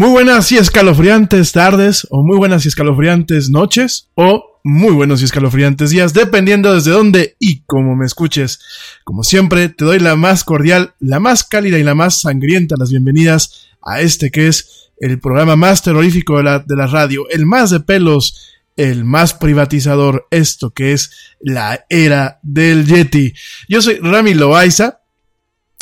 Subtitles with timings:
[0.00, 5.26] Muy buenas y escalofriantes tardes, o muy buenas y escalofriantes noches, o muy buenos y
[5.26, 8.60] escalofriantes días, dependiendo desde dónde y cómo me escuches.
[9.04, 12.88] Como siempre, te doy la más cordial, la más cálida y la más sangrienta las
[12.88, 17.44] bienvenidas a este que es el programa más terrorífico de la, de la radio, el
[17.44, 21.10] más de pelos, el más privatizador, esto que es
[21.40, 23.34] la era del Yeti.
[23.68, 24.99] Yo soy Rami Loaiza,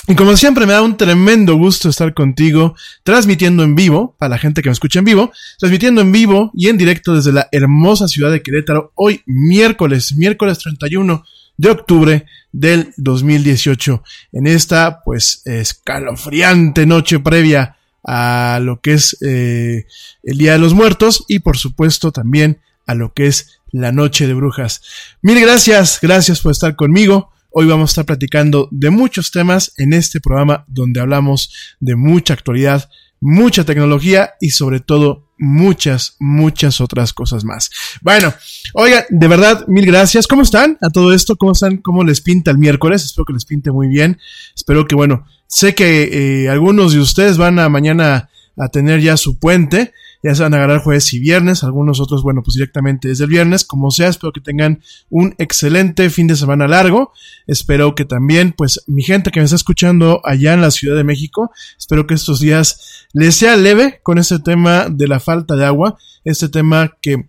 [0.09, 4.39] y como siempre me da un tremendo gusto estar contigo, transmitiendo en vivo, para la
[4.39, 8.09] gente que me escucha en vivo, transmitiendo en vivo y en directo desde la hermosa
[8.09, 11.25] ciudad de Querétaro, hoy miércoles, miércoles 31
[11.59, 14.03] de octubre del 2018,
[14.33, 19.85] en esta pues escalofriante noche previa a lo que es eh,
[20.23, 24.27] el Día de los Muertos y por supuesto también a lo que es la Noche
[24.27, 24.81] de Brujas.
[25.21, 27.31] Mil gracias, gracias por estar conmigo.
[27.51, 31.51] Hoy vamos a estar platicando de muchos temas en este programa donde hablamos
[31.81, 32.91] de mucha actualidad,
[33.21, 37.71] mucha tecnología y sobre todo muchas, muchas otras cosas más.
[38.03, 38.35] Bueno,
[38.75, 40.27] oigan, de verdad, mil gracias.
[40.27, 41.37] ¿Cómo están a todo esto?
[41.37, 41.79] ¿Cómo están?
[41.79, 43.03] ¿Cómo les pinta el miércoles?
[43.03, 44.19] Espero que les pinte muy bien.
[44.55, 48.29] Espero que, bueno, sé que eh, algunos de ustedes van a mañana
[48.59, 52.23] a tener ya su puente ya se van a agarrar jueves y viernes, algunos otros,
[52.23, 56.37] bueno, pues directamente desde el viernes, como sea, espero que tengan un excelente fin de
[56.37, 57.13] semana largo,
[57.47, 61.05] espero que también, pues, mi gente que me está escuchando allá en la Ciudad de
[61.05, 65.65] México, espero que estos días les sea leve con este tema de la falta de
[65.65, 67.29] agua, este tema que,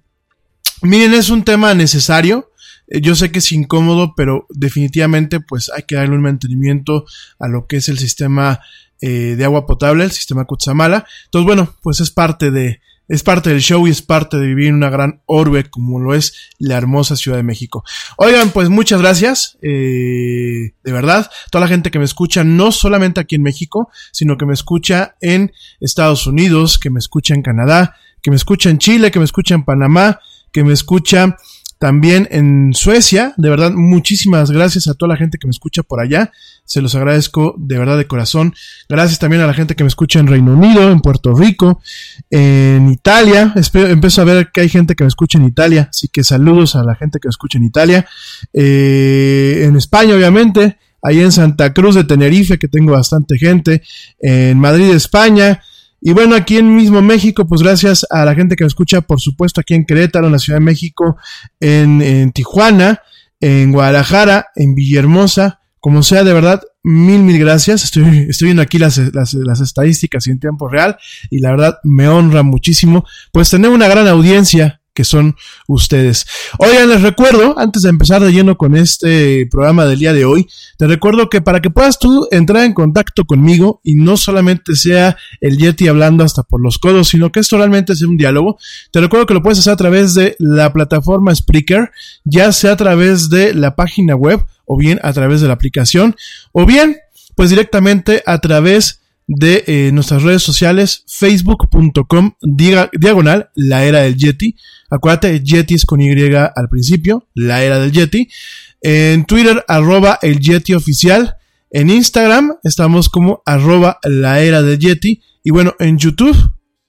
[0.81, 2.49] miren, es un tema necesario,
[2.89, 7.05] eh, yo sé que es incómodo, pero definitivamente pues hay que darle un mantenimiento
[7.39, 8.59] a lo que es el sistema
[9.01, 11.05] eh, de agua potable, el sistema Kutsamala.
[11.25, 14.67] Entonces, bueno, pues es parte de, es parte del show y es parte de vivir
[14.67, 17.83] en una gran orbe como lo es la hermosa Ciudad de México.
[18.17, 23.19] Oigan, pues muchas gracias, eh, de verdad, toda la gente que me escucha, no solamente
[23.19, 27.95] aquí en México, sino que me escucha en Estados Unidos, que me escucha en Canadá,
[28.21, 30.19] que me escucha en Chile, que me escucha en Panamá,
[30.51, 31.35] que me escucha
[31.79, 33.33] también en Suecia.
[33.37, 36.31] De verdad, muchísimas gracias a toda la gente que me escucha por allá.
[36.69, 38.53] Se los agradezco de verdad de corazón.
[38.87, 41.81] Gracias también a la gente que me escucha en Reino Unido, en Puerto Rico,
[42.29, 43.51] en Italia.
[43.55, 45.87] empiezo a ver que hay gente que me escucha en Italia.
[45.89, 48.05] Así que saludos a la gente que me escucha en Italia.
[48.53, 50.77] Eh, en España, obviamente.
[51.01, 53.81] Ahí en Santa Cruz de Tenerife, que tengo bastante gente.
[54.19, 55.63] En Madrid, España.
[56.01, 59.19] Y bueno, aquí en mismo México, pues gracias a la gente que me escucha, por
[59.19, 61.17] supuesto, aquí en Querétaro, en la Ciudad de México,
[61.59, 63.01] en, Tijuana,
[63.39, 67.83] en Guadalajara, en Villahermosa, como sea, de verdad, mil, mil gracias.
[67.83, 70.97] Estoy, estoy viendo aquí las, las, las estadísticas en tiempo real
[71.29, 76.25] y la verdad me honra muchísimo, pues tener una gran audiencia que son ustedes.
[76.57, 80.45] Oigan, les recuerdo, antes de empezar de lleno con este programa del día de hoy,
[80.77, 85.15] te recuerdo que para que puedas tú entrar en contacto conmigo y no solamente sea
[85.39, 88.57] el Yeti hablando hasta por los codos, sino que esto realmente sea un diálogo,
[88.91, 91.91] te recuerdo que lo puedes hacer a través de la plataforma Spreaker,
[92.25, 96.17] ya sea a través de la página web o bien a través de la aplicación
[96.51, 96.97] o bien
[97.35, 98.98] pues directamente a través
[99.31, 104.55] de eh, nuestras redes sociales, facebook.com diagonal, la era del Yeti.
[104.89, 108.27] Acuérdate, Yeti es con Y al principio, la era del Yeti.
[108.81, 111.35] En Twitter, arroba el Yeti oficial.
[111.69, 115.21] En Instagram estamos como arroba la era del Yeti.
[115.43, 116.35] Y bueno, en YouTube,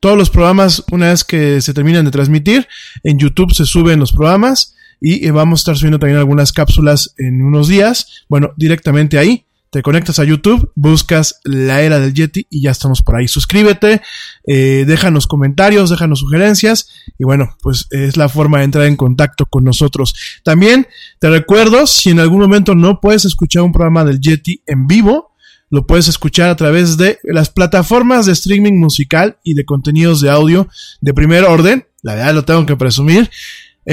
[0.01, 2.67] todos los programas, una vez que se terminan de transmitir,
[3.05, 7.13] en YouTube se suben los programas y eh, vamos a estar subiendo también algunas cápsulas
[7.19, 8.25] en unos días.
[8.31, 13.03] Bueno, directamente ahí te conectas a YouTube, buscas la era del Yeti y ya estamos
[13.03, 13.29] por ahí.
[13.29, 14.03] Suscríbete,
[14.47, 19.47] eh, déjanos comentarios, déjanos sugerencias y bueno, pues es la forma de entrar en contacto
[19.47, 20.15] con nosotros.
[20.43, 20.89] También
[21.21, 25.31] te recuerdo, si en algún momento no puedes escuchar un programa del Yeti en vivo,
[25.71, 30.31] lo puedes escuchar a través de las plataformas de streaming musical y de contenidos de
[30.31, 30.69] audio
[31.01, 31.87] de primer orden.
[32.03, 33.31] La verdad lo tengo que presumir.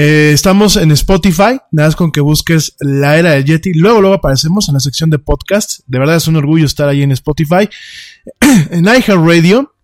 [0.00, 3.74] Eh, estamos en Spotify, nada más con que busques la era del Yeti.
[3.74, 5.80] Luego, luego aparecemos en la sección de podcast.
[5.88, 7.68] De verdad es un orgullo estar ahí en Spotify.
[8.70, 9.74] en iHeartRadio,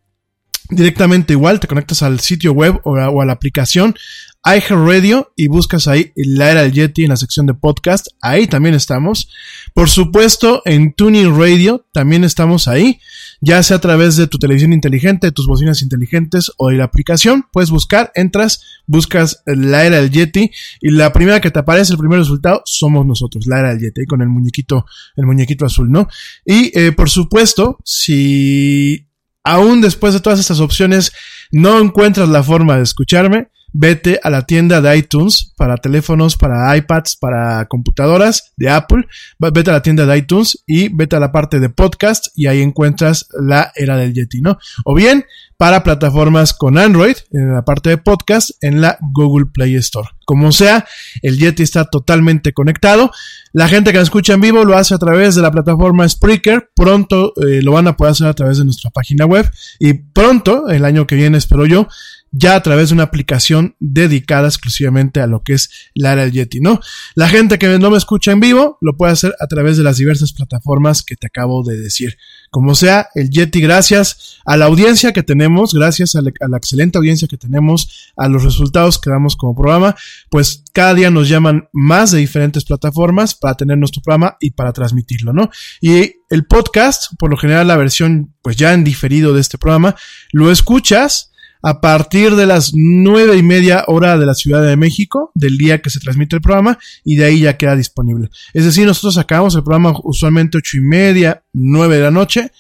[0.71, 3.97] directamente igual, te conectas al sitio web o a, la aplicación
[4.45, 8.09] iHeartRadio y buscas ahí la era del Yeti en la sección de podcast.
[8.21, 9.29] Ahí también estamos.
[9.75, 13.01] Por supuesto, en Tuning Radio también estamos ahí
[13.45, 16.85] ya sea a través de tu televisión inteligente, de tus bocinas inteligentes o de la
[16.85, 21.93] aplicación, puedes buscar, entras, buscas la era del Yeti y la primera que te aparece,
[21.93, 24.87] el primer resultado, somos nosotros, la era del Yeti, con el muñequito,
[25.17, 26.09] el muñequito azul, ¿no?
[26.45, 29.09] Y eh, por supuesto, si
[29.43, 31.13] aún después de todas estas opciones
[31.53, 36.75] no encuentras la forma de escucharme, vete a la tienda de iTunes para teléfonos, para
[36.77, 39.07] iPads, para computadoras de Apple.
[39.39, 42.63] Vete a la tienda de iTunes y vete a la parte de podcast y ahí
[42.63, 44.59] encuentras la era del Yeti, ¿no?
[44.85, 45.25] O bien
[45.57, 50.09] para plataformas con Android, en la parte de podcast, en la Google Play Store.
[50.27, 50.87] Como sea,
[51.23, 53.11] el Yeti está totalmente conectado.
[53.53, 56.71] La gente que escucha en vivo lo hace a través de la plataforma Spreaker.
[56.75, 59.49] Pronto eh, lo van a poder hacer a través de nuestra página web.
[59.79, 61.89] Y pronto, el año que viene, espero yo,
[62.37, 66.33] ya a través de una aplicación dedicada exclusivamente a lo que es la era del
[66.33, 66.81] Yeti, ¿no?
[67.15, 69.99] La gente que no me escucha en vivo lo puede hacer a través de las
[69.99, 72.19] diversas plataformas que te acabo de decir.
[72.51, 76.57] Como sea, el Yeti, gracias a la audiencia que tenemos, gracias a la, a la
[76.57, 79.95] excelente audiencia que tenemos, a los resultados que damos como programa,
[80.29, 84.73] pues cada día nos llaman más de diferentes plataformas para tener nuestro programa y para
[84.73, 85.51] transmitirlo, ¿no?
[85.81, 89.95] Y el podcast, por lo general la versión pues ya en diferido de este programa,
[90.33, 91.31] lo escuchas
[91.67, 95.81] a partir de las nueve y media hora de la Ciudad de México, del día
[95.81, 98.29] que se transmite el programa, y de ahí ya queda disponible.
[98.53, 102.53] Es decir, nosotros acabamos el programa usualmente ocho y media, nueve de la noche.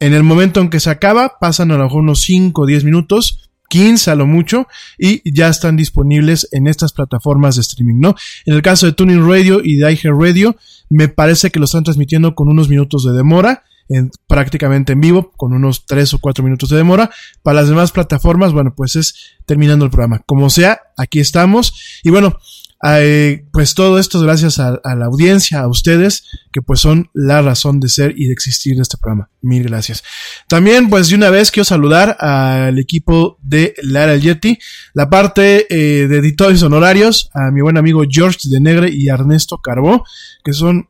[0.00, 2.84] En el momento en que se acaba, pasan a lo mejor unos cinco o diez
[2.84, 8.14] minutos, 15 a lo mucho, y ya están disponibles en estas plataformas de streaming, ¿no?
[8.46, 10.56] En el caso de Tuning Radio y de Radio,
[10.88, 15.32] me parece que lo están transmitiendo con unos minutos de demora, en, prácticamente en vivo,
[15.36, 17.10] con unos 3 o 4 minutos de demora.
[17.42, 19.14] Para las demás plataformas, bueno, pues es
[19.46, 20.22] terminando el programa.
[20.26, 22.00] Como sea, aquí estamos.
[22.02, 22.38] Y bueno,
[22.84, 27.80] eh, pues todo esto gracias a, la audiencia, a ustedes, que pues son la razón
[27.80, 29.30] de ser y de existir de este programa.
[29.42, 30.04] Mil gracias.
[30.48, 34.58] También, pues de una vez quiero saludar al equipo de Lara Yeti,
[34.94, 39.58] la parte eh, de editores honorarios, a mi buen amigo George de Negre y Ernesto
[39.58, 40.04] Carbó,
[40.44, 40.88] que son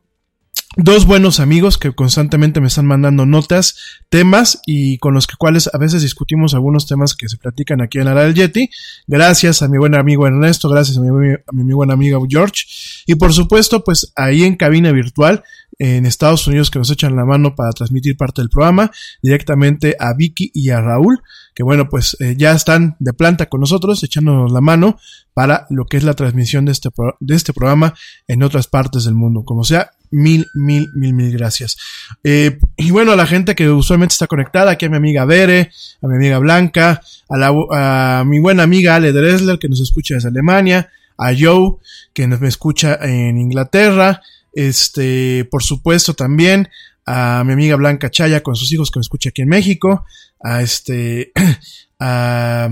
[0.77, 3.75] dos buenos amigos que constantemente me están mandando notas,
[4.09, 7.97] temas y con los que cuales a veces discutimos algunos temas que se platican aquí
[7.97, 8.69] en la del Yeti.
[9.07, 12.65] Gracias a mi buen amigo Ernesto, gracias a mi, buen amigo George
[13.07, 15.43] y por supuesto pues ahí en cabina virtual
[15.79, 18.91] en Estados Unidos que nos echan la mano para transmitir parte del programa,
[19.23, 21.21] directamente a Vicky y a Raúl,
[21.55, 24.99] que bueno, pues eh, ya están de planta con nosotros, echándonos la mano
[25.33, 26.89] para lo que es la transmisión de este,
[27.21, 27.93] de este programa
[28.27, 29.43] en otras partes del mundo.
[29.45, 31.77] Como sea, mil, mil, mil, mil gracias.
[32.23, 35.71] Eh, y bueno, a la gente que usualmente está conectada, aquí a mi amiga Bere,
[36.01, 40.15] a mi amiga Blanca, a, la, a mi buena amiga Ale Dresler, que nos escucha
[40.15, 41.77] desde Alemania, a Joe,
[42.13, 44.21] que nos escucha en Inglaterra,
[44.53, 46.69] este, por supuesto también
[47.05, 50.05] a mi amiga Blanca Chaya con sus hijos que me escucha aquí en México,
[50.41, 51.31] a este,
[51.99, 52.69] a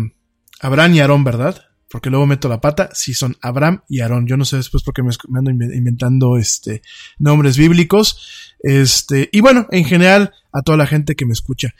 [0.62, 1.67] Abraham y Aarón, ¿verdad?
[1.90, 4.28] Porque luego meto la pata, si son Abraham y Aarón.
[4.28, 6.82] Yo no sé después por qué me, ando inventando este
[7.18, 8.56] nombres bíblicos.
[8.60, 11.74] Este, y bueno, en general, a toda la gente que me escucha.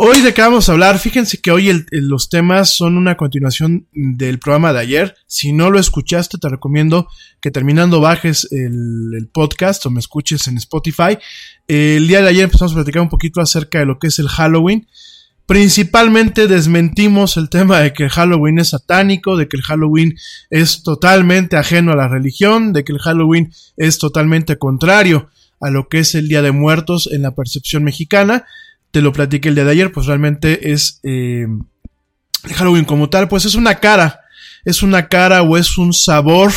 [0.00, 4.38] Hoy de qué vamos a hablar, fíjense que hoy los temas son una continuación del
[4.38, 5.16] programa de ayer.
[5.26, 7.08] Si no lo escuchaste, te recomiendo
[7.40, 11.18] que terminando bajes el, el podcast o me escuches en Spotify.
[11.66, 14.28] El día de ayer empezamos a platicar un poquito acerca de lo que es el
[14.28, 14.86] Halloween.
[15.48, 20.14] Principalmente desmentimos el tema de que el Halloween es satánico, de que el Halloween
[20.50, 25.28] es totalmente ajeno a la religión, de que el Halloween es totalmente contrario
[25.60, 28.44] a lo que es el Día de Muertos en la percepción mexicana
[28.90, 31.46] te lo platiqué el día de ayer, pues realmente es eh,
[32.54, 34.20] Halloween como tal, pues es una cara,
[34.64, 36.52] es una cara o es un sabor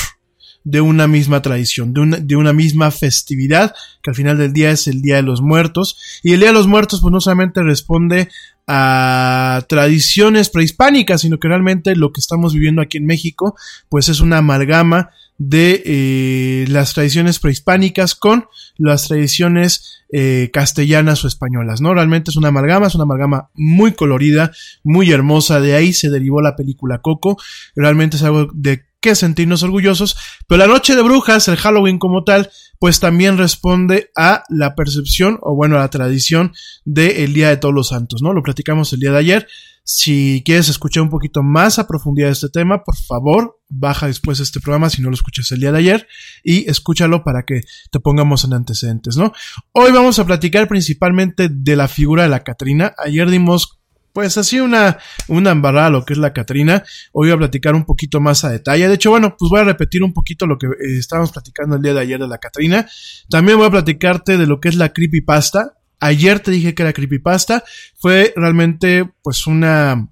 [0.63, 4.71] de una misma tradición, de una, de una misma festividad, que al final del día
[4.71, 5.97] es el Día de los Muertos.
[6.21, 8.29] Y el Día de los Muertos, pues no solamente responde
[8.73, 13.57] a tradiciones prehispánicas, sino que realmente lo que estamos viviendo aquí en México,
[13.89, 18.45] pues es una amalgama de eh, las tradiciones prehispánicas con
[18.77, 21.93] las tradiciones eh, castellanas o españolas, ¿no?
[21.93, 24.53] Realmente es una amalgama, es una amalgama muy colorida,
[24.85, 27.37] muy hermosa, de ahí se derivó la película Coco,
[27.75, 30.15] realmente es algo de que sentirnos orgullosos,
[30.47, 35.39] pero la noche de brujas, el Halloween como tal, pues también responde a la percepción
[35.41, 36.53] o bueno, a la tradición
[36.85, 38.33] del Día de Todos los Santos, ¿no?
[38.33, 39.47] Lo platicamos el día de ayer,
[39.83, 44.59] si quieres escuchar un poquito más a profundidad este tema, por favor, baja después este
[44.59, 46.07] programa si no lo escuchas el día de ayer
[46.43, 49.33] y escúchalo para que te pongamos en antecedentes, ¿no?
[49.71, 52.93] Hoy vamos a platicar principalmente de la figura de la Catrina.
[52.97, 53.80] Ayer dimos
[54.13, 56.83] pues así una, una embarrada lo que es la Catrina.
[57.11, 58.87] Hoy voy a platicar un poquito más a detalle.
[58.87, 61.81] De hecho, bueno, pues voy a repetir un poquito lo que eh, estábamos platicando el
[61.81, 62.87] día de ayer de la Catrina.
[63.29, 65.77] También voy a platicarte de lo que es la creepypasta.
[65.99, 67.63] Ayer te dije que era creepypasta.
[67.99, 70.09] Fue realmente, pues, una,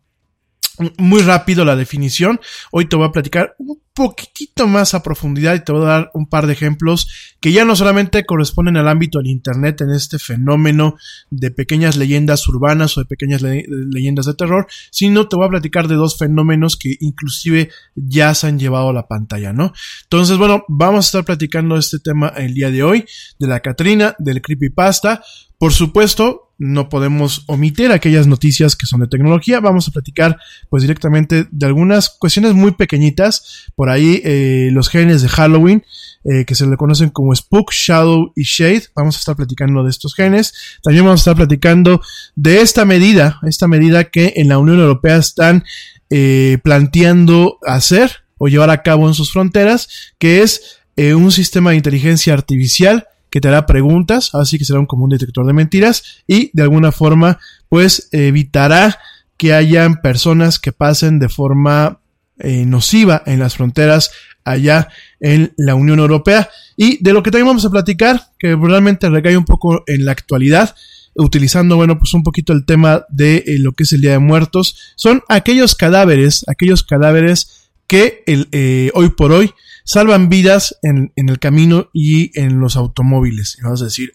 [0.97, 2.39] muy rápido la definición.
[2.71, 3.55] Hoy te voy a platicar
[3.99, 7.65] poquitito más a profundidad y te voy a dar un par de ejemplos que ya
[7.65, 10.95] no solamente corresponden al ámbito del Internet en este fenómeno
[11.29, 15.49] de pequeñas leyendas urbanas o de pequeñas le leyendas de terror, sino te voy a
[15.49, 19.73] platicar de dos fenómenos que inclusive ya se han llevado a la pantalla, ¿no?
[20.03, 23.05] Entonces, bueno, vamos a estar platicando este tema el día de hoy,
[23.37, 25.21] de la Catrina, del creepypasta,
[25.59, 29.59] por supuesto, no podemos omitir aquellas noticias que son de tecnología.
[29.59, 30.37] Vamos a platicar
[30.69, 33.67] pues directamente de algunas cuestiones muy pequeñitas.
[33.75, 35.83] Por ahí eh, los genes de Halloween,
[36.23, 38.83] eh, que se le conocen como Spook, Shadow y Shade.
[38.95, 40.53] Vamos a estar platicando de estos genes.
[40.83, 42.01] También vamos a estar platicando
[42.35, 45.63] de esta medida, esta medida que en la Unión Europea están
[46.09, 50.77] eh, planteando hacer o llevar a cabo en sus fronteras, que es
[51.15, 55.45] un sistema de inteligencia artificial que te hará preguntas, así que será un común detector
[55.45, 58.99] de mentiras y de alguna forma pues evitará
[59.37, 62.01] que hayan personas que pasen de forma
[62.39, 64.11] eh, nociva en las fronteras
[64.43, 69.09] allá en la Unión Europea y de lo que también vamos a platicar que realmente
[69.09, 70.75] recae un poco en la actualidad
[71.15, 74.19] utilizando bueno pues un poquito el tema de eh, lo que es el Día de
[74.19, 79.51] Muertos son aquellos cadáveres aquellos cadáveres que el, eh, hoy por hoy
[79.83, 83.57] salvan vidas en, en, el camino y en los automóviles.
[83.57, 84.13] Y vamos a decir,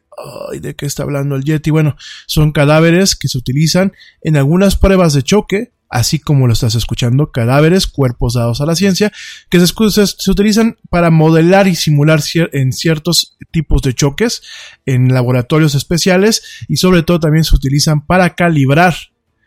[0.53, 1.71] ay, ¿de qué está hablando el Yeti?
[1.71, 6.75] Bueno, son cadáveres que se utilizan en algunas pruebas de choque, así como lo estás
[6.75, 9.13] escuchando, cadáveres, cuerpos dados a la ciencia,
[9.49, 14.43] que se, utilizan para modelar y simular en ciertos tipos de choques
[14.87, 18.93] en laboratorios especiales y sobre todo también se utilizan para calibrar,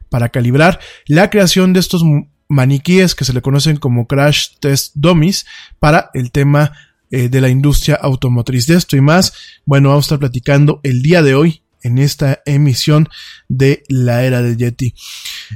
[0.10, 2.02] para calibrar la creación de estos
[2.48, 5.46] maniquíes que se le conocen como crash test dummies
[5.80, 6.72] para el tema
[7.12, 8.68] eh, de la industria automotriz.
[8.68, 9.34] De esto y más,
[9.66, 13.10] bueno, vamos a estar platicando el día de hoy en esta emisión
[13.48, 14.94] de la era del Yeti.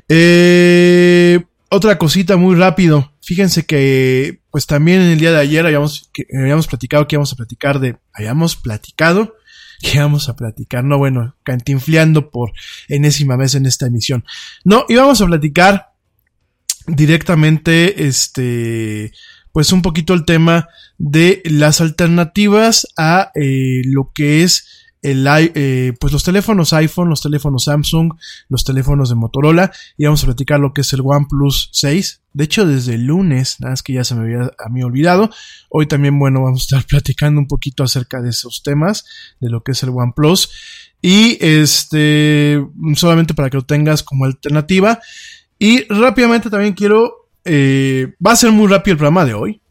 [0.08, 3.14] Eh, otra cosita muy rápido.
[3.22, 7.38] Fíjense que, pues también en el día de ayer habíamos, habíamos platicado que íbamos a
[7.38, 9.36] platicar de, habíamos platicado
[9.82, 12.52] que vamos a platicar, no bueno, cantinfleando por
[12.88, 14.24] enésima vez en esta emisión.
[14.64, 15.94] No, íbamos a platicar
[16.88, 19.12] directamente, este,
[19.52, 25.94] pues un poquito el tema de las alternativas a eh, lo que es el, eh,
[26.00, 28.14] pues los teléfonos iPhone, los teléfonos Samsung,
[28.50, 32.22] los teléfonos de Motorola y vamos a platicar lo que es el OnePlus 6.
[32.34, 35.30] De hecho, desde el lunes, nada más que ya se me había a mí olvidado.
[35.70, 39.06] Hoy también, bueno, vamos a estar platicando un poquito acerca de esos temas,
[39.40, 40.50] de lo que es el OnePlus.
[41.02, 42.64] Y este,
[42.96, 45.00] solamente para que lo tengas como alternativa.
[45.58, 49.62] Y rápidamente también quiero, eh, va a ser muy rápido el programa de hoy.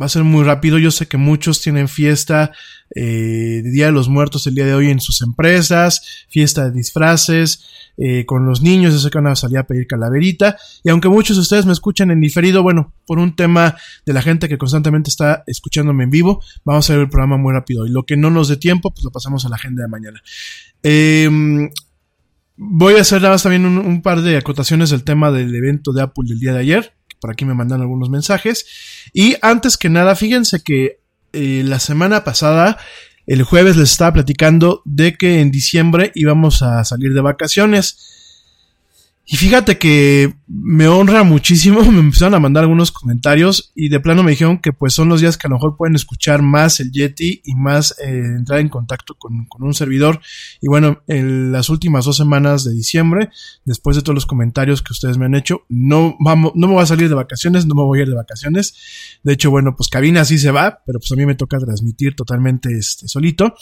[0.00, 0.78] Va a ser muy rápido.
[0.78, 2.52] Yo sé que muchos tienen fiesta
[2.94, 6.72] eh, de Día de los Muertos el día de hoy en sus empresas, fiesta de
[6.72, 7.64] disfraces,
[7.96, 10.58] eh, con los niños, yo sé que van a salir a pedir calaverita.
[10.84, 14.20] Y aunque muchos de ustedes me escuchan en diferido, bueno, por un tema de la
[14.20, 17.86] gente que constantemente está escuchándome en vivo, vamos a ver el programa muy rápido.
[17.86, 20.22] Y lo que no nos dé tiempo, pues lo pasamos a la agenda de mañana.
[20.82, 21.70] Eh,
[22.58, 25.92] Voy a hacer nada más también un, un, par de acotaciones del tema del evento
[25.92, 26.95] de Apple del día de ayer.
[27.20, 28.66] Por aquí me mandan algunos mensajes.
[29.12, 31.00] Y antes que nada, fíjense que
[31.32, 32.78] eh, la semana pasada,
[33.26, 38.15] el jueves les estaba platicando de que en diciembre íbamos a salir de vacaciones.
[39.28, 44.22] Y fíjate que me honra muchísimo, me empezaron a mandar algunos comentarios y de plano
[44.22, 46.92] me dijeron que pues son los días que a lo mejor pueden escuchar más el
[46.92, 50.20] Yeti y más eh, entrar en contacto con, con, un servidor.
[50.60, 53.30] Y bueno, en las últimas dos semanas de diciembre,
[53.64, 56.82] después de todos los comentarios que ustedes me han hecho, no vamos, no me voy
[56.84, 58.74] a salir de vacaciones, no me voy a ir de vacaciones.
[59.24, 62.14] De hecho, bueno, pues cabina sí se va, pero pues a mí me toca transmitir
[62.14, 63.56] totalmente este, solito.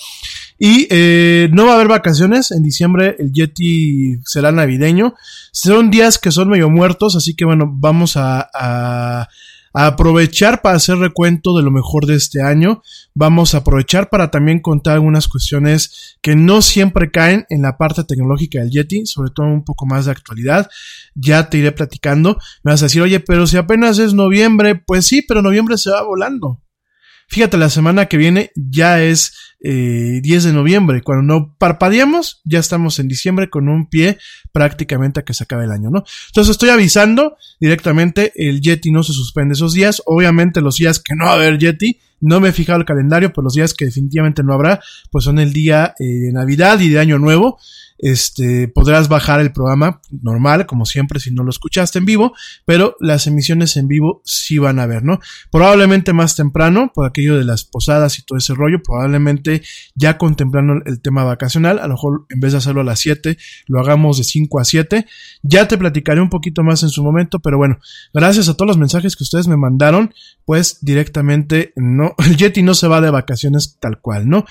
[0.59, 5.14] Y eh, no va a haber vacaciones, en diciembre el Yeti será navideño.
[5.53, 9.29] Son días que son medio muertos, así que bueno, vamos a, a,
[9.73, 12.83] a, aprovechar para hacer recuento de lo mejor de este año.
[13.14, 18.05] Vamos a aprovechar para también contar algunas cuestiones que no siempre caen en la parte
[18.05, 20.71] tecnológica del Yeti, sobre todo un poco más de actualidad.
[21.17, 22.38] Ya te iré platicando.
[22.62, 25.90] Me vas a decir, oye, pero si apenas es noviembre, pues sí, pero noviembre se
[25.90, 26.61] va volando.
[27.29, 29.35] Fíjate, la semana que viene ya es
[29.66, 31.00] eh, 10 de noviembre.
[31.03, 34.18] Cuando no parpadeamos, ya estamos en diciembre con un pie
[34.53, 36.05] prácticamente a que se acabe el año, ¿no?
[36.29, 40.03] Entonces estoy avisando directamente, el Yeti no se suspende esos días.
[40.05, 43.31] Obviamente los días que no va a haber Yeti, no me he fijado el calendario,
[43.33, 46.90] pero los días que definitivamente no habrá, pues son el día eh, de Navidad y
[46.90, 47.59] de Año Nuevo.
[47.98, 52.96] Este, podrás bajar el programa normal, como siempre, si no lo escuchaste en vivo, pero
[53.00, 55.20] las emisiones en vivo sí van a ver, ¿no?
[55.50, 59.62] Probablemente más temprano, por aquello de las posadas y todo ese rollo, probablemente
[59.94, 63.38] ya contemplando el tema vacacional, a lo mejor en vez de hacerlo a las 7,
[63.66, 65.07] lo hagamos de 5 a 7.
[65.42, 67.78] Ya te platicaré un poquito más en su momento, pero bueno,
[68.12, 70.12] gracias a todos los mensajes que ustedes me mandaron,
[70.44, 74.44] pues directamente no, el Yeti no se va de vacaciones tal cual, ¿no?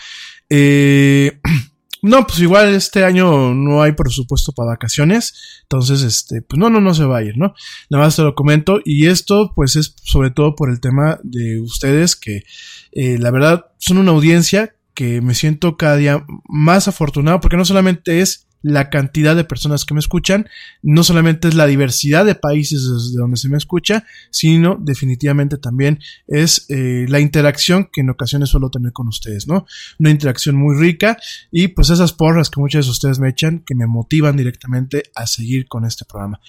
[0.50, 1.40] Eh,
[2.04, 6.82] no, pues igual este año no hay presupuesto para vacaciones, entonces, este, pues no, no,
[6.82, 7.54] no se va a ir, ¿no?
[7.90, 11.62] Nada más te lo comento y esto, pues es sobre todo por el tema de
[11.62, 12.44] ustedes que,
[12.92, 17.64] eh, la verdad, son una audiencia que me siento cada día más afortunado porque no
[17.64, 20.48] solamente es la cantidad de personas que me escuchan,
[20.82, 26.00] no solamente es la diversidad de países desde donde se me escucha, sino definitivamente también
[26.28, 29.66] es eh, la interacción que en ocasiones suelo tener con ustedes, ¿no?
[30.00, 31.18] Una interacción muy rica
[31.52, 35.28] y pues esas porras que muchos de ustedes me echan que me motivan directamente a
[35.28, 36.40] seguir con este programa.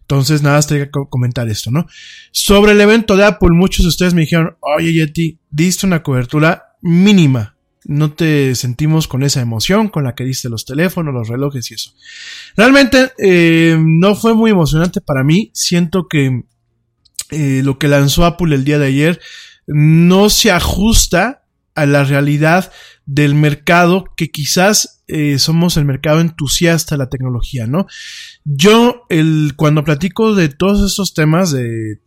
[0.00, 1.86] Entonces, nada, más tengo que comentar esto, ¿no?
[2.30, 6.76] Sobre el evento de Apple, muchos de ustedes me dijeron, oye Yeti, diste una cobertura
[6.82, 7.53] mínima
[7.84, 11.74] no te sentimos con esa emoción con la que diste los teléfonos, los relojes y
[11.74, 11.92] eso.
[12.56, 15.50] Realmente eh, no fue muy emocionante para mí.
[15.52, 16.44] Siento que
[17.30, 19.20] eh, lo que lanzó Apple el día de ayer
[19.66, 21.44] no se ajusta
[21.74, 22.72] a la realidad
[23.06, 27.86] del mercado que quizás eh, somos el mercado entusiasta de la tecnología, ¿no?
[28.44, 29.02] Yo,
[29.56, 32.00] cuando platico de todos estos temas de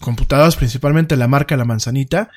[0.00, 2.30] computadoras, principalmente la marca La Manzanita,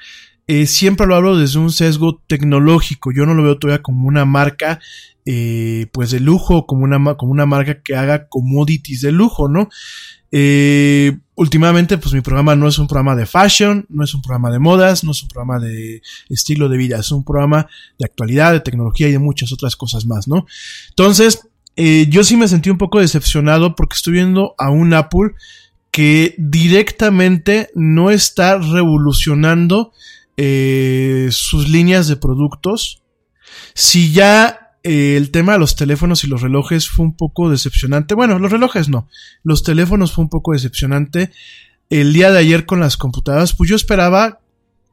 [0.47, 3.11] eh, siempre lo hablo desde un sesgo tecnológico.
[3.11, 4.79] Yo no lo veo todavía como una marca,
[5.25, 9.69] eh, pues de lujo, como una, como una marca que haga commodities de lujo, ¿no?
[10.31, 14.51] Eh, últimamente, pues mi programa no es un programa de fashion, no es un programa
[14.51, 18.53] de modas, no es un programa de estilo de vida, es un programa de actualidad,
[18.53, 20.45] de tecnología y de muchas otras cosas más, ¿no?
[20.89, 25.33] Entonces, eh, yo sí me sentí un poco decepcionado porque estoy viendo a un Apple
[25.91, 29.93] que directamente no está revolucionando
[30.37, 33.03] eh, sus líneas de productos.
[33.73, 38.15] Si ya eh, el tema de los teléfonos y los relojes fue un poco decepcionante,
[38.15, 39.09] bueno, los relojes no,
[39.43, 41.31] los teléfonos fue un poco decepcionante.
[41.89, 44.39] El día de ayer con las computadoras, pues yo esperaba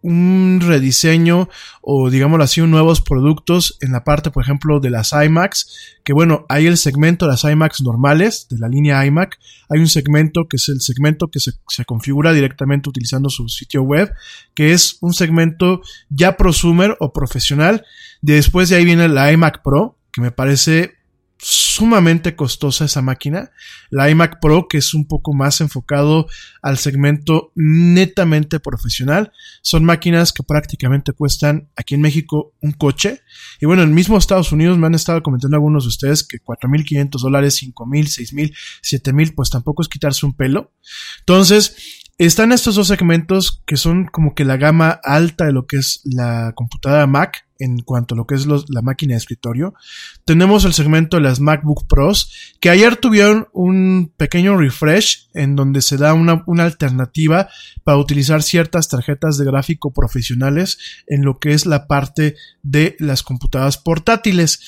[0.05, 1.49] un rediseño
[1.81, 6.45] o digámoslo así, nuevos productos en la parte, por ejemplo, de las iMacs, que bueno,
[6.51, 9.39] hay el segmento de las iMacs normales de la línea iMac,
[9.71, 13.83] hay un segmento que es el segmento que se, se configura directamente utilizando su sitio
[13.83, 14.13] web,
[14.55, 17.85] que es un segmento ya prosumer o profesional,
[18.21, 20.95] después de ahí viene la iMac Pro, que me parece
[21.39, 23.51] sumamente costosa esa máquina.
[23.91, 26.27] La iMac Pro, que es un poco más enfocado
[26.63, 29.33] al segmento netamente profesional.
[29.63, 33.21] Son máquinas que prácticamente cuestan aquí en México un coche.
[33.61, 36.39] Y bueno, en el mismo Estados Unidos me han estado comentando algunos de ustedes que
[36.39, 40.73] 4.500 dólares, 5.000, 6.000, 7.000, pues tampoco es quitarse un pelo.
[41.21, 45.79] Entonces, están estos dos segmentos que son como que la gama alta de lo que
[45.79, 49.75] es la computadora Mac en cuanto a lo que es la máquina de escritorio.
[50.25, 55.81] Tenemos el segmento de las MacBook Pros, que ayer tuvieron un pequeño refresh en donde
[55.81, 57.49] se da una, alternativa
[57.85, 63.23] para utilizar ciertas tarjetas de gráfico profesionales en lo que es la parte de las
[63.23, 64.61] computadoras portátiles.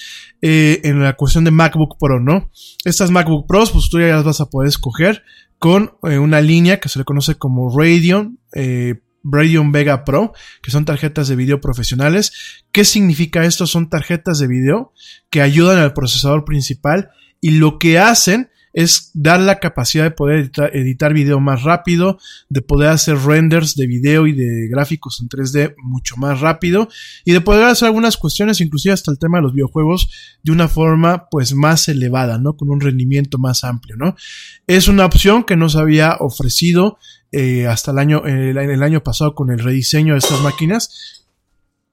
[0.42, 2.50] Eh, en la cuestión de MacBook Pro, ¿no?
[2.84, 5.22] Estas MacBook Pros, pues tú ya las vas a poder escoger
[5.58, 10.70] con eh, una línea que se le conoce como Radeon eh, Radeon Vega Pro, que
[10.70, 12.64] son tarjetas de video profesionales.
[12.72, 13.66] ¿Qué significa esto?
[13.66, 14.92] Son tarjetas de video
[15.30, 20.50] que ayudan al procesador principal y lo que hacen es dar la capacidad de poder
[20.74, 22.18] editar, video más rápido,
[22.50, 26.86] de poder hacer renders de video y de gráficos en 3D mucho más rápido
[27.24, 30.10] y de poder hacer algunas cuestiones, inclusive hasta el tema de los videojuegos,
[30.42, 32.58] de una forma pues más elevada, ¿no?
[32.58, 34.14] Con un rendimiento más amplio, ¿no?
[34.66, 36.98] Es una opción que nos había ofrecido
[37.32, 41.25] eh, hasta el año, el año pasado con el rediseño de estas máquinas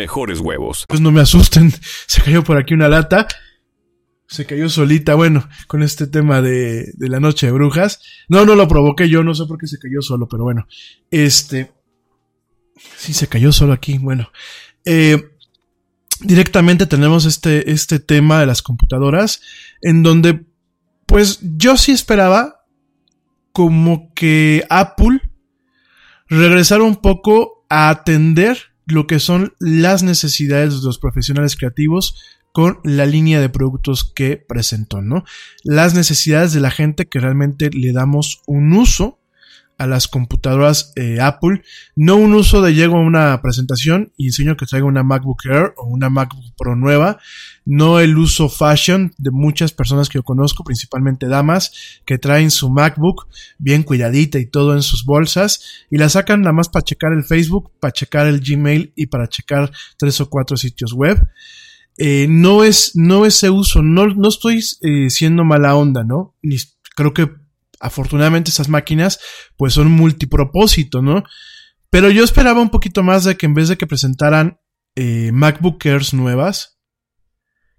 [0.00, 0.86] mejores huevos.
[0.88, 1.72] Pues no me asusten,
[2.06, 3.28] se cayó por aquí una lata.
[4.26, 8.00] Se cayó solita, bueno, con este tema de, de la noche de brujas.
[8.28, 10.66] No, no lo provoqué yo, no sé por qué se cayó solo, pero bueno.
[11.10, 11.72] Este.
[12.96, 14.30] Sí, se cayó solo aquí, bueno.
[14.84, 15.30] Eh,
[16.20, 19.42] directamente tenemos este, este tema de las computadoras,
[19.82, 20.46] en donde,
[21.06, 22.64] pues yo sí esperaba
[23.52, 25.20] como que Apple
[26.28, 32.14] regresara un poco a atender lo que son las necesidades de los profesionales creativos
[32.52, 35.24] con la línea de productos que presentó, ¿no?
[35.62, 39.20] Las necesidades de la gente que realmente le damos un uso
[39.80, 41.62] a las computadoras eh, Apple,
[41.96, 45.72] no un uso de llego a una presentación y enseño que traiga una MacBook Air
[45.78, 47.18] o una MacBook Pro nueva,
[47.64, 52.70] no el uso fashion de muchas personas que yo conozco, principalmente damas, que traen su
[52.70, 57.12] MacBook bien cuidadita y todo en sus bolsas y la sacan nada más para checar
[57.12, 61.20] el Facebook, para checar el Gmail y para checar tres o cuatro sitios web.
[61.98, 66.34] Eh, no es, no ese uso, no, no estoy eh, siendo mala onda, ¿no?
[66.96, 67.30] Creo que
[67.78, 69.20] afortunadamente esas máquinas
[69.56, 71.24] pues son multipropósito, ¿no?
[71.90, 74.60] Pero yo esperaba un poquito más de que en vez de que presentaran
[74.94, 76.79] eh, MacBook Airs nuevas,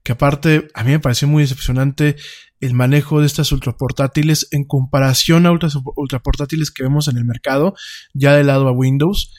[0.04, 2.16] que aparte a mí me pareció muy decepcionante
[2.60, 7.74] el manejo de estas ultraportátiles en comparación a ultras, ultraportátiles que vemos en el mercado,
[8.14, 9.34] ya del lado a Windows.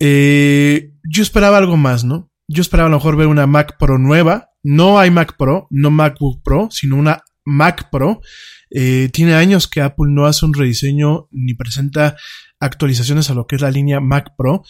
[0.00, 2.30] Eh, yo esperaba algo más, ¿no?
[2.48, 4.50] Yo esperaba a lo mejor ver una Mac Pro nueva.
[4.62, 8.20] No hay Mac Pro, no MacBook Pro, sino una Mac Pro.
[8.70, 12.16] Eh, tiene años que Apple no hace un rediseño ni presenta
[12.60, 14.64] actualizaciones a lo que es la línea Mac Pro.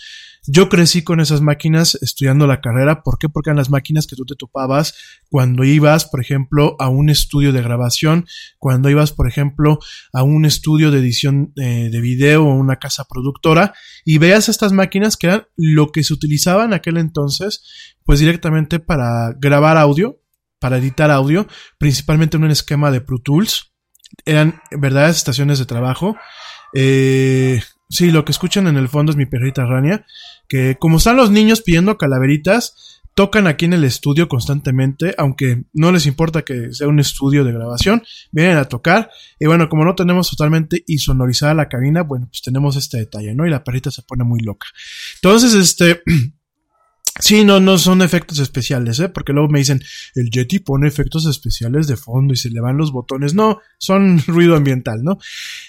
[0.47, 3.03] Yo crecí con esas máquinas estudiando la carrera.
[3.03, 3.29] ¿Por qué?
[3.29, 4.95] Porque eran las máquinas que tú te topabas
[5.29, 8.27] cuando ibas, por ejemplo, a un estudio de grabación,
[8.59, 9.79] cuando ibas, por ejemplo,
[10.13, 13.75] a un estudio de edición eh, de video o una casa productora
[14.05, 18.79] y veas estas máquinas que eran lo que se utilizaba en aquel entonces, pues directamente
[18.79, 20.21] para grabar audio,
[20.61, 21.47] para editar audio,
[21.79, 23.75] principalmente en un esquema de Pro Tools.
[24.25, 26.17] Eran verdaderas estaciones de trabajo.
[26.75, 30.05] Eh, sí, lo que escuchan en el fondo es mi perrita Rania,
[30.49, 35.91] que como están los niños pidiendo calaveritas, tocan aquí en el estudio constantemente, aunque no
[35.91, 39.11] les importa que sea un estudio de grabación, vienen a tocar.
[39.41, 43.45] Y bueno, como no tenemos totalmente insonorizada la cabina, bueno, pues tenemos este detalle, ¿no?
[43.45, 44.69] Y la perrita se pone muy loca.
[45.17, 46.01] Entonces, este,
[47.21, 49.09] Sí, no, no son efectos especiales, ¿eh?
[49.09, 49.83] Porque luego me dicen,
[50.15, 53.35] el Yeti pone efectos especiales de fondo y se le van los botones.
[53.35, 55.19] No, son ruido ambiental, ¿no?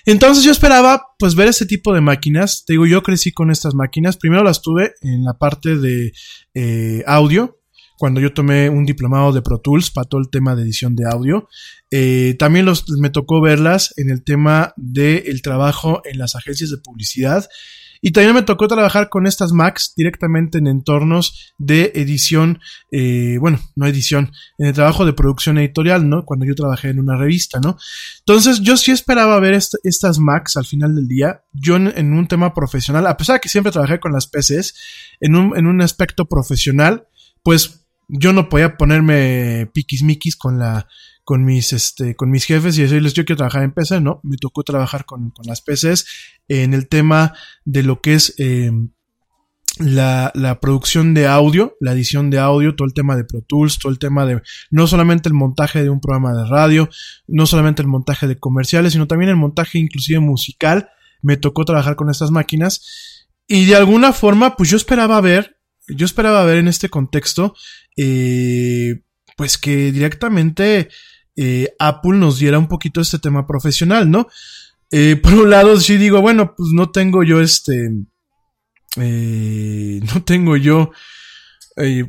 [0.06, 2.66] Entonces yo esperaba, pues, ver ese tipo de máquinas.
[2.66, 4.18] Te digo, yo crecí con estas máquinas.
[4.18, 6.14] Primero las tuve en la parte de
[6.54, 7.60] eh, audio,
[7.98, 11.06] cuando yo tomé un diplomado de Pro Tools para todo el tema de edición de
[11.06, 11.50] audio.
[11.92, 12.68] Eh, también
[13.00, 17.50] me tocó verlas en el tema del trabajo en las agencias de publicidad
[18.02, 22.60] y también me tocó trabajar con estas Macs directamente en entornos de edición,
[22.92, 26.26] eh, bueno, no edición, en el trabajo de producción editorial, ¿no?
[26.26, 27.78] Cuando yo trabajé en una revista, ¿no?
[28.20, 32.54] Entonces yo sí esperaba ver estas Macs al final del día, yo en, un tema
[32.54, 34.76] profesional, a pesar de que siempre trabajé con las PCs,
[35.20, 37.08] en un, en un aspecto profesional,
[37.44, 40.88] pues yo no podía ponerme piquis miquis con la
[41.30, 44.36] con mis, este, con mis jefes y decirles yo quiero trabajar en PC, no, me
[44.38, 46.08] tocó trabajar con, con las PCs
[46.48, 48.90] en el tema de lo que es em,
[49.78, 53.78] la, la, producción de audio, la edición de audio, todo el tema de Pro Tools,
[53.78, 56.90] todo el tema de no solamente el montaje de un programa de radio,
[57.28, 60.90] no solamente el montaje de comerciales, sino también el montaje inclusive musical,
[61.22, 65.58] me tocó trabajar con estas máquinas y de alguna forma pues yo esperaba ver,
[65.90, 67.54] yo esperaba ver en este contexto,
[67.98, 69.04] eh,
[69.38, 70.90] pues que directamente
[71.42, 74.28] eh, Apple nos diera un poquito este tema profesional, ¿no?
[74.92, 77.94] Eh, por un lado, sí digo, bueno, pues no tengo yo este,
[78.98, 80.92] eh, no tengo yo,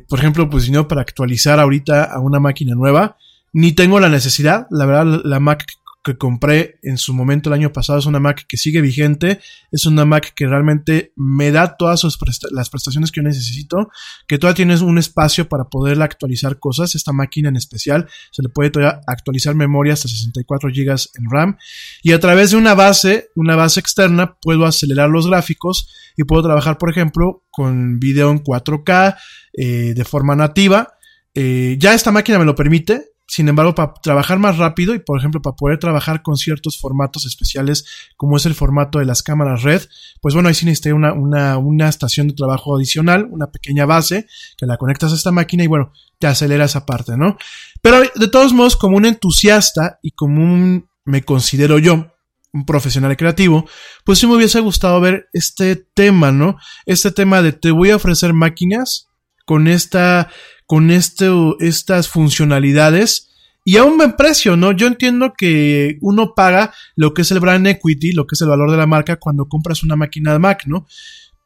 [0.09, 3.15] por ejemplo, pues no para actualizar ahorita a una máquina nueva,
[3.53, 5.65] ni tengo la necesidad, la verdad, la Mac
[6.03, 9.39] que compré en su momento el año pasado es una Mac que sigue vigente,
[9.71, 12.03] es una Mac que realmente me da todas
[12.51, 13.89] las prestaciones que yo necesito,
[14.27, 18.49] que todavía tienes un espacio para poderla actualizar cosas, esta máquina en especial se le
[18.49, 21.57] puede todavía actualizar memoria hasta 64 GB en RAM.
[22.01, 26.43] Y a través de una base, una base externa puedo acelerar los gráficos y puedo
[26.43, 29.17] trabajar por ejemplo con video en 4K
[29.53, 30.93] eh, de forma nativa,
[31.33, 35.17] eh, ya esta máquina me lo permite, sin embargo, para trabajar más rápido y, por
[35.17, 37.85] ejemplo, para poder trabajar con ciertos formatos especiales,
[38.17, 39.81] como es el formato de las cámaras red,
[40.19, 44.27] pues bueno, ahí sí necesité una, una, una estación de trabajo adicional, una pequeña base,
[44.57, 47.37] que la conectas a esta máquina y bueno, te acelera esa parte, ¿no?
[47.81, 52.11] Pero de todos modos, como un entusiasta y como un, me considero yo,
[52.51, 53.65] un profesional creativo,
[54.03, 56.57] pues sí me hubiese gustado ver este tema, ¿no?
[56.85, 59.07] Este tema de te voy a ofrecer máquinas
[59.45, 60.29] con esta
[60.71, 63.27] con estas funcionalidades
[63.65, 64.71] y a un buen precio, ¿no?
[64.71, 68.47] Yo entiendo que uno paga lo que es el brand equity, lo que es el
[68.47, 70.87] valor de la marca cuando compras una máquina de Mac, ¿no?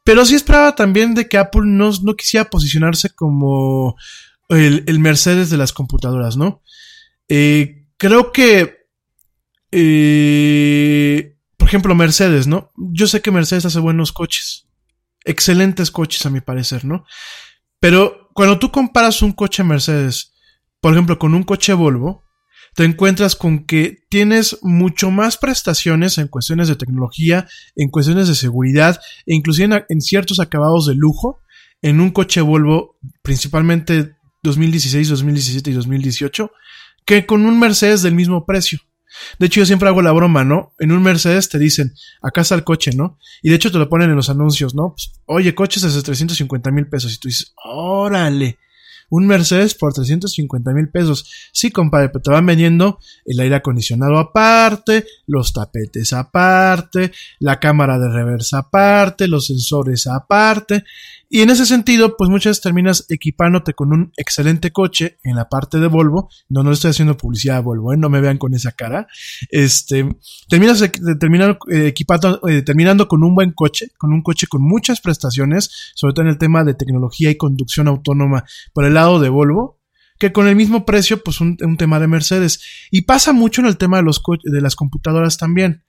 [0.04, 3.96] Pero sí esperaba también de que Apple no, no quisiera posicionarse como
[4.48, 6.62] el, Mercedes de las computadoras, ¿no?
[7.28, 8.86] Eh, creo que,
[9.72, 12.70] eh, por ejemplo, Mercedes, ¿no?
[12.76, 14.68] Yo sé que Mercedes hace buenos coches,
[15.24, 17.04] excelentes coches a mi parecer, ¿no?
[17.80, 20.34] Pero cuando tú comparas un coche Mercedes,
[20.82, 22.26] por ejemplo, con un coche Volvo,
[22.74, 28.34] te encuentras con que tienes mucho más prestaciones en cuestiones de tecnología, en cuestiones de
[28.34, 31.40] seguridad e inclusive en, ciertos acabados de lujo
[31.80, 36.50] en un coche Volvo, principalmente 2016, 2017 y 2018,
[37.06, 38.80] que con un Mercedes del mismo precio.
[39.38, 40.74] De hecho, yo siempre hago la broma, ¿no?
[40.78, 43.18] En un Mercedes te dicen, acá está el coche, ¿no?
[43.42, 44.94] Y de hecho te lo ponen en los anuncios, ¿no?
[44.94, 47.12] Pues, Oye, coches desde 350 mil pesos.
[47.14, 48.58] Y tú dices, órale
[49.08, 51.30] un Mercedes por 350 mil pesos.
[51.52, 57.98] Sí, compadre, pero te van vendiendo el aire acondicionado aparte, los tapetes aparte, la cámara
[57.98, 60.84] de reversa aparte, los sensores aparte.
[61.28, 65.48] Y en ese sentido, pues muchas veces terminas equipándote con un excelente coche en la
[65.48, 66.28] parte de Volvo.
[66.48, 67.96] No, no estoy haciendo publicidad a Volvo, ¿eh?
[67.96, 69.08] no me vean con esa cara.
[69.50, 70.08] Este,
[70.48, 70.84] terminas
[71.18, 71.92] terminando, eh,
[72.48, 76.30] eh, terminando con un buen coche, con un coche con muchas prestaciones, sobre todo en
[76.30, 79.80] el tema de tecnología y conducción autónoma por el lado de Volvo,
[80.20, 82.60] que con el mismo precio, pues un, un tema de Mercedes.
[82.92, 85.82] Y pasa mucho en el tema de los de las computadoras también.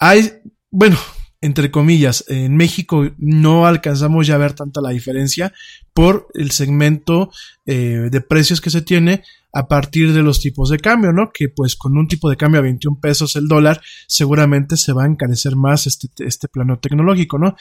[0.00, 0.32] Hay,
[0.70, 0.98] bueno,
[1.42, 5.52] entre comillas, en México no alcanzamos ya a ver tanta la diferencia
[5.92, 7.30] por el segmento
[7.66, 11.30] eh, de precios que se tiene a partir de los tipos de cambio, ¿no?
[11.32, 15.02] Que pues con un tipo de cambio a 21 pesos el dólar seguramente se va
[15.02, 17.56] a encarecer más este, este plano tecnológico, ¿no?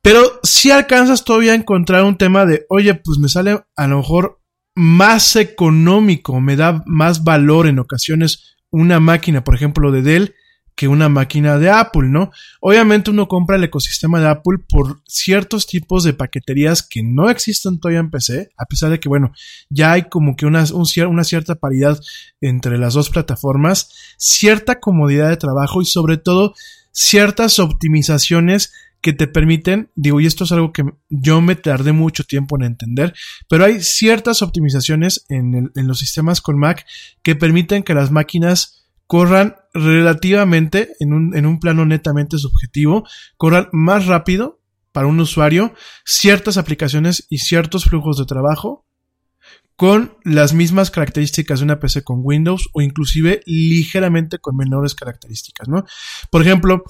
[0.00, 3.98] Pero si alcanzas todavía a encontrar un tema de, oye, pues me sale a lo
[3.98, 4.40] mejor
[4.76, 10.34] más económico, me da más valor en ocasiones una máquina, por ejemplo, de Dell,
[10.78, 12.30] que una máquina de Apple, ¿no?
[12.60, 17.80] Obviamente uno compra el ecosistema de Apple por ciertos tipos de paqueterías que no existen
[17.80, 19.32] todavía en PC, a pesar de que, bueno,
[19.70, 21.98] ya hay como que una, una cierta paridad
[22.40, 26.54] entre las dos plataformas, cierta comodidad de trabajo y sobre todo
[26.92, 32.22] ciertas optimizaciones que te permiten, digo, y esto es algo que yo me tardé mucho
[32.22, 33.14] tiempo en entender,
[33.48, 36.86] pero hay ciertas optimizaciones en, en los sistemas con Mac
[37.24, 43.68] que permiten que las máquinas corran relativamente, en un, en un plano netamente subjetivo, corran
[43.72, 44.60] más rápido
[44.92, 48.84] para un usuario ciertas aplicaciones y ciertos flujos de trabajo
[49.76, 55.68] con las mismas características de una PC con Windows o inclusive ligeramente con menores características,
[55.68, 55.84] ¿no?
[56.32, 56.82] Por ejemplo,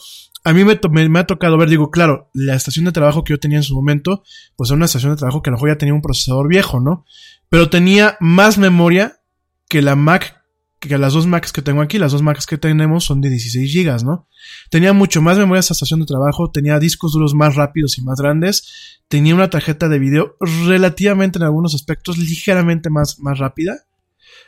[0.43, 3.39] a mí me, me, ha tocado ver, digo, claro, la estación de trabajo que yo
[3.39, 4.23] tenía en su momento,
[4.57, 6.81] pues era una estación de trabajo que a lo mejor ya tenía un procesador viejo,
[6.81, 7.05] ¿no?
[7.51, 9.21] Pero tenía más memoria
[9.69, 10.38] que la Mac
[10.81, 13.75] que las dos Macs que tengo aquí, las dos Macs que tenemos son de 16
[13.75, 14.29] GB, ¿no?
[14.71, 18.21] Tenía mucho más memoria esta estación de trabajo, tenía discos duros más rápidos y más
[18.21, 23.87] grandes, tenía una tarjeta de video relativamente en algunos aspectos ligeramente más, más rápida,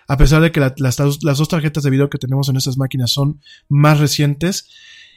[0.07, 3.13] a pesar de que las, las, dos tarjetas de video que tenemos en estas máquinas
[3.13, 4.69] son más recientes.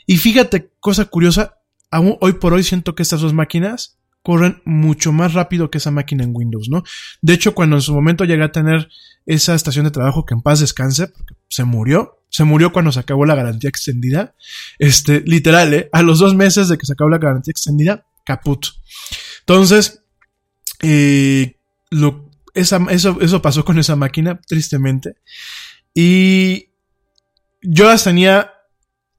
[0.06, 1.58] Y fíjate, cosa curiosa,
[1.92, 5.92] aún hoy por hoy siento que estas dos máquinas corren mucho más rápido que esa
[5.92, 6.84] máquina en Windows, ¿no?
[7.22, 8.90] De hecho, cuando en su momento llegué a tener
[9.26, 11.12] esa estación de trabajo que en paz descanse,
[11.50, 14.34] se murió, se murió cuando se acabó la garantía extendida,
[14.80, 15.90] este, literal, ¿eh?
[15.92, 18.68] A los dos meses de que se acabó la garantía extendida, caput.
[19.42, 20.02] Entonces,
[20.82, 21.58] eh,
[21.92, 25.16] lo, esa, eso, eso pasó con esa máquina, tristemente.
[25.94, 26.70] Y
[27.62, 28.54] yo las tenía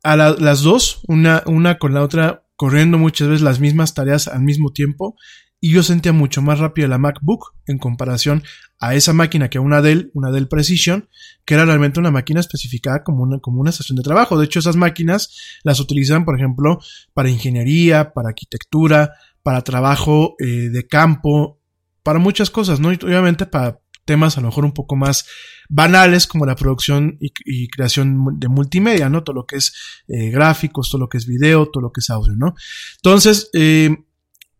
[0.03, 4.43] a las dos, una, una con la otra corriendo muchas veces las mismas tareas al
[4.43, 5.17] mismo tiempo
[5.65, 8.43] y yo sentía mucho más rápido la MacBook en comparación
[8.79, 11.09] a esa máquina que una Dell, una Dell Precision,
[11.47, 14.39] que era realmente una máquina especificada como una, como una estación de trabajo.
[14.39, 16.81] De hecho, esas máquinas las utilizan, por ejemplo,
[17.15, 21.59] para ingeniería, para arquitectura, para trabajo eh, de campo,
[22.03, 22.93] para muchas cosas, ¿no?
[22.93, 25.27] Y obviamente para temas a lo mejor un poco más
[25.69, 29.25] banales como la producción y, creación de multimedia, ¿no?
[29.25, 29.75] Todo lo que es
[30.09, 32.55] eh, gráficos, todo lo que es video, todo lo que es audio, ¿no?
[32.97, 33.97] Entonces, eh,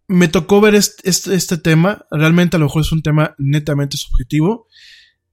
[0.07, 4.67] me tocó ver este, este, tema, realmente a lo mejor es un tema netamente subjetivo.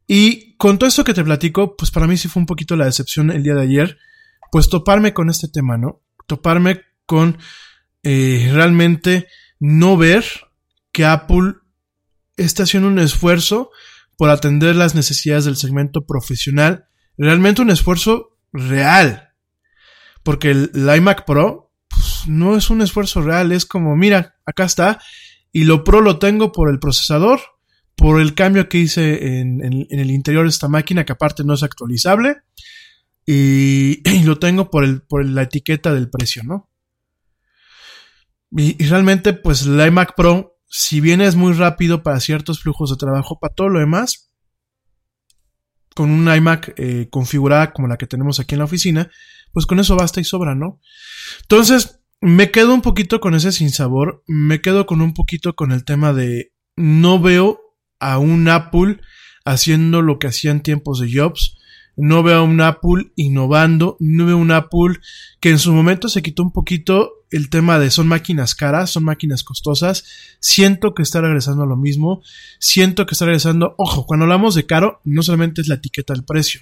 [0.08, 2.86] Y con todo esto que te platico, pues para mí sí fue un poquito la
[2.86, 3.98] decepción el día de ayer,
[4.52, 6.02] pues toparme con este tema, ¿no?
[6.28, 7.38] Toparme con
[8.04, 9.28] eh, realmente
[9.60, 10.26] no ver
[10.92, 11.56] que Apple
[12.36, 13.72] está haciendo un esfuerzo
[14.22, 16.86] por atender las necesidades del segmento profesional,
[17.18, 19.34] realmente un esfuerzo real.
[20.22, 25.00] Porque el, iMac Pro pues, no es un esfuerzo real, es como, mira, acá está,
[25.52, 27.40] y lo Pro lo tengo por el procesador,
[27.96, 31.64] por el cambio que hice en, el interior de esta máquina, que aparte no es
[31.64, 32.44] actualizable,
[33.26, 36.70] y, lo tengo por, el, por la etiqueta del precio, ¿no?
[38.52, 42.90] Y, y realmente, pues el iMac Pro si bien es muy rápido para ciertos flujos
[42.90, 44.32] de trabajo, para todo lo demás,
[45.94, 49.12] con un iMac eh, configurada como la que tenemos aquí en la oficina,
[49.52, 50.80] pues con eso basta y sobra, ¿no?
[51.42, 55.84] Entonces, me quedo un poquito con ese sinsabor, me quedo con un poquito con el
[55.84, 57.60] tema de no veo
[58.00, 59.02] a un Apple
[59.44, 61.58] haciendo lo que hacía en tiempos de Jobs,
[61.96, 65.00] no veo a un Apple innovando, no veo a un Apple
[65.40, 69.06] que en su momento se quitó un poquito el tema de son máquinas caras, son
[69.06, 70.04] máquinas costosas,
[70.40, 72.22] siento que está regresando a lo mismo,
[72.60, 76.26] siento que está regresando, ojo, cuando hablamos de caro, no solamente es la etiqueta del
[76.26, 76.62] precio,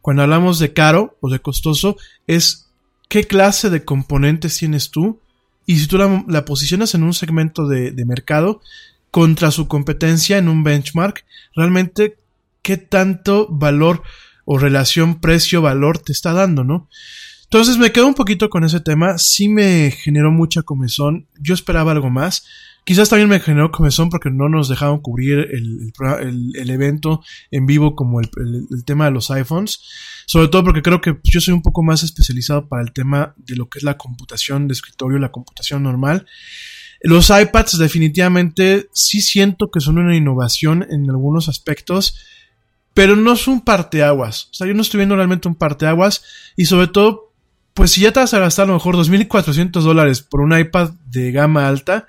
[0.00, 1.96] cuando hablamos de caro o de costoso,
[2.26, 2.70] es
[3.08, 5.20] qué clase de componentes tienes tú
[5.66, 8.62] y si tú la, posicionas en un segmento de, de mercado
[9.10, 11.24] contra su competencia en un benchmark,
[11.54, 12.18] realmente
[12.62, 14.02] qué tanto valor
[14.46, 16.88] o relación precio-valor te está dando, ¿no?
[17.44, 21.92] Entonces me quedo un poquito con ese tema, sí me generó mucha comezón, yo esperaba
[21.92, 22.44] algo más,
[22.84, 25.92] quizás también me generó comezón porque no nos dejaron cubrir el,
[26.54, 28.30] el, evento en vivo como el,
[28.84, 29.80] tema de los iPhones,
[30.26, 33.56] sobre todo porque creo que yo soy un poco más especializado para el tema de
[33.56, 36.26] lo que es la computación de escritorio, la computación normal.
[37.00, 42.16] Los iPads definitivamente sí siento que son una innovación en algunos aspectos,
[42.96, 44.48] pero no es un parteaguas.
[44.52, 46.24] O sea, yo no estoy viendo realmente un parteaguas
[46.56, 47.34] y sobre todo
[47.74, 50.92] pues si ya te vas a gastar a lo mejor 2.400 dólares por un iPad
[51.04, 52.06] de gama alta,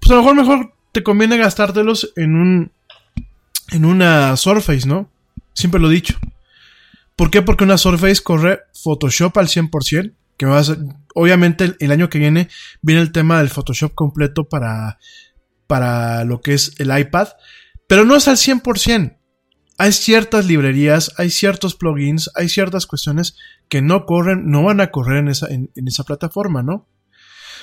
[0.00, 2.72] pues a lo mejor mejor te conviene gastártelos en un,
[3.70, 5.10] en una Surface, ¿no?
[5.52, 6.18] Siempre lo he dicho.
[7.16, 7.42] ¿Por qué?
[7.42, 10.62] Porque una Surface corre Photoshop al 100%, que va
[11.14, 12.48] obviamente el, año que viene
[12.80, 14.98] viene el tema del Photoshop completo para,
[15.66, 17.28] para lo que es el iPad,
[17.86, 19.19] pero no es al 100%
[19.80, 23.36] hay ciertas librerías, hay ciertos plugins, hay ciertas cuestiones
[23.70, 26.86] que no corren, no van a correr en esa, en, esa plataforma, ¿no?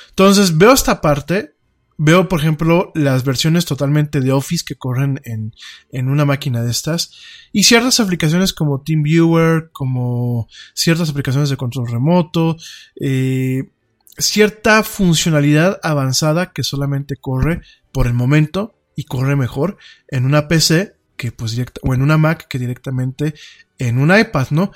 [0.10, 1.54] Entonces veo esta parte,
[1.96, 5.54] veo por ejemplo las versiones totalmente de Office que corren en,
[5.92, 7.12] en una máquina de estas
[7.52, 12.58] y ciertas aplicaciones como TeamViewer, como ciertas aplicaciones de control remoto,
[13.00, 13.70] eh,
[14.18, 17.62] cierta funcionalidad avanzada que solamente corre
[17.92, 22.18] por el momento y corre mejor en una PC que pues directa, o en una
[22.18, 23.34] Mac que directamente
[23.80, 24.72] en un iPad, ¿no?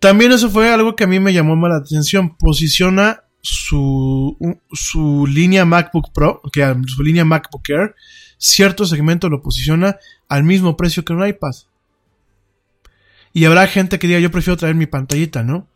[0.00, 2.36] También eso fue algo que a mí me llamó más la atención.
[2.36, 4.36] Posiciona su,
[4.72, 7.94] su línea MacBook Pro, que su línea MacBook Air,
[8.38, 9.96] cierto segmento lo posiciona
[10.28, 11.52] al mismo precio que un iPad.
[13.32, 15.68] Y habrá gente que diga, yo prefiero traer mi pantallita, ¿no?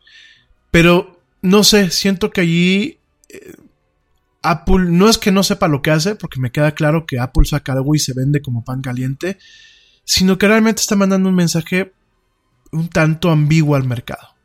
[0.70, 2.98] Pero, no sé, siento que allí
[3.28, 3.54] eh,
[4.42, 7.46] Apple, no es que no sepa lo que hace, porque me queda claro que Apple
[7.46, 9.38] saca algo y se vende como pan caliente,
[10.06, 11.92] sino que realmente está mandando un mensaje
[12.72, 14.36] un tanto ambiguo al mercado.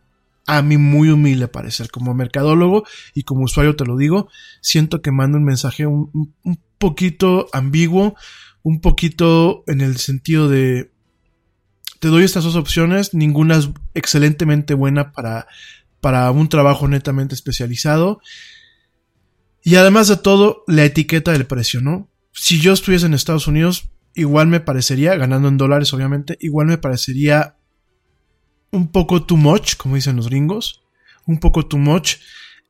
[0.47, 2.83] A mí muy humilde parecer, como mercadólogo
[3.13, 4.27] y como usuario te lo digo,
[4.59, 6.33] siento que manda un mensaje un,
[6.79, 8.15] poquito ambiguo,
[8.63, 10.91] un poquito en el sentido de
[11.99, 15.45] te doy estas dos opciones, ninguna es excelentemente buena para,
[16.01, 18.19] para un trabajo netamente especializado.
[19.63, 22.09] Y además de todo, la etiqueta del precio, ¿no?
[22.33, 26.77] Si yo estuviese en Estados Unidos, igual me parecería, ganando en dólares obviamente, igual me
[26.77, 27.55] parecería
[28.71, 30.83] un poco too much, como dicen los gringos,
[31.25, 32.15] un poco too much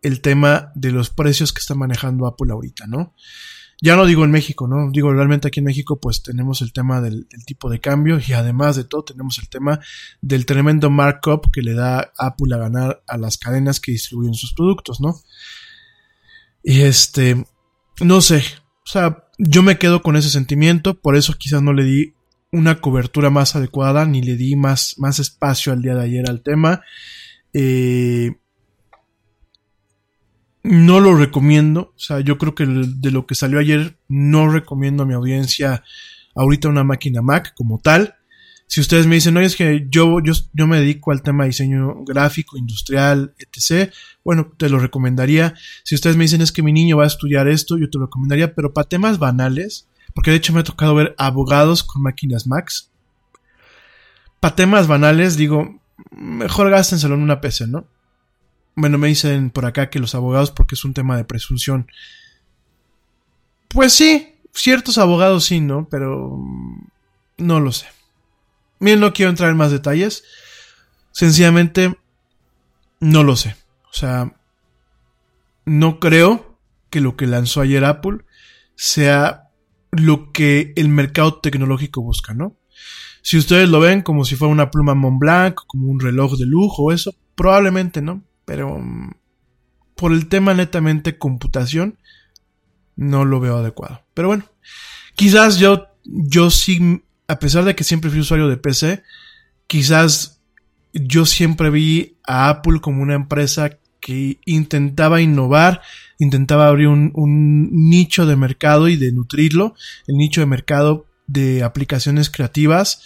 [0.02, 3.14] el tema de los precios que está manejando Apple ahorita, ¿no?
[3.84, 4.92] Ya no digo en México, ¿no?
[4.92, 8.76] Digo realmente aquí en México pues tenemos el tema del, tipo de cambio y además
[8.76, 9.80] de todo tenemos el tema
[10.22, 14.54] del tremendo markup que le da Apple a ganar a las cadenas que distribuyen sus
[14.54, 15.16] productos, ¿no?
[16.64, 17.44] Y este,
[18.02, 18.44] no sé,
[18.86, 22.14] o sea, yo me quedo con ese sentimiento, por eso quizás no le di
[22.52, 26.44] una cobertura más adecuada, ni le di más, más espacio al día de ayer al
[26.44, 26.82] tema.
[27.52, 28.34] Eh,
[30.62, 35.04] no lo recomiendo, o sea, yo creo que de lo que salió ayer no recomiendo
[35.04, 35.84] a mi audiencia
[36.36, 38.18] ahorita una máquina Mac como tal.
[38.72, 41.50] Si ustedes me dicen, oye, es que yo, yo, yo me dedico al tema de
[41.50, 43.92] diseño gráfico, industrial, etc.,
[44.24, 45.56] bueno, te lo recomendaría.
[45.84, 48.06] Si ustedes me dicen, es que mi niño va a estudiar esto, yo te lo
[48.06, 52.48] recomendaría, pero para temas banales, porque de hecho me ha tocado ver abogados con máquinas
[52.48, 52.90] Macs.
[54.40, 57.86] Para temas banales, digo, mejor gástenselo en una PC, ¿no?
[58.76, 61.92] Bueno, me dicen por acá que los abogados, porque es un tema de presunción.
[63.68, 65.90] Pues sí, ciertos abogados sí, ¿no?
[65.92, 66.88] Pero mm,
[67.40, 67.88] no lo sé.
[68.82, 70.24] Miren, no quiero entrar en más detalles.
[71.12, 71.96] Sencillamente,
[73.00, 73.56] no lo sé.
[73.92, 74.34] O sea,
[75.66, 76.58] no creo
[76.90, 78.26] que lo que lanzó ayer Apple
[78.76, 79.52] sea
[79.92, 82.58] lo que el mercado tecnológico busca, ¿no?
[83.22, 86.92] Si ustedes lo ven como si fuera una pluma Montblanc, como un reloj de lujo,
[86.92, 88.24] eso, probablemente no.
[88.46, 89.12] Pero mm,
[89.96, 92.00] por el tema netamente computación,
[92.96, 94.02] no lo veo adecuado.
[94.16, 94.46] Pero bueno,
[95.14, 99.04] quizás yo, yo sí, a pesar de que siempre fui usuario de PC,
[99.66, 100.42] quizás
[100.92, 105.82] yo siempre vi a Apple como una empresa que intentaba innovar,
[106.20, 109.76] intentaba abrir un, nicho de mercado y de nutrirlo,
[110.08, 113.02] el nicho de mercado de aplicaciones creativas,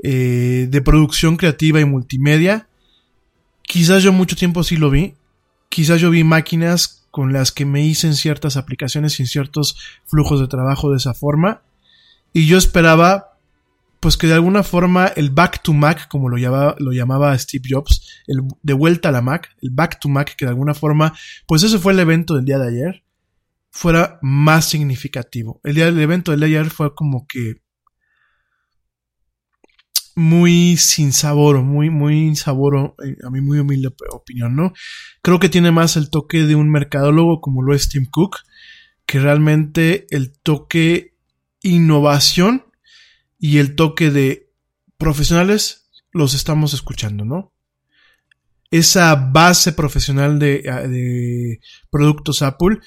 [0.00, 2.68] eh, de producción creativa y multimedia.
[3.62, 5.14] Quizás yo mucho tiempo sí lo vi,
[5.70, 9.76] quizás yo vi máquinas con las que me hice en ciertas aplicaciones y en ciertos
[10.04, 11.62] flujos de trabajo de esa forma.
[12.32, 13.35] Y yo esperaba,
[14.00, 17.64] pues que de alguna forma el back to Mac, como lo llamaba, lo llamaba Steve
[17.70, 21.14] Jobs, el de vuelta a la Mac, el back to Mac, que de alguna forma,
[21.46, 23.04] pues ese fue el evento del día de ayer,
[23.70, 25.60] fuera más significativo.
[25.64, 27.62] El día del evento del día de ayer fue como que
[30.16, 34.72] muy sin sabor, muy, muy sabor, eh, a mí muy humilde opinión, ¿no?
[35.22, 38.38] Creo que tiene más el toque de un mercadólogo como lo es Tim Cook,
[39.04, 41.14] que realmente el toque
[41.62, 42.65] innovación
[43.38, 44.50] y el toque de
[44.98, 47.52] profesionales los estamos escuchando, ¿no?
[48.70, 51.60] Esa base profesional de, de
[51.90, 52.78] productos Apple,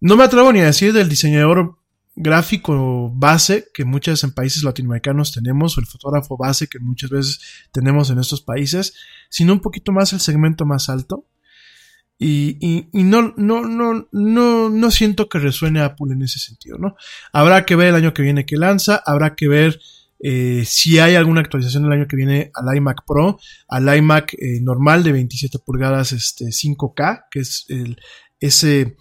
[0.00, 1.78] no me atrevo ni a decir del diseñador
[2.18, 7.40] gráfico base que muchas en países latinoamericanos tenemos, o el fotógrafo base que muchas veces
[7.72, 8.94] tenemos en estos países,
[9.28, 11.26] sino un poquito más el segmento más alto.
[12.20, 16.96] Y, y, no, no, no, no, no siento que resuene Apple en ese sentido, ¿no?
[17.32, 19.80] Habrá que ver el año que viene que lanza, habrá que ver
[20.20, 23.38] eh, si hay alguna actualización el año que viene al iMac Pro,
[23.68, 27.66] al iMac eh, normal de 27 pulgadas este, 5K, que es
[28.40, 28.96] ese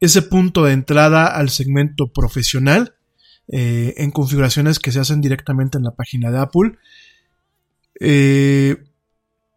[0.00, 2.94] ese punto de entrada al segmento profesional
[3.48, 6.72] eh, en configuraciones que se hacen directamente en la página de Apple.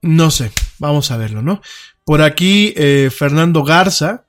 [0.01, 1.61] No sé, vamos a verlo, ¿no?
[2.05, 2.73] Por aquí
[3.11, 4.26] Fernando Garza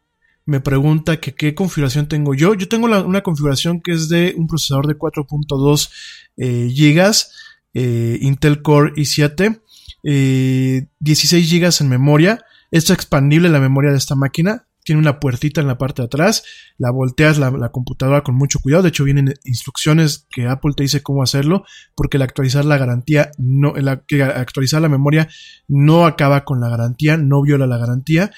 [0.49, 2.55] me pregunta que qué configuración tengo yo.
[2.55, 5.91] Yo tengo una configuración que es de un procesador de 4.2
[6.37, 9.61] GB, Intel Core i7,
[10.03, 12.45] 16 GB en memoria.
[12.71, 16.45] Es expandible la memoria de esta máquina tiene una puertita en la parte de atrás,
[16.79, 21.03] la volteas la, computadora con mucho cuidado, de hecho vienen instrucciones que Apple te dice
[21.03, 23.75] cómo hacerlo, porque el actualizar la garantía, no,
[24.07, 25.29] que actualizar la memoria
[25.67, 28.31] no acaba con la garantía, no viola la garantía,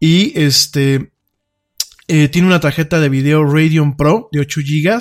[0.00, 1.12] y este,
[2.14, 5.00] eh, tiene una tarjeta de video Radeon Pro de 8 GB,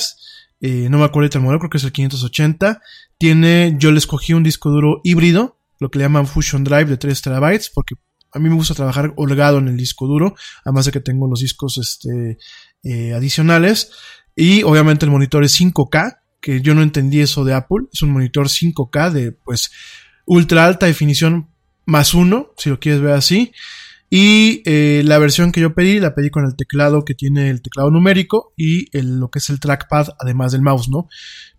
[0.61, 2.79] eh, no me acuerdo el modelo, creo que es el 580,
[3.17, 6.95] tiene, yo le escogí un disco duro híbrido, lo que le llaman Fusion Drive de
[6.95, 7.95] 3 terabytes, porque
[8.33, 11.41] a mí me gusta trabajar holgado en el disco duro, además de que tengo los
[11.41, 12.37] discos este,
[12.83, 13.91] eh, adicionales.
[14.33, 17.87] Y obviamente el monitor es 5K, que yo no entendí eso de Apple.
[17.91, 19.69] Es un monitor 5K de pues
[20.25, 21.49] ultra alta definición
[21.85, 23.51] más uno, si lo quieres ver así.
[24.13, 27.61] Y eh, la versión que yo pedí, la pedí con el teclado que tiene el
[27.61, 31.07] teclado numérico y el, lo que es el trackpad, además del mouse, ¿no?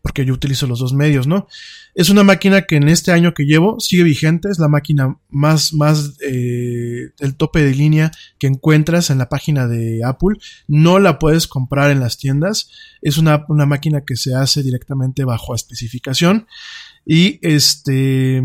[0.02, 1.46] Porque yo utilizo los dos medios, ¿no?
[1.94, 5.72] Es una máquina que en este año que llevo sigue vigente, es la máquina más,
[5.72, 10.36] más eh, del tope de línea que encuentras en la página de Apple.
[10.68, 12.68] No la puedes comprar en las tiendas,
[13.00, 16.46] es una, una máquina que se hace directamente bajo especificación.
[17.06, 18.42] Y este,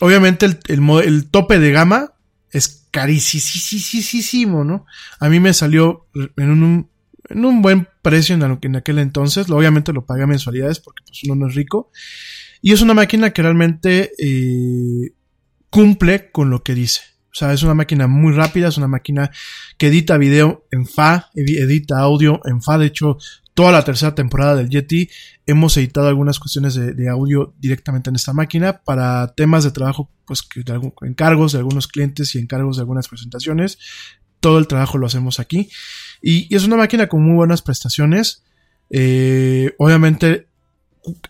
[0.00, 2.14] obviamente el, el, el tope de gama
[2.50, 4.86] es carísimo, ¿no?
[5.20, 6.90] A mí me salió en un,
[7.28, 9.50] en un buen precio en, aquel entonces.
[9.50, 11.90] Obviamente lo pagué a mensualidades porque pues uno no es rico.
[12.62, 15.12] Y es una máquina que realmente eh,
[15.68, 17.02] cumple con lo que dice.
[17.30, 19.30] O sea, es una máquina muy rápida, es una máquina
[19.76, 22.78] que edita video en FA, edita audio en FA.
[22.78, 23.18] De hecho,
[23.56, 25.08] toda la tercera temporada del Yeti
[25.46, 30.42] hemos editado algunas cuestiones de, audio directamente en esta máquina para temas de trabajo, pues
[30.42, 33.78] que de encargos de algunos clientes y encargos de algunas presentaciones.
[34.40, 35.70] Todo el trabajo lo hacemos aquí.
[36.20, 38.44] Y, y es una máquina con muy buenas prestaciones.
[38.90, 40.48] Eh, obviamente,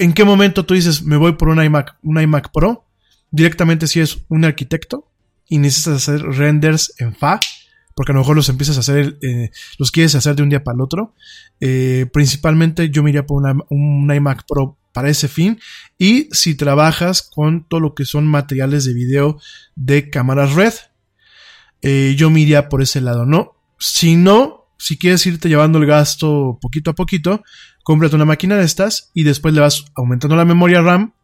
[0.01, 2.89] ¿en qué momento tú dices me voy por un iMac, un iMac Pro?
[3.31, 5.13] Directamente si es un arquitecto
[5.49, 7.39] y necesitas hacer renders en FA,
[7.97, 10.63] porque a lo mejor los empiezas a hacer, eh, los quieres hacer de un día
[10.63, 11.15] para el otro.
[11.61, 15.59] Eh, principalmente yo me por una- un iMac Pro para ese fin.
[15.97, 19.39] Y si trabajas con todo lo que son materiales de video
[19.77, 20.75] de cámaras red,
[21.81, 23.55] eh, yo me por ese lado, ¿no?
[23.79, 27.43] Si no, si quieres irte llevando el gasto poquito a poquito,
[27.83, 31.15] cómprate una máquina de estas y después le vas aumentando la memoria RAM.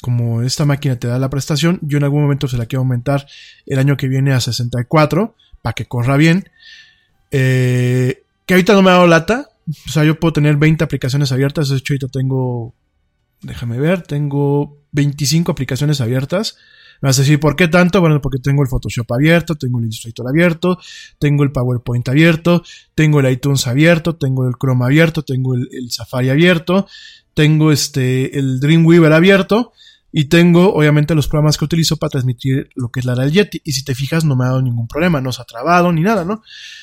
[0.00, 3.24] Como esta máquina te da la prestación, yo en algún momento se la quiero aumentar
[3.66, 6.50] el año que viene a 64 para que corra bien.
[7.30, 9.48] Eh, que ahorita no me ha dado lata.
[9.86, 11.68] O sea, yo puedo tener 20 aplicaciones abiertas.
[11.68, 12.74] De hecho, ahorita tengo,
[13.40, 16.56] déjame ver, tengo 25 aplicaciones abiertas.
[17.00, 18.00] Me vas a decir, ¿por qué tanto?
[18.00, 20.78] Bueno, porque tengo el Photoshop abierto, tengo el Illustrator abierto,
[21.18, 22.62] tengo el PowerPoint abierto,
[22.94, 26.86] tengo el iTunes abierto, tengo el Chrome abierto, tengo el, el Safari abierto,
[27.34, 29.72] tengo este, el Dreamweaver abierto
[30.12, 33.62] y tengo obviamente los programas que utilizo para transmitir lo que es la del Yeti.
[33.64, 36.02] Y si te fijas, no me ha dado ningún problema, no se ha trabado ni
[36.02, 36.42] nada, ¿no?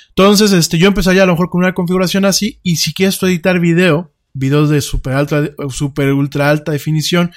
[0.09, 3.27] Entonces, este, yo empezaría a lo mejor con una configuración así y si quieres tú
[3.27, 7.32] editar video, videos de super alta, super ultra alta definición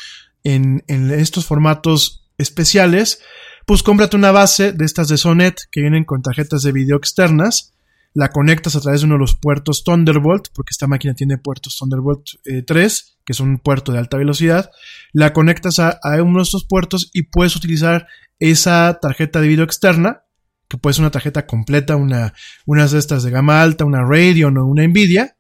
[0.45, 3.21] en, en estos formatos especiales,
[3.67, 7.75] pues cómprate una base de estas de Sonet que vienen con tarjetas de video externas,
[8.15, 11.77] la conectas a través de uno de los puertos Thunderbolt, porque esta máquina tiene puertos
[11.79, 14.71] Thunderbolt eh, 3, que es un puerto de alta velocidad,
[15.13, 18.07] la conectas a, uno de estos puertos y puedes utilizar
[18.39, 20.25] esa tarjeta de video externa,
[20.69, 22.35] que puede ser una tarjeta completa, una,
[22.67, 25.37] unas de estas de gama alta, una Radeon o una Nvidia,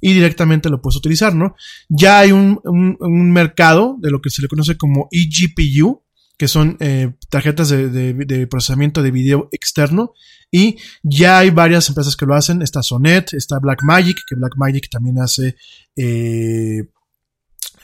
[0.00, 1.54] y directamente lo puedes utilizar, ¿no?
[1.88, 6.02] Ya hay un, un, un mercado de lo que se le conoce como eGPU,
[6.42, 10.12] que son eh, tarjetas de, procesamiento de video externo.
[10.50, 12.62] Y ya hay varias empresas que lo hacen.
[12.62, 15.54] Está Sonet, está Blackmagic, que Blackmagic también hace
[15.94, 16.88] eh,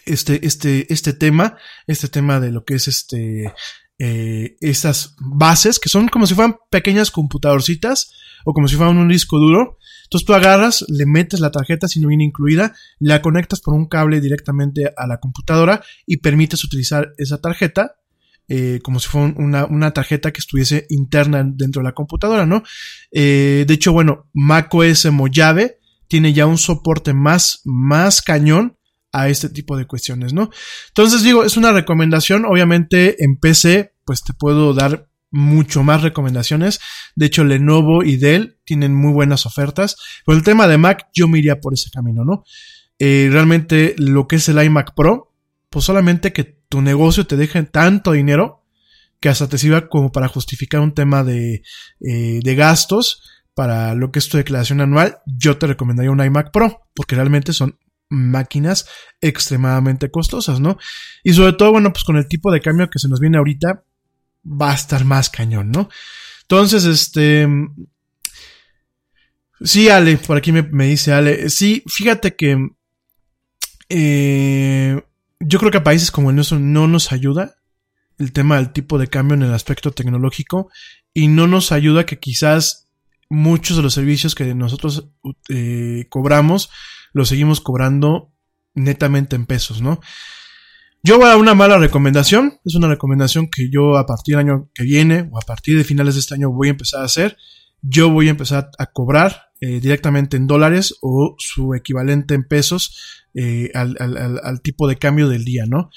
[0.05, 1.57] este, este, este tema,
[1.87, 3.55] este tema de lo que es este,
[4.01, 8.11] eh, estas bases, que son como si fueran pequeñas computadorcitas
[8.45, 9.79] o como si fueran un disco duro.
[10.03, 13.87] Entonces tú agarras, le metes la tarjeta si no viene incluida, la conectas por un
[13.87, 17.95] cable directamente a la computadora y permites utilizar esa tarjeta
[18.49, 22.63] eh, como si fuera una, una, tarjeta que estuviese interna dentro de la computadora, ¿no?
[23.13, 25.79] Eh, de hecho, bueno, macOS Mojave
[26.09, 28.77] tiene ya un soporte más, más cañón
[29.13, 30.51] a este tipo de cuestiones, ¿no?
[30.89, 36.81] Entonces digo, es una recomendación, obviamente en PC, pues te puedo dar mucho más recomendaciones.
[37.15, 39.97] De hecho, Lenovo y Dell tienen muy buenas ofertas.
[40.25, 42.45] Pero el tema de Mac, yo me iría por ese camino, ¿no?
[42.99, 45.33] Eh, realmente lo que es el iMac Pro,
[45.71, 48.65] pues solamente que tu negocio te deje tanto dinero
[49.21, 51.63] que hasta te sirva como para justificar un tema de,
[52.01, 53.23] eh, de gastos
[53.55, 57.53] para lo que es tu declaración anual, yo te recomendaría un iMac Pro, porque realmente
[57.53, 57.77] son
[58.09, 58.87] máquinas
[59.21, 60.79] extremadamente costosas, ¿no?
[61.25, 63.83] Y sobre todo, bueno, pues con el tipo de cambio que se nos viene ahorita,
[64.45, 65.89] va a estar más cañón, ¿no?
[66.43, 67.49] Entonces, este...
[69.61, 72.69] Sí, Ale, por aquí me, me dice Ale, sí, fíjate que...
[73.89, 75.03] Eh,
[75.41, 77.57] yo creo que a países como el nuestro no nos ayuda
[78.19, 80.71] el tema del tipo de cambio en el aspecto tecnológico
[81.15, 82.89] y no nos ayuda que quizás
[83.31, 85.09] muchos de los servicios que nosotros
[85.49, 86.71] eh, cobramos
[87.13, 88.33] los seguimos cobrando
[88.75, 90.01] netamente en pesos, ¿no?
[91.03, 94.69] Yo voy a una mala recomendación, es una recomendación que yo a partir del año
[94.75, 97.37] que viene o a partir de finales de este año voy a empezar a hacer.
[97.81, 103.25] Yo voy a empezar a cobrar eh, directamente en dólares o su equivalente en pesos
[103.35, 105.91] eh, al, al, al, tipo de cambio del día, ¿no?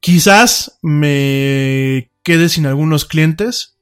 [0.00, 3.78] Quizás me quede sin algunos clientes.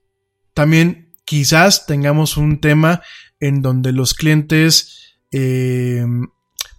[0.54, 3.02] También quizás tengamos un tema
[3.40, 6.04] en donde los clientes, eh,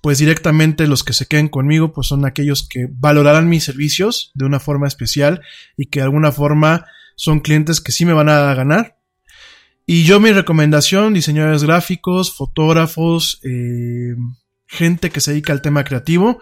[0.01, 4.45] pues directamente los que se queden conmigo, pues son aquellos que valorarán mis servicios de
[4.45, 5.41] una forma especial
[5.77, 8.97] y que de alguna forma son clientes que sí me van a ganar.
[9.85, 14.15] Y yo mi recomendación, diseñadores gráficos, fotógrafos, eh,
[14.65, 16.41] gente que se dedica al tema creativo,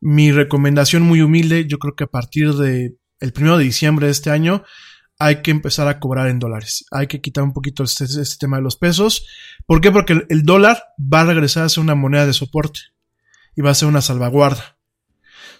[0.00, 4.12] mi recomendación muy humilde, yo creo que a partir de el primero de diciembre de
[4.12, 4.64] este año
[5.18, 6.84] hay que empezar a cobrar en dólares.
[6.90, 9.24] Hay que quitar un poquito este, este tema de los pesos.
[9.66, 9.92] ¿Por qué?
[9.92, 12.80] Porque el, dólar va a regresar a ser una moneda de soporte
[13.54, 14.76] y va a ser una salvaguarda.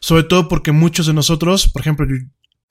[0.00, 2.06] Sobre todo porque muchos de nosotros, por ejemplo,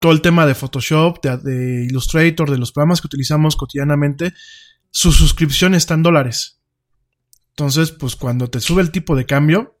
[0.00, 4.34] Todo el tema de Photoshop, de, Illustrator, de los programas que utilizamos cotidianamente,
[4.90, 6.60] su suscripción está en dólares.
[7.50, 9.78] Entonces, pues cuando te sube el tipo de cambio,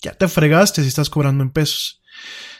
[0.00, 2.02] ya te fregaste si estás cobrando en pesos.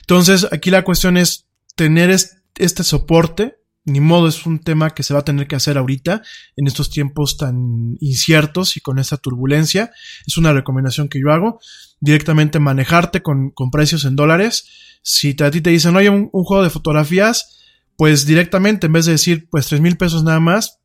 [0.01, 3.59] Entonces, aquí la cuestión es tener este soporte
[3.89, 6.23] ni modo, es un tema que se va a tener que hacer ahorita,
[6.57, 9.91] en estos tiempos tan inciertos y con esta turbulencia.
[10.27, 11.61] Es una recomendación que yo hago.
[12.01, 14.69] Directamente manejarte con, con precios en dólares.
[15.03, 17.59] Si te, a ti te dicen, oye, un, un, juego de fotografías,
[17.97, 20.81] pues directamente, en vez de decir, pues tres mil pesos nada más,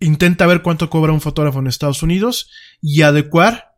[0.00, 3.76] intenta ver cuánto cobra un fotógrafo en Estados Unidos y adecuar.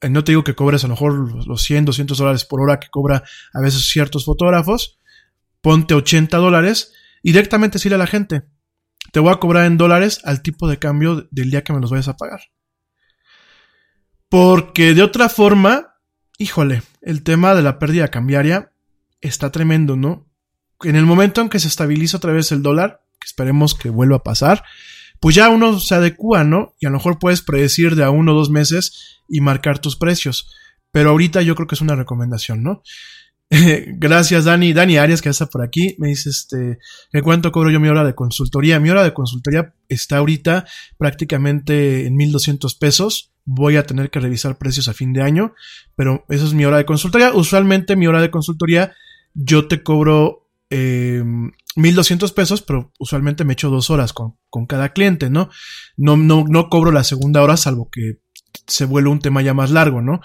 [0.00, 2.80] Eh, no te digo que cobres a lo mejor los 100, 200 dólares por hora
[2.80, 3.22] que cobra
[3.52, 4.98] a veces ciertos fotógrafos.
[5.60, 8.42] Ponte 80 dólares y directamente decirle a la gente,
[9.12, 11.90] te voy a cobrar en dólares al tipo de cambio del día que me los
[11.90, 12.40] vayas a pagar.
[14.28, 15.96] Porque de otra forma,
[16.38, 18.72] híjole, el tema de la pérdida cambiaria
[19.20, 20.28] está tremendo, ¿no?
[20.82, 24.16] En el momento en que se estabiliza otra vez el dólar, que esperemos que vuelva
[24.16, 24.64] a pasar,
[25.20, 26.74] pues ya uno se adecua, ¿no?
[26.80, 29.96] Y a lo mejor puedes predecir de a uno o dos meses y marcar tus
[29.96, 30.52] precios.
[30.90, 32.82] Pero ahorita yo creo que es una recomendación, ¿no?
[33.98, 34.72] Gracias, Dani.
[34.72, 36.78] Dani Arias, que está por aquí, me dice, este,
[37.12, 38.80] ¿en cuánto cobro yo mi hora de consultoría?
[38.80, 40.64] Mi hora de consultoría está ahorita
[40.96, 43.32] prácticamente en 1200 pesos.
[43.44, 45.52] Voy a tener que revisar precios a fin de año,
[45.94, 47.34] pero esa es mi hora de consultoría.
[47.34, 48.94] Usualmente mi hora de consultoría
[49.34, 51.22] yo te cobro eh,
[51.76, 55.50] 1200 pesos, pero usualmente me echo dos horas con, con cada cliente, ¿no?
[55.98, 56.16] ¿no?
[56.16, 58.20] No, no cobro la segunda hora, salvo que
[58.66, 60.20] se vuelve un tema ya más largo, ¿no?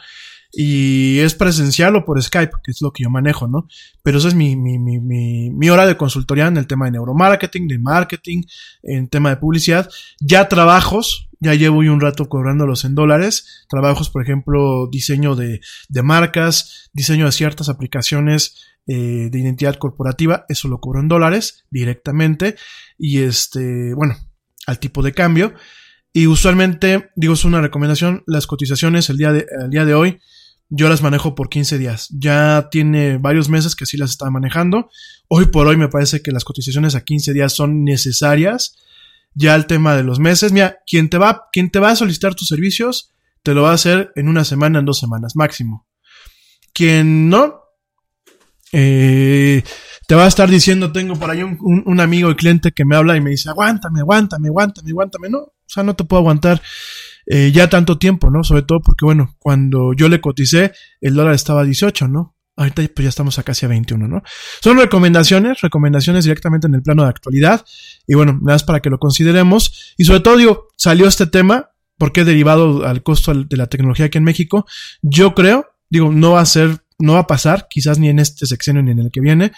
[0.60, 3.68] Y es presencial o por Skype, que es lo que yo manejo, ¿no?
[4.02, 7.68] Pero esa es mi, mi, mi, mi, hora de consultoría en el tema de neuromarketing,
[7.68, 8.42] de marketing,
[8.82, 9.88] en tema de publicidad.
[10.20, 13.68] Ya trabajos, ya llevo un rato cobrándolos en dólares.
[13.70, 18.56] Trabajos, por ejemplo, diseño de, de marcas, diseño de ciertas aplicaciones
[18.88, 22.56] eh, de identidad corporativa, eso lo cobro en dólares directamente.
[22.98, 24.16] Y este, bueno,
[24.66, 25.54] al tipo de cambio.
[26.14, 30.20] Y usualmente, digo, es una recomendación, las cotizaciones el día de, el día de hoy,
[30.70, 32.08] yo las manejo por 15 días.
[32.12, 34.90] Ya tiene varios meses que sí las está manejando.
[35.28, 38.76] Hoy por hoy me parece que las cotizaciones a 15 días son necesarias.
[39.34, 42.36] Ya el tema de los meses, mira, quien te va, quien te va a solicitar
[42.36, 43.12] tus servicios,
[43.44, 45.86] te lo va a hacer en una semana, en dos semanas, máximo.
[46.74, 47.62] Quien no,
[48.72, 49.64] eh,
[50.08, 52.84] te va a estar diciendo, tengo por ahí un, un, un, amigo y cliente que
[52.84, 55.30] me habla y me dice, aguántame, aguántame, aguántame, aguántame.
[55.30, 56.62] No, o sea, no te puedo aguantar
[57.30, 58.44] eh, ya tanto tiempo, ¿no?
[58.44, 60.72] Sobre todo porque, bueno, cuando yo le coticé,
[61.02, 62.36] el dólar estaba a 18, ¿no?
[62.56, 64.24] Ahorita pues ya estamos a casi a 21, ¿no?
[64.62, 67.64] Son recomendaciones, recomendaciones directamente en el plano de actualidad.
[68.08, 69.94] Y bueno, nada más para que lo consideremos.
[69.98, 74.18] Y sobre todo, digo, salió este tema, porque derivado al costo de la tecnología aquí
[74.18, 74.66] en México.
[75.02, 78.46] Yo creo, digo, no va a ser, no va a pasar, quizás ni en este
[78.46, 79.52] sexenio ni en el que viene,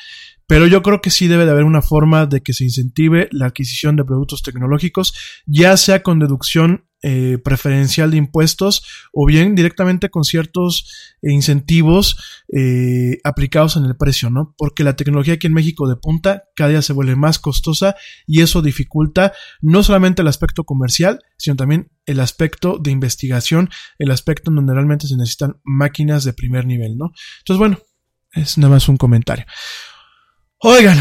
[0.47, 3.47] pero yo creo que sí debe de haber una forma de que se incentive la
[3.47, 5.13] adquisición de productos tecnológicos,
[5.45, 8.84] ya sea con deducción eh, preferencial de impuestos
[9.14, 14.54] o bien directamente con ciertos incentivos eh, aplicados en el precio, ¿no?
[14.58, 17.95] Porque la tecnología aquí en México de punta cada día se vuelve más costosa
[18.28, 19.32] y eso dificulta
[19.62, 24.74] no solamente el aspecto comercial, sino también el aspecto de investigación, el aspecto en donde
[24.74, 27.12] realmente se necesitan máquinas de primer nivel, ¿no?
[27.39, 27.80] Entonces, bueno,
[28.34, 29.45] es nada más un comentario.
[30.58, 31.00] Oigan,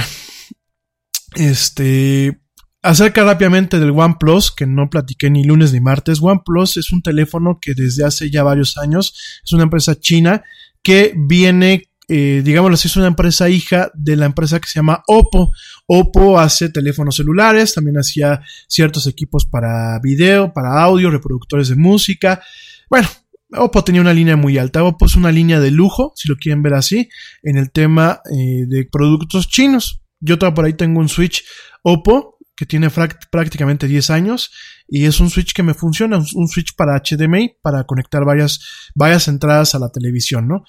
[1.35, 2.41] este,
[2.83, 6.21] acerca rápidamente del OnePlus, que no platiqué ni lunes ni martes.
[6.23, 10.43] OnePlus es un teléfono que desde hace ya varios años es una empresa china
[10.83, 15.03] que viene, eh, digámoslo así, es una empresa hija de la empresa que se llama
[15.07, 15.51] Oppo.
[15.87, 22.41] Oppo hace teléfonos celulares, también hacía ciertos equipos para video, para audio, reproductores de música.
[22.89, 23.09] Bueno,
[23.53, 24.85] Oppo tenía una línea muy alta.
[24.85, 27.09] Oppo es una línea de lujo, si lo quieren ver así,
[27.43, 30.01] en el tema eh, de productos chinos.
[30.21, 31.45] Yo por ahí tengo un Switch
[31.83, 32.91] Oppo que tiene
[33.31, 34.51] prácticamente 10 años
[34.89, 39.29] y es un switch que me funciona, un switch para HDMI para conectar varias, varias
[39.29, 40.65] entradas a la televisión, ¿no?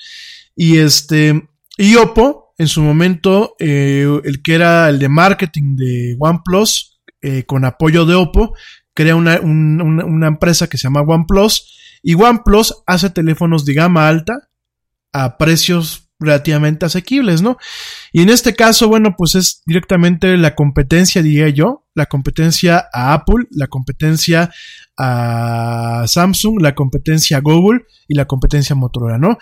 [0.56, 6.16] Y este, y Oppo, en su momento, eh, el que era el de marketing de
[6.20, 8.54] OnePlus, eh, con apoyo de Oppo,
[8.94, 14.50] crea una, una empresa que se llama OnePlus y OnePlus hace teléfonos de gama alta
[15.12, 17.58] a precios relativamente asequibles, ¿no?
[18.12, 23.14] Y en este caso, bueno, pues es directamente la competencia, diría yo, la competencia a
[23.14, 24.52] Apple, la competencia
[24.98, 29.38] a Samsung, la competencia a Google y la competencia a Motorola, ¿no?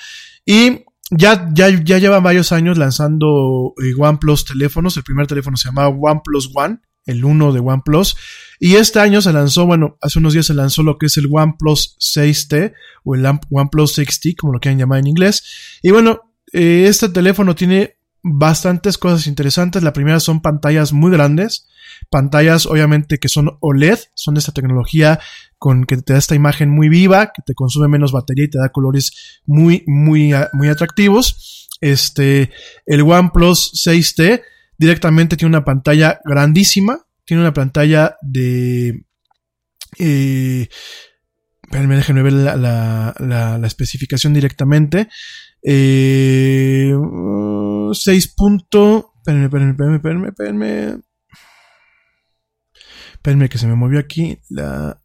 [0.46, 4.98] Y ya, ya, ya llevan varios años lanzando eh, OnePlus teléfonos.
[4.98, 8.16] El primer teléfono se llamaba OnePlus One, el 1 de OnePlus.
[8.60, 11.28] Y este año se lanzó, bueno, hace unos días se lanzó lo que es el
[11.32, 12.74] OnePlus 6T
[13.04, 15.80] o el OnePlus 6T, como lo quieran llamar en inglés.
[15.82, 19.84] Y bueno, eh, este teléfono tiene bastantes cosas interesantes.
[19.84, 21.68] La primera son pantallas muy grandes,
[22.10, 25.20] pantallas obviamente que son OLED, son de esta tecnología
[25.58, 28.60] con que te da esta imagen muy viva, que te consume menos batería y te
[28.60, 31.68] da colores muy, muy, muy atractivos.
[31.80, 32.52] Este,
[32.86, 34.42] el OnePlus 6T
[34.78, 39.06] directamente tiene una pantalla grandísima, tiene una pantalla de,
[40.00, 40.68] eh,
[41.72, 45.10] déjenme ver la, la, la especificación directamente.
[45.70, 46.96] Eh,
[47.92, 49.12] 6 punto...
[49.18, 51.02] Espérenme, espérenme, espérenme, espérenme,
[53.12, 53.50] espérenme.
[53.50, 55.02] que se me movió aquí la...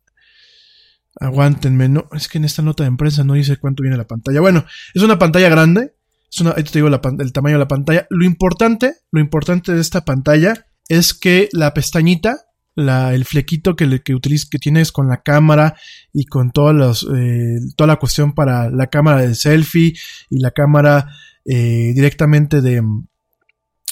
[1.20, 4.40] Aguántenme, no, es que en esta nota de empresa no dice cuánto viene la pantalla.
[4.40, 5.96] Bueno, es una pantalla grande,
[6.30, 8.06] es una, ahí te digo el tamaño de la pantalla.
[8.08, 14.02] Lo importante, lo importante de esta pantalla es que la pestañita la, el flequito que,
[14.02, 15.76] que, tienes con la cámara
[16.12, 19.94] y con todos los, eh, toda la cuestión para la cámara de selfie
[20.30, 21.08] y la cámara
[21.44, 22.82] eh, directamente de,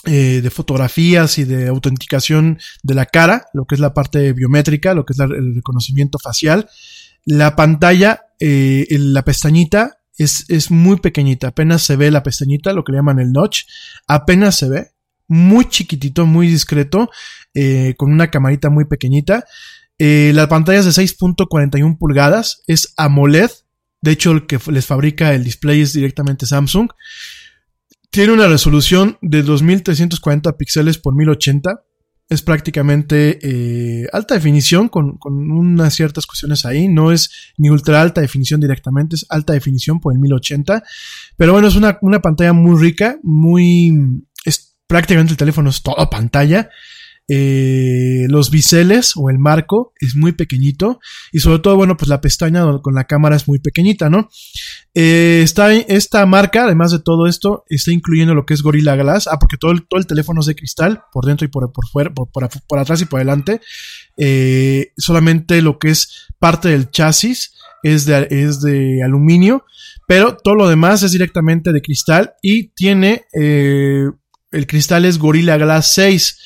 [0.07, 4.95] eh, de fotografías y de autenticación de la cara, lo que es la parte biométrica,
[4.95, 6.69] lo que es el reconocimiento facial.
[7.27, 12.93] La pantalla, la pestañita es, es muy pequeñita, apenas se ve la pestañita, lo que
[12.93, 13.65] le llaman el notch,
[14.07, 14.93] apenas se ve,
[15.31, 17.09] muy chiquitito, muy discreto,
[17.55, 19.45] eh, con una camarita muy pequeñita.
[19.97, 23.51] Eh, la pantalla es de 6.41 pulgadas, es AMOLED,
[24.03, 26.91] de hecho el que les fabrica el display es directamente Samsung.
[28.11, 31.81] Tiene una resolución de 2340 píxeles por 1080.
[32.29, 36.89] Es prácticamente eh, alta definición con, unas ciertas cuestiones ahí.
[36.89, 40.83] No es ni ultra alta definición directamente, es alta definición por el 1080.
[41.37, 44.25] Pero bueno, es una, una pantalla muy rica, muy
[44.91, 46.69] prácticamente el teléfono es toda pantalla.
[47.33, 50.99] Eh, los biseles o el marco es muy pequeñito
[51.31, 54.29] y sobre todo, bueno, pues la pestaña con la cámara es muy pequeñita, ¿no?
[54.95, 59.29] Eh, está esta marca, además de todo esto, está incluyendo lo que es Gorilla Glass,
[59.29, 61.87] ah, porque todo el, todo el teléfono es de cristal, por dentro y por, por
[61.87, 63.61] fuera, por, por, atrás y por adelante.
[64.17, 67.53] Eh, solamente lo que es parte del chasis
[67.85, 69.65] es de, es de aluminio,
[70.09, 73.27] pero todo lo demás es directamente de cristal y tiene
[74.51, 76.39] el cristal es Gorilla Glass 6.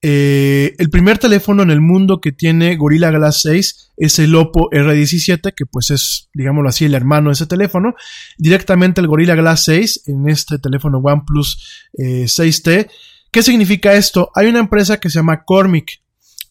[0.00, 4.70] Eh, el primer teléfono en el mundo que tiene Gorilla Glass 6 es el Oppo
[4.70, 7.94] R17, que pues es, digámoslo así, el hermano de ese teléfono.
[8.36, 12.68] Directamente el Gorilla Glass 6 en este teléfono OnePlus 6T.
[12.70, 12.88] Eh,
[13.30, 14.30] ¿Qué significa esto?
[14.34, 16.02] Hay una empresa que se llama Cormic.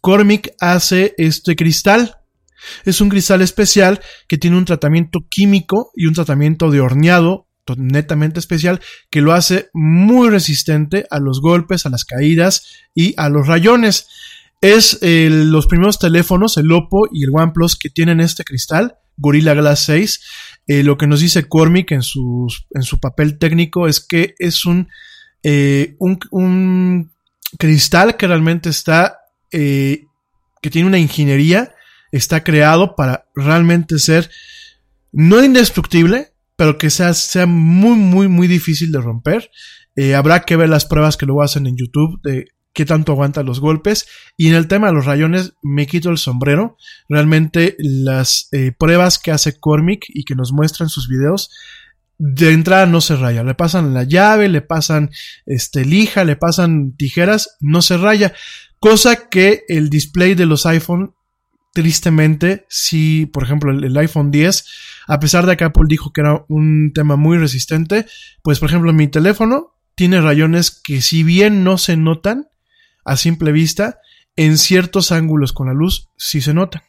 [0.01, 2.17] Cormic hace este cristal.
[2.85, 8.39] Es un cristal especial que tiene un tratamiento químico y un tratamiento de horneado netamente
[8.39, 13.47] especial que lo hace muy resistente a los golpes, a las caídas y a los
[13.47, 14.07] rayones.
[14.61, 19.81] Es los primeros teléfonos, el Oppo y el OnePlus que tienen este cristal, Gorilla Glass
[19.81, 20.21] 6.
[20.67, 24.65] Eh, lo que nos dice Cormic en su, en su papel técnico es que es
[24.65, 24.89] un,
[25.43, 27.11] eh, un,
[27.57, 29.19] cristal que realmente está,
[29.51, 30.03] eh,
[30.61, 31.73] que tiene una ingeniería,
[32.11, 34.29] está creado para realmente ser
[35.13, 39.49] no indestructible, pero que sea, sea muy, muy, muy difícil de romper.
[39.95, 43.43] Eh, habrá que ver las pruebas que luego hacen en YouTube de qué tanto aguanta
[43.43, 44.07] los golpes.
[44.35, 46.75] Y en el tema de los rayones, me quito el sombrero.
[47.07, 51.49] Realmente las eh, pruebas que hace Cormic y que nos muestra en sus videos
[52.19, 53.43] de entrada no se raya.
[53.43, 55.11] Le pasan la llave, le pasan
[55.45, 58.33] este lija, le pasan tijeras, no se raya.
[58.79, 61.15] Cosa que el display de los iPhone,
[61.77, 64.65] tristemente, si, por ejemplo, el, iPhone 10,
[65.05, 68.07] a pesar de que Apple dijo que era un tema muy resistente,
[68.41, 72.47] pues por ejemplo mi teléfono tiene rayones que si bien no se notan
[73.05, 73.99] a simple vista,
[74.35, 76.81] en ciertos ángulos con la luz sí se notan.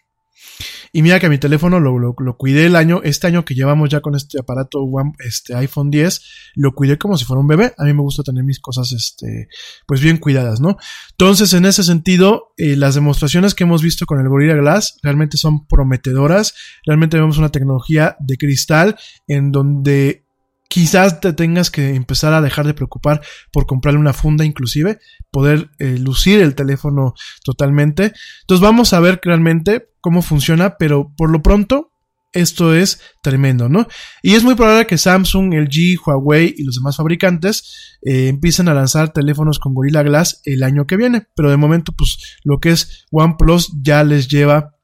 [0.92, 3.88] Y mira que mi teléfono lo, lo, lo, cuidé el año, este año que llevamos
[3.88, 4.86] ya con este aparato
[5.18, 6.22] este iPhone 10,
[6.54, 7.74] lo cuidé como si fuera un bebé.
[7.78, 9.48] A mí me gusta tener mis cosas, este,
[9.86, 10.76] pues bien cuidadas, ¿no?
[11.10, 15.36] Entonces, en ese sentido, eh, las demostraciones que hemos visto con el Gorilla Glass realmente
[15.36, 16.54] son prometedoras.
[16.84, 20.27] Realmente vemos una tecnología de cristal en donde
[20.68, 25.00] quizás te tengas que empezar a dejar de preocupar por comprarle una funda inclusive,
[25.30, 28.12] poder eh, lucir el teléfono totalmente.
[28.42, 31.92] Entonces vamos a ver realmente cómo funciona, pero por lo pronto
[32.32, 33.88] esto es tremendo, ¿no?
[34.22, 38.74] Y es muy probable que Samsung, LG, Huawei y los demás fabricantes eh, empiecen a
[38.74, 42.70] lanzar teléfonos con Gorilla Glass el año que viene, pero de momento pues lo que
[42.70, 44.74] es OnePlus ya les lleva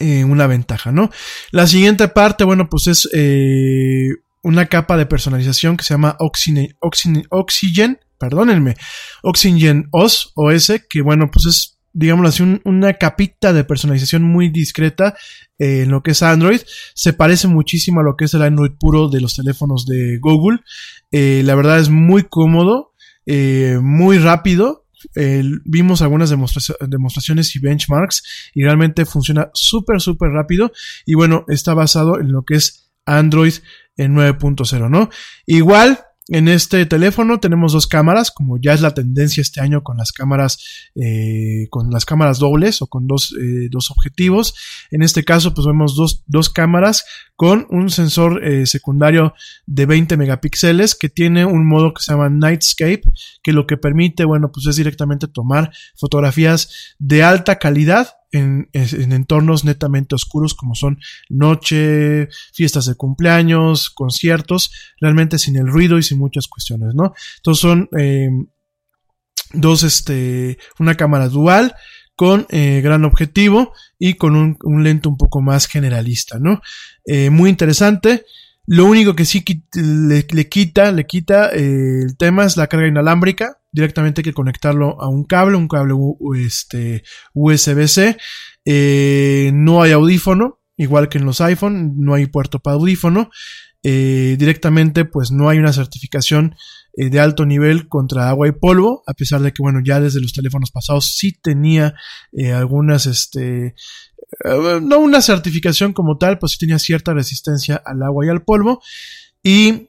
[0.00, 1.10] eh, una ventaja, ¿no?
[1.50, 4.08] La siguiente parte, bueno, pues es eh,
[4.44, 8.76] una capa de personalización que se llama Oxygen, Oxygen, Oxygen perdónenme,
[9.22, 14.50] Oxygen OS, OS, que bueno, pues es digámoslo así, un, una capita de personalización muy
[14.50, 15.14] discreta
[15.58, 16.60] eh, en lo que es Android.
[16.94, 20.58] Se parece muchísimo a lo que es el Android puro de los teléfonos de Google.
[21.12, 22.92] Eh, la verdad es muy cómodo,
[23.26, 24.82] eh, muy rápido.
[25.64, 28.22] vimos algunas demostra demostraciones y benchmarks
[28.54, 30.72] y realmente funciona súper, súper rápido.
[31.06, 33.54] Y bueno, está basado en lo que es Android
[33.96, 35.10] en 9.0, ¿no?
[35.46, 39.98] Igual, en este teléfono tenemos dos cámaras, como ya es la tendencia este año con
[39.98, 44.54] las cámaras, eh, con las cámaras dobles o con dos, eh, dos objetivos.
[44.90, 47.04] En este caso, pues vemos dos, dos cámaras
[47.36, 49.34] con un sensor eh, secundario
[49.66, 53.02] de 20 megapíxeles que tiene un modo que se llama Nightscape,
[53.42, 59.12] que lo que permite, bueno, pues es directamente tomar fotografías de alta calidad en, en,
[59.12, 64.70] entornos netamente oscuros como son noche, fiestas de cumpleaños, conciertos,
[65.00, 67.14] realmente sin el ruido y sin muchas cuestiones, ¿no?
[67.36, 68.28] Entonces son eh,
[69.52, 71.74] dos, este, una cámara dual
[72.16, 76.60] con eh, gran objetivo y con un, un, lente un poco más generalista, ¿no?
[77.06, 78.24] Eh, muy interesante.
[78.66, 83.58] Lo único que sí le, le quita, le quita el tema es la carga inalámbrica.
[83.74, 85.94] Directamente hay que conectarlo a un cable, un cable
[86.38, 87.02] este,
[87.32, 88.16] USB-C.
[88.64, 93.30] Eh, no hay audífono, igual que en los iPhone, no hay puerto para audífono.
[93.82, 96.54] Eh, directamente, pues no hay una certificación
[96.96, 100.20] eh, de alto nivel contra agua y polvo, a pesar de que, bueno, ya desde
[100.20, 101.94] los teléfonos pasados sí tenía
[102.32, 103.74] eh, algunas, este,
[104.44, 108.44] eh, no una certificación como tal, pues sí tenía cierta resistencia al agua y al
[108.44, 108.80] polvo.
[109.42, 109.88] Y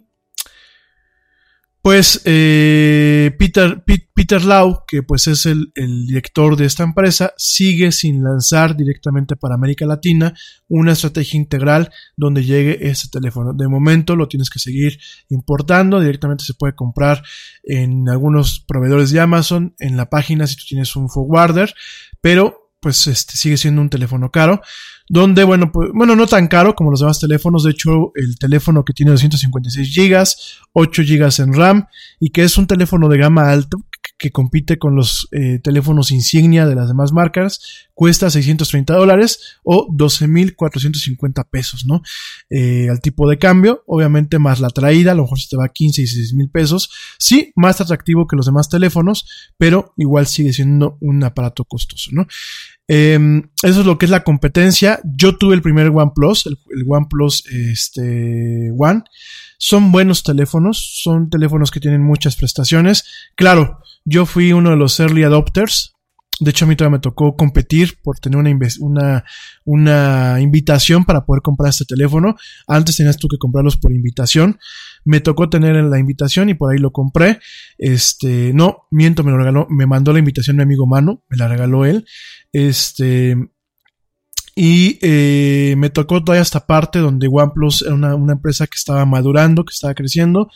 [1.85, 7.91] pues eh, Peter, Peter Lau, que pues es el, el, director de esta empresa, sigue
[7.91, 10.33] sin lanzar directamente para América Latina
[10.67, 13.53] una estrategia integral donde llegue este teléfono.
[13.53, 14.97] De momento lo tienes que seguir
[15.29, 17.21] importando, directamente se puede comprar
[17.63, 21.75] en algunos proveedores de Amazon, en la página si tú tienes un forwarder,
[22.19, 24.59] pero pues este sigue siendo un teléfono caro
[25.07, 28.83] donde, bueno, pues, bueno, no tan caro como los demás teléfonos, de hecho, el teléfono
[28.83, 31.87] que tiene 256 gigas, 8 gigas en RAM,
[32.19, 33.77] y que es un teléfono de gama alta,
[34.17, 39.87] que compite con los eh, teléfonos insignia de las demás marcas, cuesta 630 dólares o
[39.91, 42.01] 12.450 pesos, ¿no?
[42.49, 45.65] Eh, al tipo de cambio, obviamente más la traída, a lo mejor se te va
[45.65, 46.89] a 15 y 16 mil pesos.
[47.19, 52.27] Sí, más atractivo que los demás teléfonos, pero igual sigue siendo un aparato costoso, ¿no?
[52.87, 54.99] Eh, eso es lo que es la competencia.
[55.03, 59.03] Yo tuve el primer OnePlus, el, el OnePlus este, One.
[59.57, 63.05] Son buenos teléfonos, son teléfonos que tienen muchas prestaciones.
[63.35, 65.94] Claro, yo fui uno de los early adopters.
[66.39, 69.23] De hecho, a mí todavía me tocó competir por tener una, una,
[69.63, 72.35] una invitación para poder comprar este teléfono.
[72.67, 74.59] Antes tenías tú que comprarlos por invitación.
[75.05, 77.39] Me tocó tener la invitación y por ahí lo compré.
[77.77, 81.47] Este, no, miento, me lo regaló, me mandó la invitación mi amigo Mano, me la
[81.47, 82.05] regaló él.
[82.51, 83.37] Este,
[84.55, 89.05] y eh, me tocó toda esta parte donde OnePlus era una, una, empresa que estaba
[89.05, 90.49] madurando, que estaba creciendo.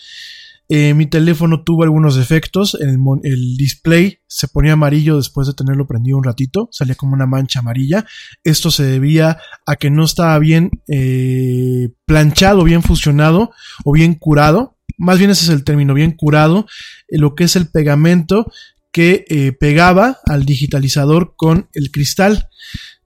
[0.71, 2.77] Eh, mi teléfono tuvo algunos defectos.
[2.79, 6.69] El, el, display se ponía amarillo después de tenerlo prendido un ratito.
[6.71, 8.05] Salía como una mancha amarilla.
[8.43, 13.51] Esto se debía a que no estaba bien eh, planchado, bien fusionado
[13.83, 14.77] o bien curado.
[14.97, 16.67] Más bien ese es el término, bien curado.
[17.07, 18.51] Eh, lo que es el pegamento
[18.91, 22.47] que eh, pegaba al digitalizador con el cristal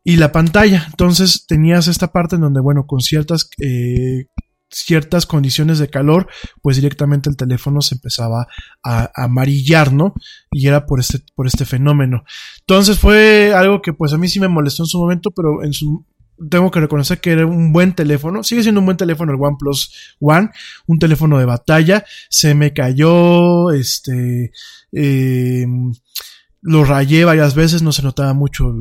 [0.04, 0.86] y la pantalla.
[0.90, 4.28] Entonces tenías esta parte en donde, bueno, con ciertas eh,
[4.74, 6.28] ciertas condiciones de calor,
[6.62, 8.48] pues directamente el teléfono se empezaba
[8.84, 10.14] a, amarillar, ¿no?
[10.52, 12.24] Y era por este, por este fenómeno.
[12.62, 15.74] Entonces fue algo que pues a mí sí me molestó en su momento, pero en
[15.74, 16.06] su,
[16.50, 18.44] tengo que reconocer que era un buen teléfono.
[18.44, 20.50] Sigue siendo un buen teléfono el OnePlus One,
[20.88, 22.06] un teléfono de batalla.
[22.30, 24.52] Se me cayó, este,
[24.92, 25.66] eh,
[26.64, 28.74] lo rayé varias veces, no se notaba mucho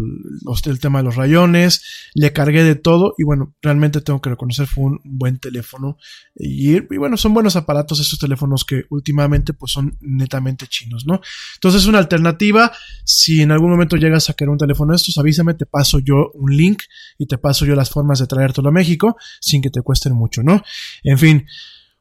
[0.64, 1.82] el, tema de los rayones,
[2.14, 5.98] le cargué de todo y bueno, realmente tengo que reconocer fue un buen teléfono
[6.34, 11.20] y, y, bueno, son buenos aparatos estos teléfonos que últimamente pues son netamente chinos, ¿no?
[11.54, 12.70] Entonces una alternativa,
[13.04, 16.30] si en algún momento llegas a querer un teléfono de estos, avísame, te paso yo
[16.34, 16.82] un link
[17.18, 20.44] y te paso yo las formas de traértelo a México sin que te cuesten mucho,
[20.44, 20.62] ¿no?
[21.02, 21.46] En fin,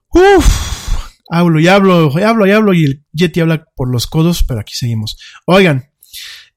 [0.10, 0.91] uff
[1.32, 4.60] hablo y hablo, y hablo y hablo y el Yeti habla por los codos, pero
[4.60, 5.18] aquí seguimos.
[5.46, 5.90] Oigan,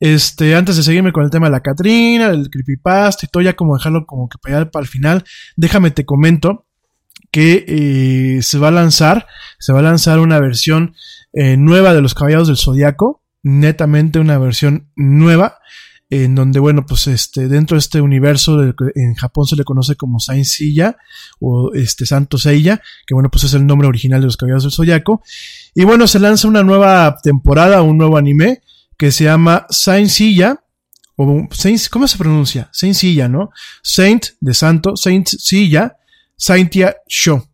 [0.01, 3.55] este, antes de seguirme con el tema de la Catrina, el creepypasta y todo, ya
[3.55, 5.25] como dejarlo como que para, para el final,
[5.57, 6.66] déjame te comento
[7.31, 9.29] que eh, se va a lanzar,
[9.61, 10.95] se va a lanzar una versión
[11.33, 15.59] eh, nueva de los Caballeros del Zodiaco, netamente una versión nueva
[16.23, 18.62] en donde, bueno, pues este, dentro de este universo,
[18.95, 20.97] en Japón se le conoce como Saint Seiya,
[21.41, 24.73] o este Santo Seiya, que bueno, pues es el nombre original de los Caballeros del
[24.73, 25.23] Zodiaco.
[25.75, 28.62] Y bueno, se lanza una nueva temporada, un nuevo anime,
[28.97, 30.61] que se llama Saint Seiya,
[31.17, 32.69] o Saint, ¿cómo se pronuncia?
[32.73, 33.51] Saint Seiya, ¿no?
[33.83, 35.97] Saint de Santo, Saint Seiya,
[36.37, 37.49] Saintia Sho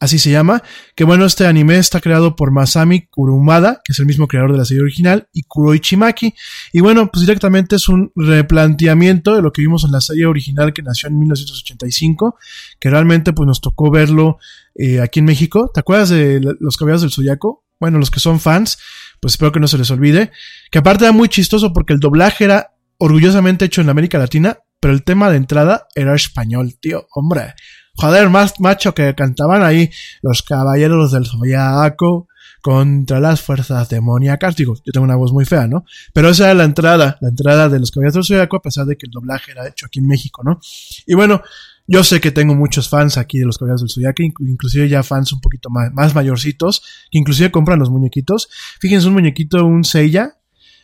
[0.00, 0.62] así se llama,
[0.94, 4.58] que bueno, este anime está creado por Masami Kurumada, que es el mismo creador de
[4.58, 6.34] la serie original, y Kuroichi Maki,
[6.72, 10.72] y bueno, pues directamente es un replanteamiento de lo que vimos en la serie original
[10.72, 12.36] que nació en 1985,
[12.78, 14.38] que realmente pues nos tocó verlo
[14.74, 15.70] eh, aquí en México.
[15.72, 17.64] ¿Te acuerdas de Los Caballeros del Zodiaco?
[17.80, 18.78] Bueno, los que son fans,
[19.20, 20.30] pues espero que no se les olvide,
[20.70, 24.94] que aparte era muy chistoso porque el doblaje era orgullosamente hecho en América Latina, pero
[24.94, 27.54] el tema de entrada era español, tío, hombre
[27.98, 29.90] joder, más macho que cantaban ahí
[30.22, 32.28] los caballeros del zodiaco
[32.62, 34.54] contra las fuerzas demoníacas.
[34.54, 35.84] Digo, yo tengo una voz muy fea, ¿no?
[36.12, 38.96] Pero esa era la entrada, la entrada de los caballeros del zodiaco, a pesar de
[38.96, 40.60] que el doblaje era hecho aquí en México, ¿no?
[41.06, 41.42] Y bueno,
[41.88, 45.32] yo sé que tengo muchos fans aquí de los caballeros del zodiaco, inclusive ya fans
[45.32, 48.48] un poquito más, mayorcitos, que inclusive compran los muñequitos.
[48.80, 50.36] Fíjense, un muñequito, un Seiya,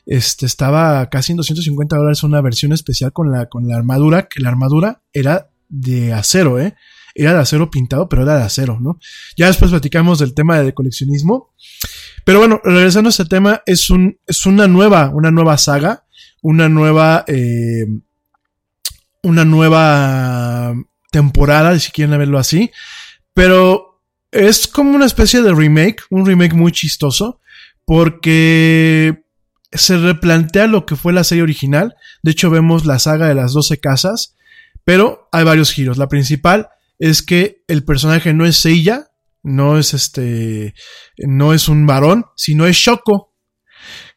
[0.06, 4.40] este estaba casi en 250 dólares una versión especial con la, con la armadura, que
[4.40, 6.74] la armadura era de acero, ¿eh?
[7.14, 8.98] Era de acero pintado, pero era de acero, ¿no?
[9.36, 11.54] Ya después platicamos del tema de coleccionismo.
[12.24, 16.04] Pero bueno, regresando a este tema, es, un, es una nueva, una nueva saga,
[16.42, 17.86] una nueva, eh,
[19.22, 20.74] una nueva
[21.10, 22.70] temporada, si quieren verlo así.
[23.32, 24.00] Pero
[24.32, 27.40] es como una especie de remake, un remake muy chistoso,
[27.84, 29.24] porque
[29.72, 31.94] se replantea lo que fue la serie original.
[32.22, 34.36] De hecho, vemos la saga de las 12 casas,
[34.84, 35.98] pero hay varios giros.
[35.98, 36.68] La principal
[37.04, 39.10] es que el personaje no es Seiya,
[39.42, 40.74] no es este,
[41.18, 43.34] no es un varón, sino es Shoko.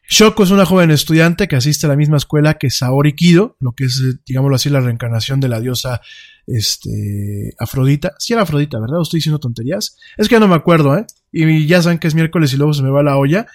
[0.08, 3.72] Shoko es una joven estudiante que asiste a la misma escuela que Saori Kido, lo
[3.72, 6.00] que es, digámoslo así, la reencarnación de la diosa,
[6.46, 8.14] este, Afrodita.
[8.18, 9.02] Sí era Afrodita, ¿verdad?
[9.02, 9.98] estoy diciendo tonterías?
[10.16, 11.04] Es que no me acuerdo, ¿eh?
[11.30, 13.48] Y ya saben que es miércoles y luego se me va la olla.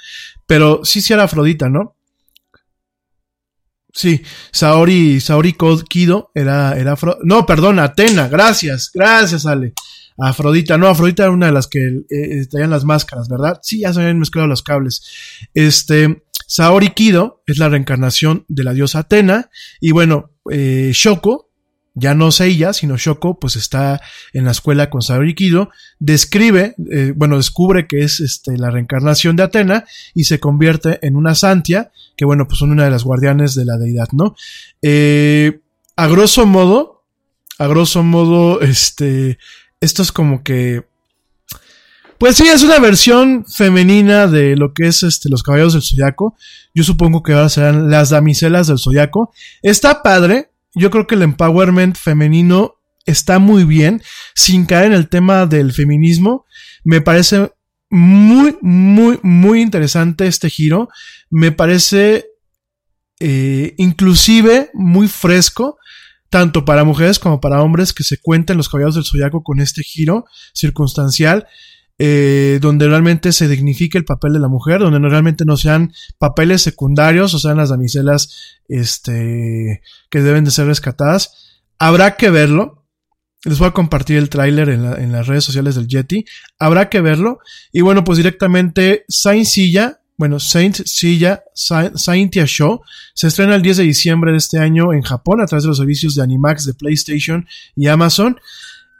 [0.45, 1.95] Pero sí, sí era Afrodita, ¿no?
[3.94, 4.22] Sí,
[4.52, 5.56] Saori, Saori
[5.88, 9.74] Kido era, era Afro, no, perdón, Atena, gracias, gracias, Ale.
[10.18, 13.60] Afrodita, no, Afrodita era una de las que eh, eh, traían las máscaras, ¿verdad?
[13.61, 15.03] Sí, ya se habían mezclado los cables.
[15.53, 19.49] Este, Saori Kido es la reencarnación de la diosa Atena,
[19.80, 21.52] y bueno, eh, Shoko,
[21.95, 24.02] ya no ella, sino Shoko, pues está
[24.34, 29.36] en la escuela con Saori Kido, describe, eh, bueno, descubre que es este, la reencarnación
[29.36, 33.03] de Atena y se convierte en una Santia, que bueno, pues son una de las
[33.03, 34.36] guardianes de la deidad, ¿no?
[34.82, 35.61] Eh,
[35.95, 37.03] a grosso modo,
[37.60, 39.38] a grosso modo, este,
[39.80, 40.86] esto es como que,
[42.18, 46.36] pues sí, es una versión femenina de lo que es este, los caballeros del zodiaco.
[46.74, 49.34] Yo supongo que ahora serán las damiselas del zodiaco.
[49.61, 52.76] Está padre, yo creo que el empowerment femenino
[53.06, 54.02] está muy bien,
[54.36, 56.45] sin caer en el tema del feminismo.
[56.84, 57.52] Me parece
[57.90, 60.90] muy, muy, muy interesante este giro.
[61.30, 62.26] Me parece
[63.20, 65.78] eh, inclusive muy fresco,
[66.30, 69.84] tanto para mujeres como para hombres, que se cuenten los caballeros del zodiaco con este
[69.84, 71.48] giro circunstancial.
[71.99, 76.64] Eh, donde realmente se dignifique el papel de la mujer, donde realmente no sean papeles
[76.64, 81.61] secundarios o sean las damiselas este, que deben de ser rescatadas.
[81.78, 82.88] Habrá que verlo.
[83.45, 86.26] Les voy a compartir el tráiler en, en, las redes sociales del Yeti.
[86.57, 87.40] Habrá que verlo.
[87.72, 92.82] Y bueno, pues directamente Saint Silla, bueno, Saint Silla, Saintia Show,
[93.14, 95.78] se estrena el 10 de diciembre de este año en Japón a través de los
[95.78, 97.45] servicios de Animax de PlayStation
[97.76, 98.40] y Amazon.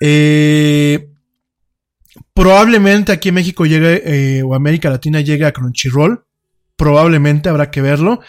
[0.02, 1.13] Eh,
[2.34, 6.26] Probablemente aquí en México llegue, eh, o América Latina llegue a Crunchyroll.
[6.76, 8.22] Probablemente habrá que verlo.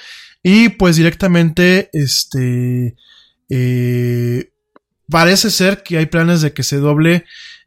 [0.42, 2.96] Y pues directamente, este,
[3.48, 4.52] eh,
[5.08, 7.24] parece ser que hay planes de que se doble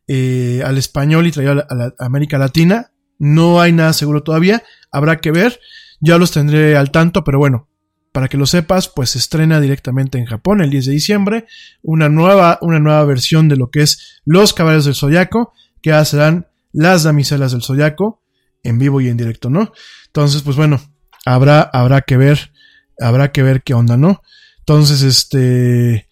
[0.07, 2.91] eh, al español y traiga a, la, América Latina.
[3.19, 4.63] No hay nada seguro todavía.
[4.91, 5.59] Habrá que ver.
[5.99, 7.67] Ya los tendré al tanto, pero bueno,
[8.11, 11.45] para que lo sepas, pues se estrena directamente en Japón el 10 de diciembre
[11.81, 16.05] una nueva, una nueva versión de lo que es Los Caballeros del Zodiaco, que ahora
[16.05, 18.21] serán Las Damiselas del Zodiaco,
[18.63, 19.71] en vivo y en directo, ¿no?
[20.07, 20.81] Entonces, pues bueno,
[21.25, 22.51] habrá, habrá que ver,
[22.99, 24.21] habrá que ver qué onda, ¿no?
[24.59, 26.07] Entonces, este,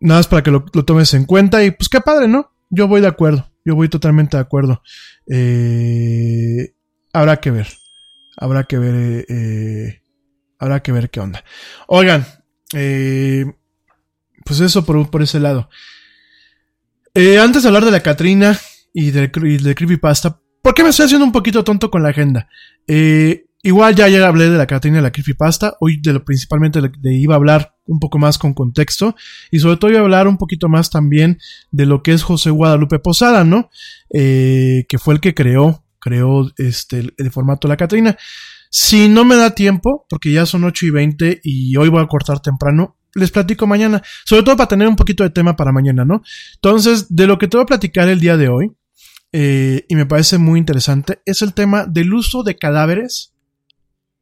[0.00, 2.52] nada más para que lo, tomes en cuenta y pues qué padre, ¿no?
[2.70, 4.82] Yo voy de acuerdo, yo voy totalmente de acuerdo.
[5.30, 6.74] Eh,
[7.12, 7.68] habrá que ver,
[8.36, 10.02] habrá que ver, eh,
[10.58, 11.44] habrá que ver qué onda.
[11.86, 12.26] Oigan,
[12.72, 13.44] eh,
[14.44, 15.68] pues eso por, por ese lado.
[17.14, 18.58] Eh, antes de hablar de la Catrina
[18.92, 22.48] y del, de Creepypasta, ¿por qué me estoy haciendo un poquito tonto con la agenda?
[22.86, 26.80] Eh, igual ya ayer hablé de la Catrina y la Creepypasta, hoy de lo, principalmente
[26.80, 29.14] de, iba a hablar un poco más con contexto
[29.50, 31.38] y sobre todo iba a hablar un poquito más también
[31.70, 33.70] de lo que es José Guadalupe Posada, ¿no?
[34.12, 38.16] Eh, que fue el que creó, creó este, el formato de la Catrina.
[38.70, 42.06] Si no me da tiempo, porque ya son 8 y 20 y hoy voy a
[42.06, 44.02] cortar temprano, les platico mañana.
[44.24, 46.22] Sobre todo para tener un poquito de tema para mañana, ¿no?
[46.54, 48.72] Entonces, de lo que te voy a platicar el día de hoy,
[49.32, 53.34] eh, y me parece muy interesante, es el tema del uso de cadáveres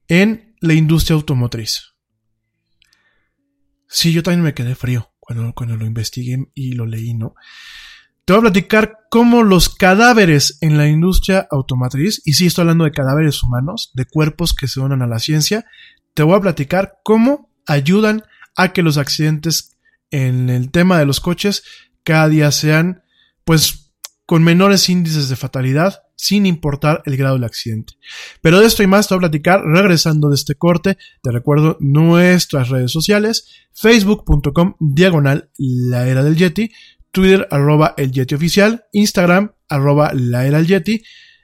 [0.08, 1.94] en la industria automotriz.
[3.88, 7.34] Sí, yo también me quedé frío cuando, cuando lo investigué y lo leí, ¿no?
[8.24, 12.84] Te voy a platicar cómo los cadáveres en la industria automotriz, y sí estoy hablando
[12.84, 15.64] de cadáveres humanos, de cuerpos que se donan a la ciencia,
[16.14, 18.22] te voy a platicar cómo ayudan
[18.56, 19.76] a que los accidentes
[20.10, 21.64] en el tema de los coches
[22.04, 23.02] cada día sean,
[23.44, 23.79] pues,
[24.30, 27.94] con menores índices de fatalidad, sin importar el grado del accidente.
[28.40, 30.98] Pero de esto y más te voy a platicar regresando de este corte.
[31.20, 36.70] Te recuerdo nuestras redes sociales, facebook.com diagonal la era del Yeti,
[37.10, 41.02] Twitter arroba el Yeti oficial, Instagram arroba la era del Yeti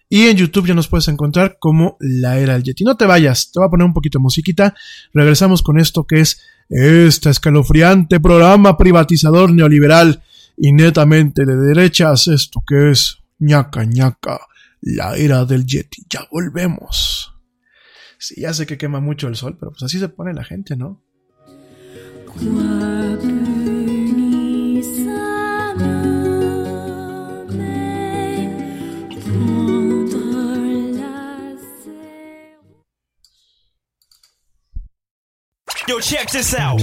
[0.09, 2.85] y en YouTube ya nos puedes encontrar como la era del Yeti.
[2.85, 4.77] No te vayas, te voy a poner un poquito de musiquita.
[5.13, 10.23] Regresamos con esto que es este escalofriante programa privatizador neoliberal
[10.57, 14.41] y netamente de derechas, esto que es ñaca ñaca,
[14.81, 16.05] la era del Yeti.
[16.09, 17.35] Ya volvemos.
[18.19, 20.77] Sí, ya sé que quema mucho el sol, pero pues así se pone la gente,
[20.77, 21.03] ¿no?
[35.89, 36.83] Yo, check this out.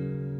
[0.00, 0.39] thank you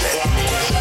[0.00, 0.77] Yeah.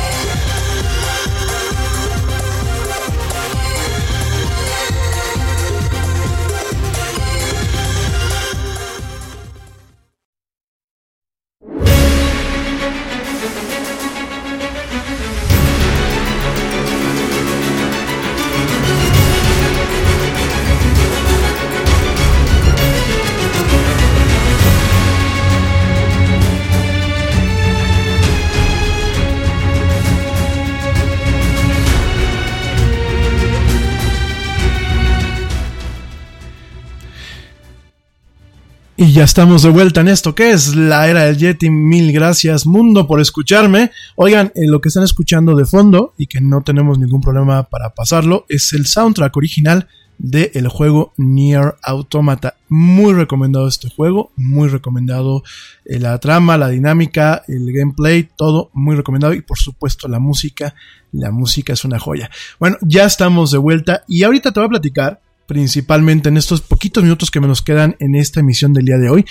[39.18, 41.72] Ya estamos de vuelta en esto que es la era del Yeti.
[41.72, 43.89] Mil gracias, mundo, por escucharme.
[44.15, 47.95] Oigan, eh, lo que están escuchando de fondo y que no tenemos ningún problema para
[47.95, 49.88] pasarlo es el soundtrack original
[50.19, 52.57] del juego Nier Automata.
[52.69, 55.41] Muy recomendado este juego, muy recomendado
[55.85, 60.76] eh, la trama, la dinámica, el gameplay, todo muy recomendado y por supuesto la música.
[61.11, 62.30] La música es una joya.
[62.60, 67.03] Bueno, ya estamos de vuelta y ahorita te voy a platicar principalmente en estos poquitos
[67.03, 69.26] minutos que me nos quedan en esta emisión del día de hoy.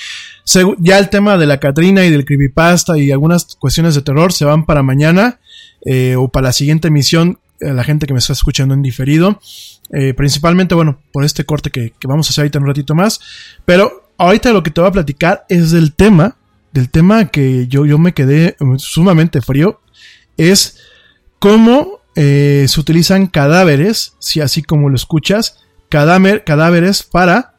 [0.78, 4.46] Ya el tema de la Catrina y del creepypasta y algunas cuestiones de terror se
[4.46, 5.38] van para mañana
[5.84, 9.38] eh, o para la siguiente emisión, a la gente que me está escuchando en diferido.
[9.92, 13.20] Eh, principalmente, bueno, por este corte que, vamos a hacer ahorita en un ratito más.
[13.66, 16.36] Pero ahorita lo que te voy a platicar es del tema,
[16.72, 19.80] del tema que yo, yo me quedé sumamente frío,
[20.38, 20.78] es
[21.38, 27.54] cómo eh, se utilizan cadáveres, si así como lo escuchas, cadáver, cadáveres para,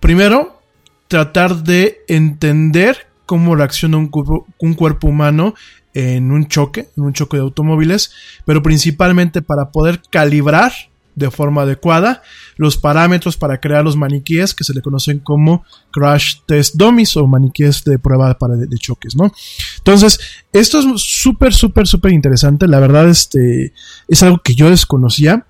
[0.00, 0.60] primero,
[1.08, 5.54] tratar de entender cómo reacciona un cuerpo, un cuerpo humano
[5.94, 8.12] en un choque, en un choque de automóviles,
[8.44, 10.72] pero principalmente para poder calibrar
[11.18, 12.22] de forma adecuada
[12.56, 17.26] los parámetros para crear los maniquíes que se le conocen como crash test dummies o
[17.26, 19.32] maniquíes de prueba para de, choques, ¿no?
[19.78, 20.20] Entonces,
[20.52, 22.68] esto es súper, súper, súper interesante.
[22.68, 23.72] La verdad, este
[24.06, 25.47] es algo que yo desconocía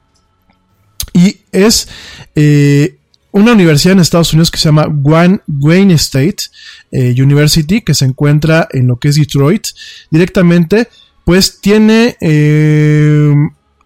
[1.12, 1.88] y es
[2.34, 2.96] eh,
[3.32, 6.44] una universidad en Estados Unidos que se llama Wayne, State
[6.90, 9.66] eh, University, que se encuentra en lo que es Detroit,
[10.10, 10.88] directamente,
[11.24, 13.34] pues tiene, eh,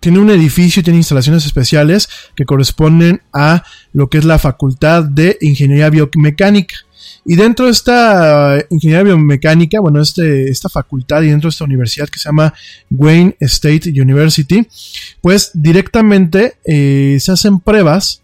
[0.01, 5.39] tiene un edificio, tiene instalaciones especiales que corresponden a lo que es la Facultad de
[5.41, 6.77] Ingeniería Biomecánica.
[7.25, 12.09] Y dentro de esta ingeniería biomecánica, bueno, este, esta facultad y dentro de esta universidad
[12.09, 12.53] que se llama
[12.91, 14.67] Wayne State University,
[15.21, 18.23] pues directamente eh, se hacen pruebas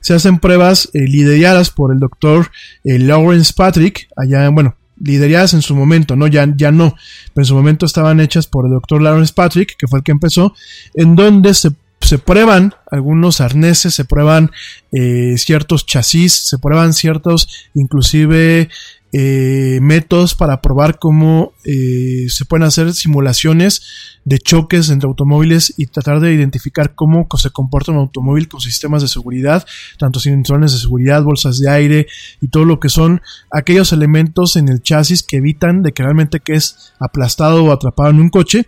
[0.00, 2.50] se hacen pruebas eh, lideradas por el doctor
[2.84, 6.26] eh, Lawrence Patrick, allá, bueno, lideradas en su momento, ¿no?
[6.26, 6.94] Ya, ya no,
[7.34, 10.12] pero en su momento estaban hechas por el doctor Lawrence Patrick, que fue el que
[10.12, 10.54] empezó,
[10.94, 11.70] en donde se,
[12.10, 14.50] se prueban algunos arneses, se prueban
[14.90, 18.68] eh, ciertos chasis, se prueban ciertos, inclusive
[19.12, 23.82] eh, métodos para probar cómo eh, se pueden hacer simulaciones
[24.24, 29.02] de choques entre automóviles y tratar de identificar cómo se comporta un automóvil con sistemas
[29.02, 29.64] de seguridad,
[29.96, 32.06] tanto cinturones de seguridad, bolsas de aire
[32.40, 33.22] y todo lo que son
[33.52, 38.10] aquellos elementos en el chasis que evitan de que realmente que es aplastado o atrapado
[38.10, 38.66] en un coche.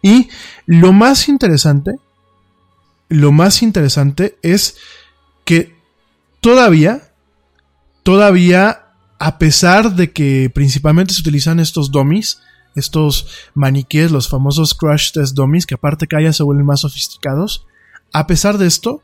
[0.00, 0.28] Y
[0.66, 1.92] lo más interesante,
[3.14, 4.76] lo más interesante es
[5.44, 5.76] que
[6.40, 7.12] todavía,
[8.02, 8.86] todavía
[9.18, 12.40] a pesar de que principalmente se utilizan estos dummies,
[12.74, 17.66] estos maniquíes, los famosos crash test dummies, que aparte que ya se vuelven más sofisticados,
[18.12, 19.02] a pesar de esto,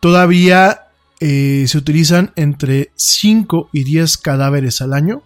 [0.00, 0.88] todavía
[1.20, 5.22] eh, se utilizan entre 5 y 10 cadáveres al año,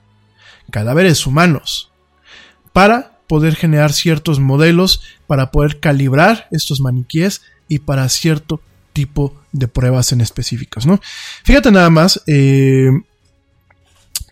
[0.71, 1.91] cadáveres humanos,
[2.73, 8.61] para poder generar ciertos modelos, para poder calibrar estos maniquíes y para cierto
[8.93, 11.01] tipo de pruebas en específicos, ¿no?
[11.45, 12.91] Fíjate nada más, eh,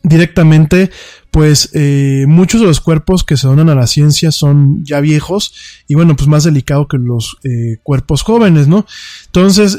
[0.02, 0.90] directamente,
[1.30, 5.54] pues eh, muchos de los cuerpos que se donan a la ciencia son ya viejos
[5.86, 8.86] y bueno, pues más delicado que los eh, cuerpos jóvenes, ¿no?
[9.26, 9.74] Entonces,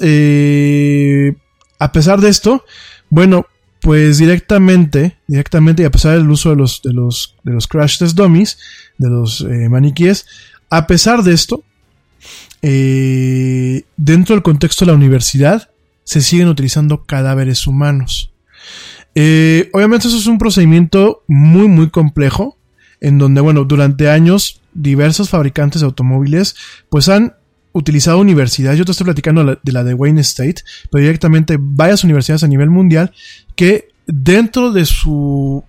[1.80, 2.64] a pesar de esto,
[3.10, 3.46] bueno,
[3.82, 7.98] pues directamente, directamente y a pesar del uso de los, de los, de los crash
[7.98, 8.58] test dummies,
[8.98, 10.26] de los maniquíes,
[10.70, 11.64] a pesar de esto,
[12.62, 15.70] dentro del contexto de la universidad,
[16.04, 18.32] se siguen utilizando cadáveres humanos.
[19.16, 22.58] Eh, obviamente eso es un procedimiento muy muy complejo
[23.02, 26.56] en donde bueno durante años diversos fabricantes de automóviles
[26.90, 27.34] pues han
[27.72, 32.44] utilizado universidades, yo te estoy platicando de la de Wayne State, pero directamente varias universidades
[32.44, 33.12] a nivel mundial
[33.56, 35.64] que dentro de su,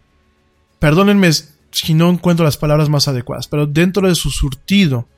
[0.78, 1.28] perdónenme
[1.70, 5.08] si no encuentro las palabras más adecuadas, pero dentro de su surtido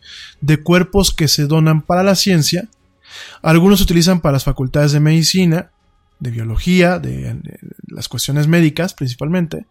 [0.40, 2.68] de cuerpos que se donan para la ciencia,
[3.42, 5.70] algunos se utilizan para las facultades de medicina,
[6.20, 7.40] de biología, de,
[7.88, 9.66] las cuestiones médicas principalmente,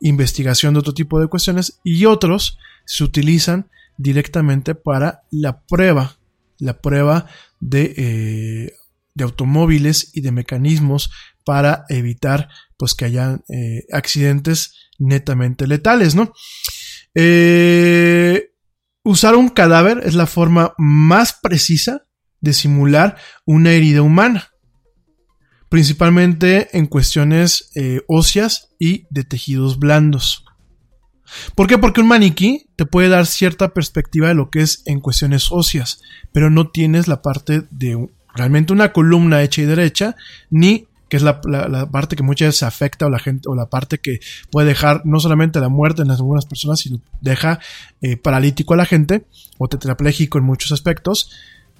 [0.00, 6.16] investigación de otro tipo de cuestiones y otros se utilizan directamente para la prueba,
[6.58, 7.26] la prueba
[7.60, 8.72] de, eh,
[9.14, 11.10] de automóviles y de mecanismos
[11.44, 12.48] para evitar
[12.84, 16.34] pues que haya eh, accidentes netamente letales, ¿no?
[17.14, 18.50] Eh,
[19.02, 22.06] usar un cadáver es la forma más precisa
[22.42, 23.16] de simular
[23.46, 24.50] una herida humana
[25.70, 30.44] principalmente en cuestiones eh, óseas y de tejidos blandos.
[31.56, 31.78] ¿Por qué?
[31.78, 36.02] Porque un maniquí te puede dar cierta perspectiva de lo que es en cuestiones óseas,
[36.32, 40.14] pero no tienes la parte de realmente una columna hecha y derecha,
[40.50, 41.40] ni que es la,
[41.92, 44.18] parte que muchas veces afecta o la gente o la parte que
[44.50, 47.60] puede dejar no solamente la muerte en algunas personas, sino deja
[48.02, 49.24] eh, paralítico a la gente
[49.56, 51.30] o tetrapléjico en muchos aspectos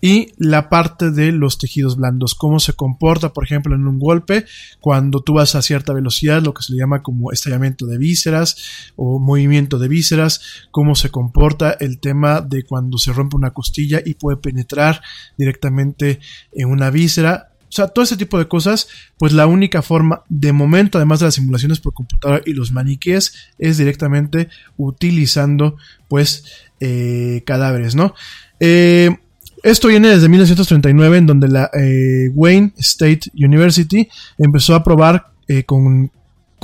[0.01, 4.45] y la parte de los tejidos blandos, cómo se comporta, por ejemplo, en un golpe,
[4.79, 8.93] cuando tú vas a cierta velocidad, lo que se le llama como estallamiento de vísceras
[8.95, 14.01] o movimiento de vísceras, cómo se comporta el tema de cuando se rompe una costilla
[14.05, 15.03] y puede penetrar
[15.37, 16.21] directamente
[16.53, 18.89] en una víscera, sea, todo ese tipo de cosas,
[19.19, 23.35] pues la única forma, de momento, además de las simulaciones por computadora y los maniquíes,
[23.59, 25.77] es directamente utilizando,
[26.09, 26.45] pues,
[26.81, 28.15] eh, cadáveres, ¿no?
[28.61, 29.11] Eh,
[29.65, 35.65] esto viene desde 1939, en donde la eh, Wayne State University empezó a probar eh,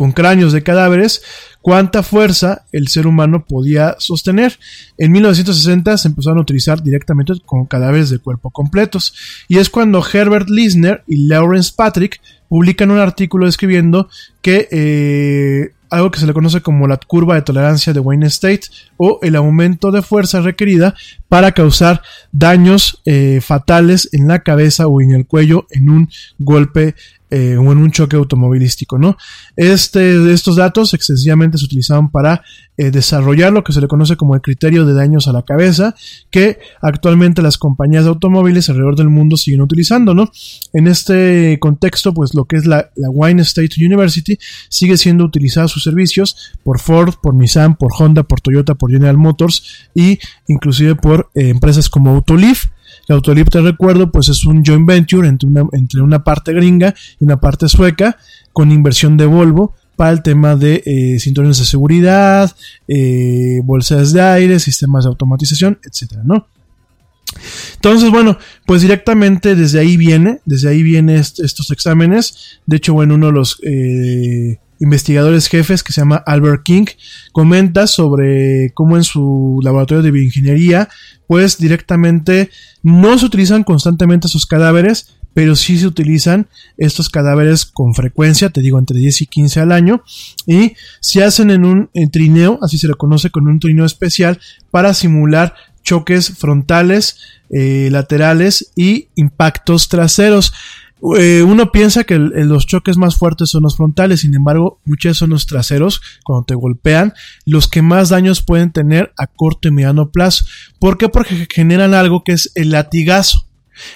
[0.01, 1.23] con, cráneos de cadáveres
[1.63, 4.59] cuánta fuerza el ser humano podía sostener.
[4.97, 9.15] En 1960 se empezaron a utilizar directamente con cadáveres de cuerpo completos.
[9.49, 14.09] Y es cuando Herbert Lisner y Lawrence Patrick publican un artículo describiendo
[14.43, 18.63] que eh, algo que se le conoce como la curva de tolerancia de Wayne State
[18.97, 20.95] o el aumento de fuerza requerida
[21.29, 22.03] para causar
[22.33, 26.09] daños eh, fatales en la cabeza o en el cuello en un
[26.39, 26.95] golpe
[27.31, 29.17] eh, o en un choque automovilístico, ¿no?
[29.57, 32.43] Este, estos datos excesivamente se utilizaban para
[32.77, 35.95] eh, desarrollar lo que se le conoce como el criterio de daños a la cabeza,
[36.31, 40.31] que actualmente las compañías de automóviles alrededor del mundo siguen utilizando, ¿no?
[40.73, 44.39] En este contexto, pues lo que es la, la Wayne State University
[44.69, 49.17] sigue siendo utilizada sus servicios por Ford, por Nissan, por Honda, por Toyota, por General
[49.17, 52.59] Motors y inclusive por eh, empresas como Autoliv
[53.07, 56.95] que Autolib, te recuerdo, pues es un joint venture entre una, entre una parte gringa
[57.19, 58.17] y una parte sueca
[58.53, 62.51] con inversión de Volvo para el tema de eh, cinturones de seguridad,
[62.89, 66.47] eh, bolsas de aire, sistemas de automatización, etcétera, ¿no?
[67.75, 72.61] Entonces, bueno, pues directamente desde ahí viene, desde ahí vienen estos exámenes.
[72.67, 76.87] De hecho, bueno, uno de los eh, investigadores jefes que se llama Albert King
[77.33, 80.89] comenta sobre cómo en su laboratorio de bioingeniería
[81.27, 82.51] pues directamente
[82.83, 88.63] no se utilizan constantemente sus cadáveres, pero sí se utilizan estos cadáveres con frecuencia, te
[88.63, 90.03] digo entre 10 y 15 al año,
[90.47, 94.41] y se hacen en un trineo, así se le conoce con un trineo especial,
[94.73, 95.55] para simular
[95.85, 97.19] choques frontales,
[97.51, 100.53] eh, laterales y impactos traseros.
[101.17, 105.31] Eh, uno piensa que los choques más fuertes son los frontales, sin embargo, muchos son
[105.31, 107.15] los traseros, cuando te golpean,
[107.47, 110.45] los que más daños pueden tener a corto y mediano plazo.
[110.79, 111.09] ¿Por qué?
[111.09, 113.47] Porque generan algo que es el latigazo.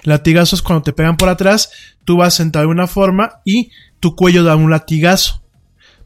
[0.02, 1.70] El latigazo es cuando te pegan por atrás,
[2.05, 3.70] tú vas sentado de una forma y
[4.01, 5.43] tu cuello da un latigazo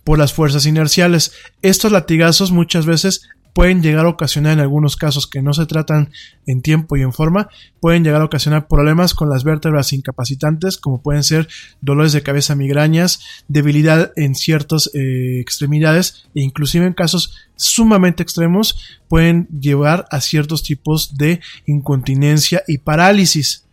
[0.05, 1.33] por las fuerzas inerciales.
[1.63, 3.29] Estos latigazos muchas veces
[3.59, 6.13] pueden llegar a ocasionar en algunos casos que no se tratan
[6.47, 7.49] en tiempo y en forma,
[7.81, 11.49] pueden llegar a ocasionar problemas con las vértebras incapacitantes, como pueden ser
[11.81, 13.19] dolores de cabeza, migrañas,
[13.49, 20.63] debilidad en ciertas eh, extremidades e inclusive en casos sumamente extremos pueden llevar a ciertos
[20.63, 23.65] tipos de incontinencia y parálisis.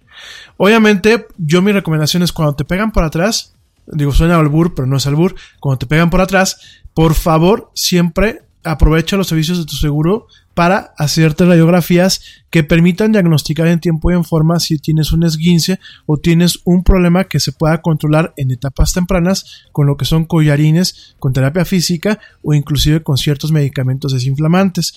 [0.57, 3.53] Obviamente, yo mi recomendación es cuando te pegan por atrás,
[3.85, 8.45] digo suena albur, pero no es albur, cuando te pegan por atrás, por favor, siempre
[8.65, 14.15] aprovecha los servicios de tu seguro para hacerte radiografías que permitan diagnosticar en tiempo y
[14.15, 18.51] en forma si tienes un esguince o tienes un problema que se pueda controlar en
[18.51, 24.13] etapas tempranas con lo que son collarines, con terapia física o inclusive con ciertos medicamentos
[24.13, 24.95] desinflamantes.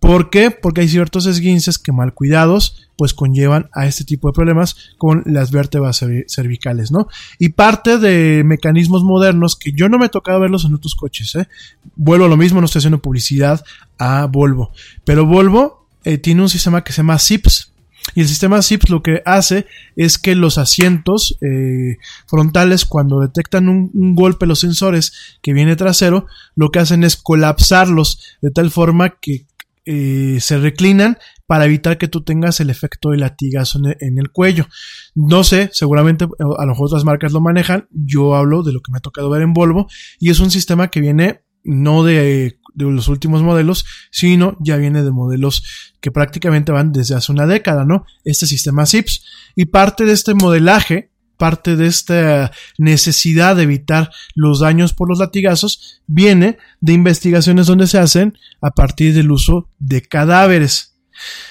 [0.00, 0.50] ¿Por qué?
[0.50, 5.22] Porque hay ciertos esguinces que mal cuidados pues conllevan a este tipo de problemas con
[5.24, 7.06] las vértebras cervicales, ¿no?
[7.38, 11.34] Y parte de mecanismos modernos que yo no me he tocado verlos en otros coches,
[11.36, 11.48] ¿eh?
[11.94, 13.64] Vuelvo a lo mismo, no estoy haciendo publicidad
[13.98, 14.72] a Volvo,
[15.04, 17.72] pero Volvo eh, tiene un sistema que se llama SIPS,
[18.14, 19.66] y el sistema SIPS lo que hace
[19.96, 25.12] es que los asientos eh, frontales, cuando detectan un, un, golpe los sensores
[25.42, 29.46] que viene trasero, lo que hacen es colapsarlos de tal forma que
[29.90, 31.16] eh, se reclinan
[31.46, 34.66] para evitar que tú tengas el efecto de latigazo en el, cuello.
[35.14, 37.88] No sé, seguramente a lo mejor otras marcas lo manejan.
[37.90, 39.88] Yo hablo de lo que me ha tocado ver en Volvo
[40.18, 45.02] y es un sistema que viene no de, de los últimos modelos, sino ya viene
[45.02, 45.64] de modelos
[46.02, 48.04] que prácticamente van desde hace una década, ¿no?
[48.24, 49.24] Este sistema SIPS
[49.56, 55.20] y parte de este modelaje parte de esta necesidad de evitar los daños por los
[55.20, 60.98] latigazos viene de investigaciones donde se hacen a partir del uso de cadáveres.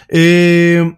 [0.10, 0.98] Eh,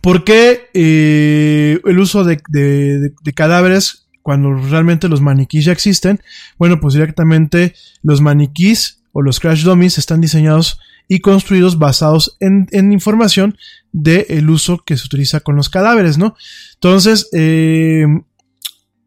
[0.00, 6.20] ¿Por qué eh, el uso de, de, cadáveres cuando realmente los maniquís ya existen?
[6.58, 10.78] Bueno, pues directamente los maniquís o los crash dummies están diseñados
[11.08, 13.56] y construidos basados en, información
[13.92, 16.36] del uso que se utiliza con los cadáveres, ¿no?
[16.74, 18.06] Entonces, eh,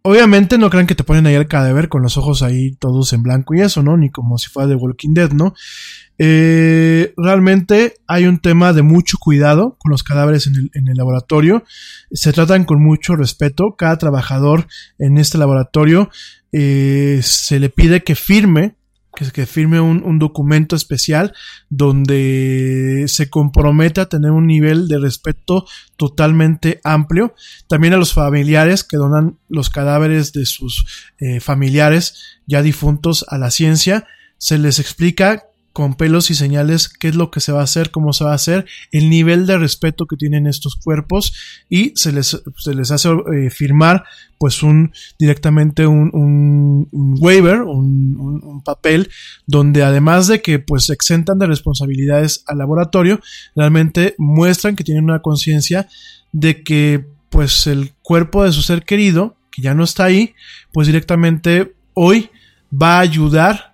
[0.02, 3.24] obviamente no crean que te ponen ahí el cadáver con los ojos ahí todos en
[3.24, 3.96] blanco y eso, ¿no?
[3.98, 5.54] Ni como si fuera de Walking Dead, ¿no?
[6.18, 10.98] Eh, realmente hay un tema de mucho cuidado con los cadáveres en el, en el,
[10.98, 11.64] laboratorio.
[12.12, 13.76] Se tratan con mucho respeto.
[13.78, 14.68] Cada trabajador
[15.00, 16.10] en este laboratorio
[16.52, 18.76] eh, se le pide que firme
[19.16, 21.34] que, firme un, un, documento especial
[21.70, 25.66] donde se compromete a tener un nivel de respeto
[25.98, 27.36] totalmente amplio.
[27.68, 33.38] También a los familiares que donan los cadáveres de sus eh, familiares ya difuntos a
[33.38, 34.08] la ciencia,
[34.38, 37.90] se les explica con pelos y señales qué es lo que se va a hacer,
[37.90, 41.34] cómo se va a hacer, el nivel de respeto que tienen estos cuerpos
[41.68, 44.04] y se les, se les hace eh, firmar
[44.38, 49.10] pues un directamente un, un, un waiver, un, un, papel
[49.48, 53.20] donde además de que pues exentan de responsabilidades al laboratorio,
[53.56, 55.88] realmente muestran que tienen una conciencia
[56.32, 60.36] de que pues el cuerpo de su ser querido, que ya no está ahí,
[60.72, 62.30] pues directamente hoy
[62.72, 63.73] va a ayudar,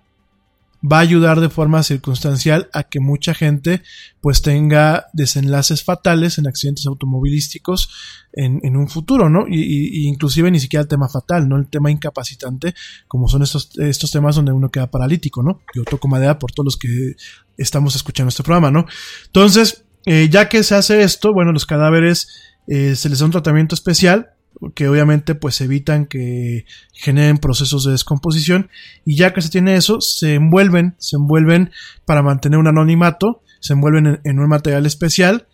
[0.82, 3.82] va a ayudar de forma circunstancial a que mucha gente
[4.20, 7.90] pues tenga desenlaces fatales en accidentes automovilísticos
[8.32, 9.46] en, en un futuro, ¿no?
[9.48, 11.56] Y, inclusive ni siquiera el tema fatal, ¿no?
[11.56, 12.74] El tema incapacitante,
[13.08, 15.60] como son estos, estos temas donde uno queda paralítico, ¿no?
[15.74, 17.14] Yo toco madera por todos los que
[17.58, 18.86] estamos escuchando este programa, ¿no?
[19.26, 22.28] Entonces, eh, ya que se hace esto, bueno, los cadáveres
[22.66, 24.30] eh, se les da un tratamiento especial
[24.74, 28.70] que obviamente pues evitan que generen procesos de descomposición.
[29.04, 31.70] Y ya que se tiene eso se envuelven se envuelven
[32.04, 35.46] para mantener un anonimato se envuelven en un material especial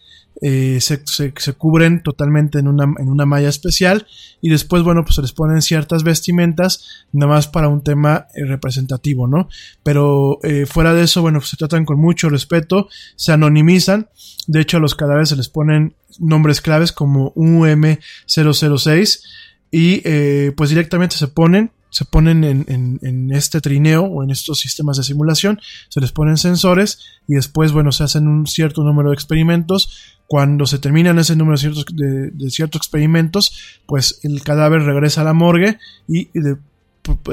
[0.42, 4.06] eh, se, se, cubren totalmente en una, en una malla especial
[4.42, 8.44] y después, bueno, pues se les ponen ciertas vestimentas, nada más para un tema eh,
[8.44, 9.48] representativo, ¿no?
[9.82, 14.10] Pero eh, fuera de eso, bueno, pues se tratan con mucho respeto, se anonimizan,
[14.46, 19.22] de hecho a los cadáveres se les ponen nombres claves como UM006
[19.70, 20.00] y
[20.52, 24.98] pues directamente se ponen se ponen en, en, en, este trineo o en estos sistemas
[24.98, 29.14] de simulación, se les ponen sensores y después, bueno, se hacen un cierto número de
[29.14, 35.20] experimentos cuando se terminan ese número de ciertos, de, ciertos experimentos, pues el cadáver regresa
[35.20, 35.78] a la morgue
[36.08, 36.30] y,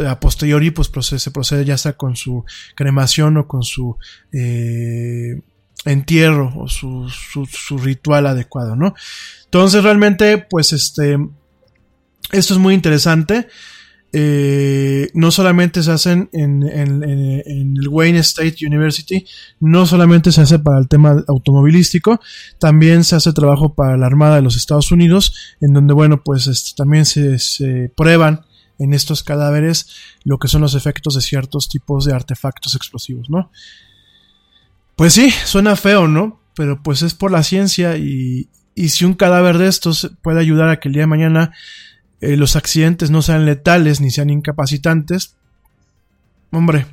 [0.08, 2.46] a posteriori pues se procede ya sea con su
[2.76, 3.98] cremación o con su
[4.32, 5.42] eh,
[5.86, 8.94] entierro o su, su, su, ritual adecuado, ¿no?
[9.46, 11.18] Entonces realmente pues este
[12.32, 13.48] esto es muy interesante
[14.16, 19.26] eh, no solamente se hacen en, el Wayne State University,
[19.60, 22.20] no solamente se hace para el tema automovilístico,
[22.60, 26.46] también se hace trabajo para la Armada de los Estados Unidos, en donde, bueno, pues
[26.46, 28.46] este, también se, se prueban
[28.78, 29.88] en estos cadáveres
[30.24, 33.50] lo que son los efectos de ciertos tipos de artefactos explosivos, ¿no?
[34.96, 36.40] Pues sí, suena feo, ¿no?
[36.56, 40.70] Pero pues es por la ciencia y, y si un cadáver de estos puede ayudar
[40.70, 41.52] a que el día de mañana
[42.24, 45.36] eh, los accidentes no sean letales ni sean incapacitantes,
[46.52, 46.86] hombre,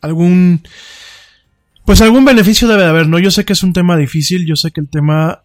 [0.00, 0.62] algún...
[1.84, 3.18] Pues algún beneficio debe de haber, ¿no?
[3.18, 5.42] Yo sé que es un tema difícil, yo sé que el tema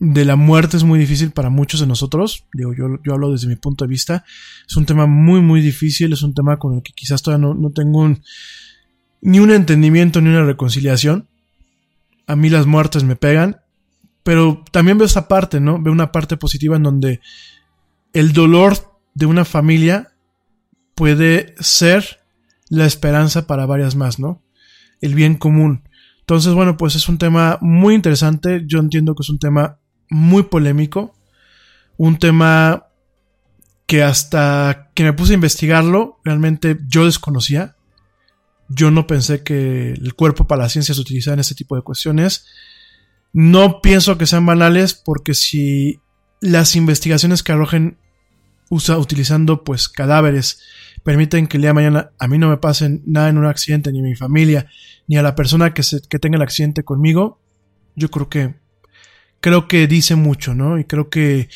[0.00, 3.46] de la muerte es muy difícil para muchos de nosotros, digo, yo, yo hablo desde
[3.46, 4.24] mi punto de vista,
[4.66, 7.54] es un tema muy, muy difícil, es un tema con el que quizás todavía no,
[7.54, 8.22] no tengo un,
[9.20, 11.28] ni un entendimiento ni una reconciliación.
[12.26, 13.60] A mí las muertes me pegan,
[14.24, 15.80] pero también veo esa parte, ¿no?
[15.80, 17.20] Veo una parte positiva en donde
[18.12, 20.14] el dolor de una familia
[20.94, 22.24] puede ser
[22.68, 24.42] la esperanza para varias más, ¿no?
[25.00, 25.88] El bien común.
[26.20, 28.62] Entonces, bueno, pues es un tema muy interesante.
[28.66, 29.78] Yo entiendo que es un tema
[30.08, 31.14] muy polémico.
[31.98, 32.86] Un tema
[33.86, 37.76] que hasta que me puse a investigarlo, realmente yo desconocía.
[38.68, 41.82] Yo no pensé que el cuerpo para la ciencia se utilizara en este tipo de
[41.82, 42.46] cuestiones.
[43.34, 46.00] No pienso que sean banales porque si
[46.40, 47.98] las investigaciones que arrojen
[48.70, 50.62] usa, utilizando pues cadáveres
[51.02, 53.90] permiten que el día de mañana a mí no me pase nada en un accidente,
[53.90, 54.68] ni a mi familia,
[55.08, 57.40] ni a la persona que, se, que tenga el accidente conmigo,
[57.96, 58.54] yo creo que
[59.40, 60.78] creo que dice mucho, ¿no?
[60.78, 61.48] Y creo que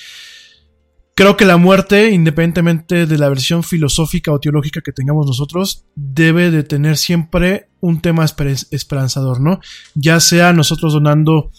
[1.18, 6.52] creo que la muerte, independientemente de la versión filosófica o teológica que tengamos nosotros, debe
[6.52, 9.58] de tener siempre un tema esperanzador, ¿no?
[9.96, 11.50] Ya sea nosotros donando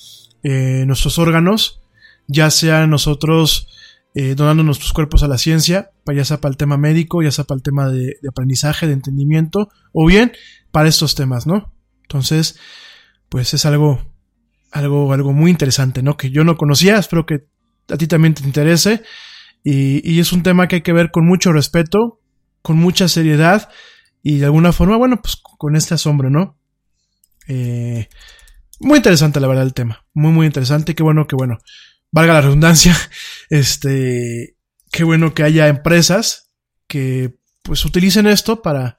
[0.43, 1.81] eh, nuestros órganos,
[2.25, 3.67] ya sea nosotros
[4.15, 7.43] eh, donando nuestros cuerpos a la ciencia, ya sea para el tema médico, ya sea
[7.43, 10.31] para el tema de, de, aprendizaje, de entendimiento, o bien
[10.71, 11.73] para estos temas, ¿no?
[12.03, 12.57] Entonces,
[13.27, 13.99] pues es algo,
[14.71, 16.15] algo, algo muy interesante, ¿no?
[16.15, 17.43] Que yo no conocía, espero que
[17.89, 19.03] a ti también te interese,
[19.63, 22.19] y, y es un tema que hay que ver con mucho respeto,
[22.61, 23.69] con mucha seriedad,
[24.21, 26.57] y de alguna forma, bueno, pues con este asombro, ¿no?
[27.47, 28.07] Eh,
[28.79, 30.05] muy interesante, la verdad, el tema.
[30.13, 30.95] Muy, muy interesante.
[30.95, 31.57] Qué bueno, qué bueno.
[32.11, 32.95] Valga la redundancia.
[33.51, 34.55] Este,
[34.91, 36.51] qué bueno que haya empresas
[36.87, 38.98] que, pues, utilicen esto para,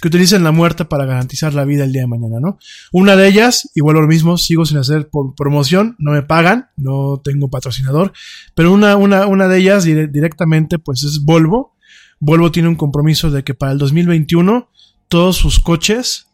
[0.00, 2.58] que utilicen la muerte para garantizar la vida el día de mañana, ¿no?
[2.92, 7.20] Una de ellas, igual lo mismo, sigo sin hacer por promoción, no me pagan, no
[7.22, 8.12] tengo patrocinador,
[8.54, 11.74] pero una, una, una de ellas directamente, pues, es Volvo.
[12.18, 14.68] Volvo tiene un compromiso de que para el 2021
[15.08, 16.28] todos sus coches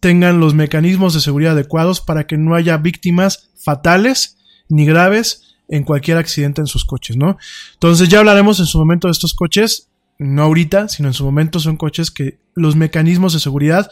[0.00, 4.36] tengan los mecanismos de seguridad adecuados para que no haya víctimas fatales
[4.68, 7.36] ni graves en cualquier accidente en sus coches, ¿no?
[7.74, 9.87] Entonces ya hablaremos en su momento de estos coches,
[10.18, 13.90] no ahorita, sino en su momento son coches que los mecanismos de seguridad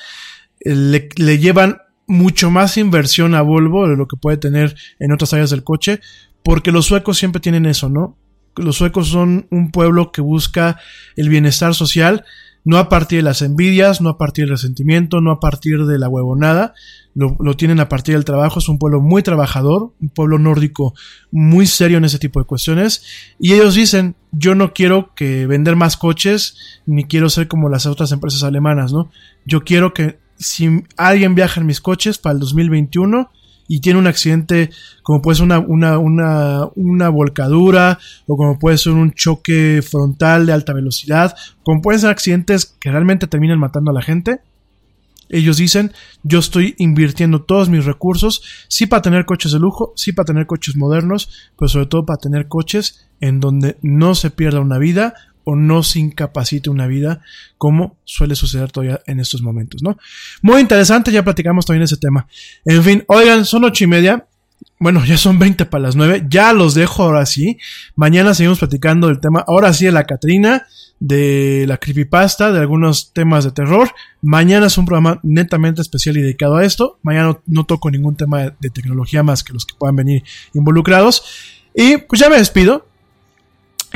[0.60, 5.12] eh, le, le llevan mucho más inversión a Volvo de lo que puede tener en
[5.12, 6.00] otras áreas del coche,
[6.42, 8.16] porque los suecos siempre tienen eso, ¿no?
[8.56, 10.80] Los suecos son un pueblo que busca
[11.16, 12.24] el bienestar social,
[12.66, 16.00] no a partir de las envidias, no a partir del resentimiento, no a partir de
[16.00, 16.74] la huevonada,
[17.14, 20.92] lo, lo tienen a partir del trabajo, es un pueblo muy trabajador, un pueblo nórdico
[21.30, 23.04] muy serio en ese tipo de cuestiones,
[23.38, 26.56] y ellos dicen, yo no quiero que vender más coches,
[26.86, 29.12] ni quiero ser como las otras empresas alemanas, ¿no?
[29.44, 33.30] Yo quiero que si alguien viaja en mis coches para el 2021,
[33.68, 34.70] y tiene un accidente
[35.02, 40.46] como puede ser una, una, una, una volcadura o como puede ser un choque frontal
[40.46, 44.40] de alta velocidad, como pueden ser accidentes que realmente terminan matando a la gente,
[45.28, 50.12] ellos dicen, yo estoy invirtiendo todos mis recursos, sí para tener coches de lujo, sí
[50.12, 54.60] para tener coches modernos, pero sobre todo para tener coches en donde no se pierda
[54.60, 55.14] una vida
[55.48, 57.20] o no se incapacite una vida,
[57.56, 59.96] como suele suceder todavía en estos momentos, ¿no?
[60.42, 62.26] Muy interesante, ya platicamos también ese tema.
[62.64, 64.26] En fin, oigan, son ocho y media.
[64.80, 66.26] Bueno, ya son 20 para las 9.
[66.28, 67.58] Ya los dejo ahora sí.
[67.94, 70.66] Mañana seguimos platicando del tema, ahora sí, de la Catrina,
[70.98, 73.88] de la creepypasta, de algunos temas de terror.
[74.22, 76.98] Mañana es un programa netamente especial y dedicado a esto.
[77.02, 80.24] Mañana no, toco ningún tema de, de tecnología más que los que puedan venir
[80.54, 81.22] involucrados.
[81.72, 82.88] Y pues ya me despido.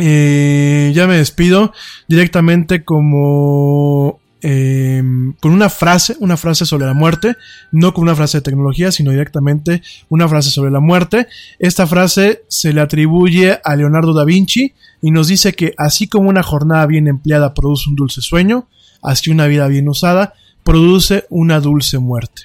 [0.03, 1.75] Eh, ya me despido
[2.09, 5.03] directamente como eh,
[5.41, 7.37] con una frase, una frase sobre la muerte,
[7.71, 11.27] no con una frase de tecnología, sino directamente una frase sobre la muerte.
[11.59, 14.73] Esta frase se le atribuye a Leonardo da Vinci
[15.03, 18.69] y nos dice que así como una jornada bien empleada produce un dulce sueño,
[19.03, 20.33] así una vida bien usada
[20.63, 22.45] produce una dulce muerte.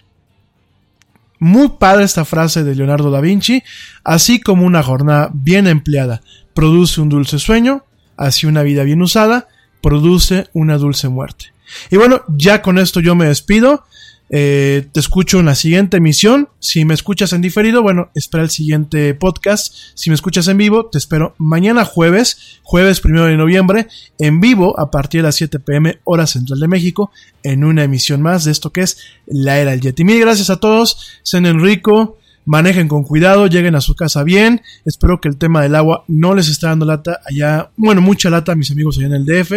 [1.39, 3.63] Muy padre esta frase de Leonardo da Vinci,
[4.03, 6.21] así como una jornada bien empleada
[6.55, 7.83] produce un dulce sueño,
[8.17, 9.47] así una vida bien usada,
[9.81, 11.53] produce una dulce muerte.
[11.91, 13.83] Y bueno, ya con esto yo me despido.
[14.31, 16.49] Eh, te escucho en la siguiente emisión.
[16.59, 19.75] Si me escuchas en diferido, bueno, espera el siguiente podcast.
[19.93, 23.87] Si me escuchas en vivo, te espero mañana jueves, jueves primero de noviembre,
[24.17, 27.11] en vivo a partir de las 7 pm, hora central de México,
[27.43, 30.03] en una emisión más de esto que es La Era del Yeti.
[30.03, 31.19] Mil gracias a todos.
[31.21, 34.61] Sean Enrico manejen con cuidado, lleguen a su casa bien.
[34.85, 38.53] Espero que el tema del agua no les esté dando lata allá, bueno, mucha lata
[38.53, 39.51] a mis amigos allá en el DF,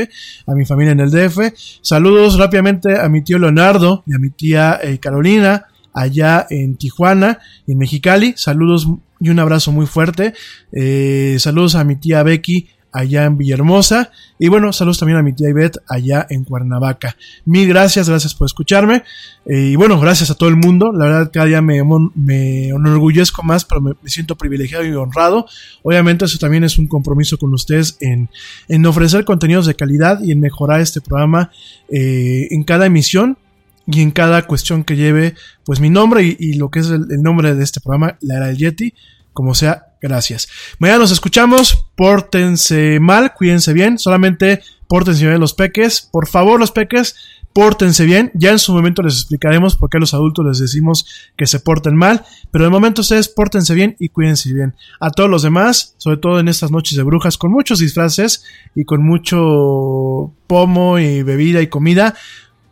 [0.46, 1.38] a mi familia en el DF.
[1.80, 7.38] Saludos rápidamente a mi tío Leonardo y a mi tía eh, Carolina allá en Tijuana,
[7.66, 8.34] en Mexicali.
[8.36, 8.88] Saludos
[9.20, 10.34] y un abrazo muy fuerte.
[10.72, 12.68] Eh, saludos a mi tía Becky
[12.98, 14.10] allá en Villahermosa.
[14.38, 17.16] Y bueno, saludos también a mi tía Ivette allá en Cuernavaca.
[17.44, 19.04] Mil gracias, gracias por escucharme.
[19.46, 20.92] Eh, y bueno, gracias a todo el mundo.
[20.92, 21.80] La verdad, cada día me,
[22.14, 25.46] me enorgullezco más, pero me, siento privilegiado y honrado.
[25.82, 28.28] Obviamente, eso también es un compromiso con ustedes en,
[28.68, 31.50] en ofrecer contenidos de calidad y en mejorar este programa
[31.88, 33.38] eh, en cada emisión
[33.86, 35.34] y en cada cuestión que lleve
[35.64, 38.36] pues mi nombre y, y lo que es el, el, nombre de este programa, la
[38.36, 38.92] era del Yeti,
[39.32, 40.48] como sea, gracias.
[40.78, 46.72] Mañana nos escuchamos, pórtense mal, cuídense bien, solamente pórtense bien los peques, por favor los
[46.72, 47.16] peques,
[47.52, 51.06] pórtense bien, ya en su momento les explicaremos por qué los adultos les decimos
[51.36, 54.74] que se porten mal, pero de momento ustedes pórtense bien y cuídense bien.
[55.00, 58.44] A todos los demás, sobre todo en estas noches de brujas, con muchos disfraces
[58.74, 62.14] y con mucho pomo y bebida y comida,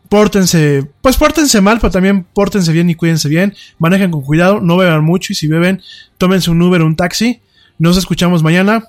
[0.08, 4.76] pórtense, pues pórtense mal, pero también pórtense bien y cuídense bien, manejen con cuidado, no
[4.76, 5.82] beban mucho y si beben,
[6.18, 7.40] tómense un Uber o un taxi.
[7.78, 8.88] Nos escuchamos mañana.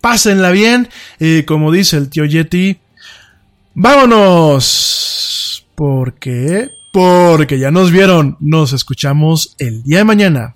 [0.00, 0.88] Pásenla bien.
[1.20, 2.78] Y como dice el tío Yeti,
[3.74, 5.66] vámonos.
[5.74, 8.36] Porque, porque ya nos vieron.
[8.40, 10.55] Nos escuchamos el día de mañana.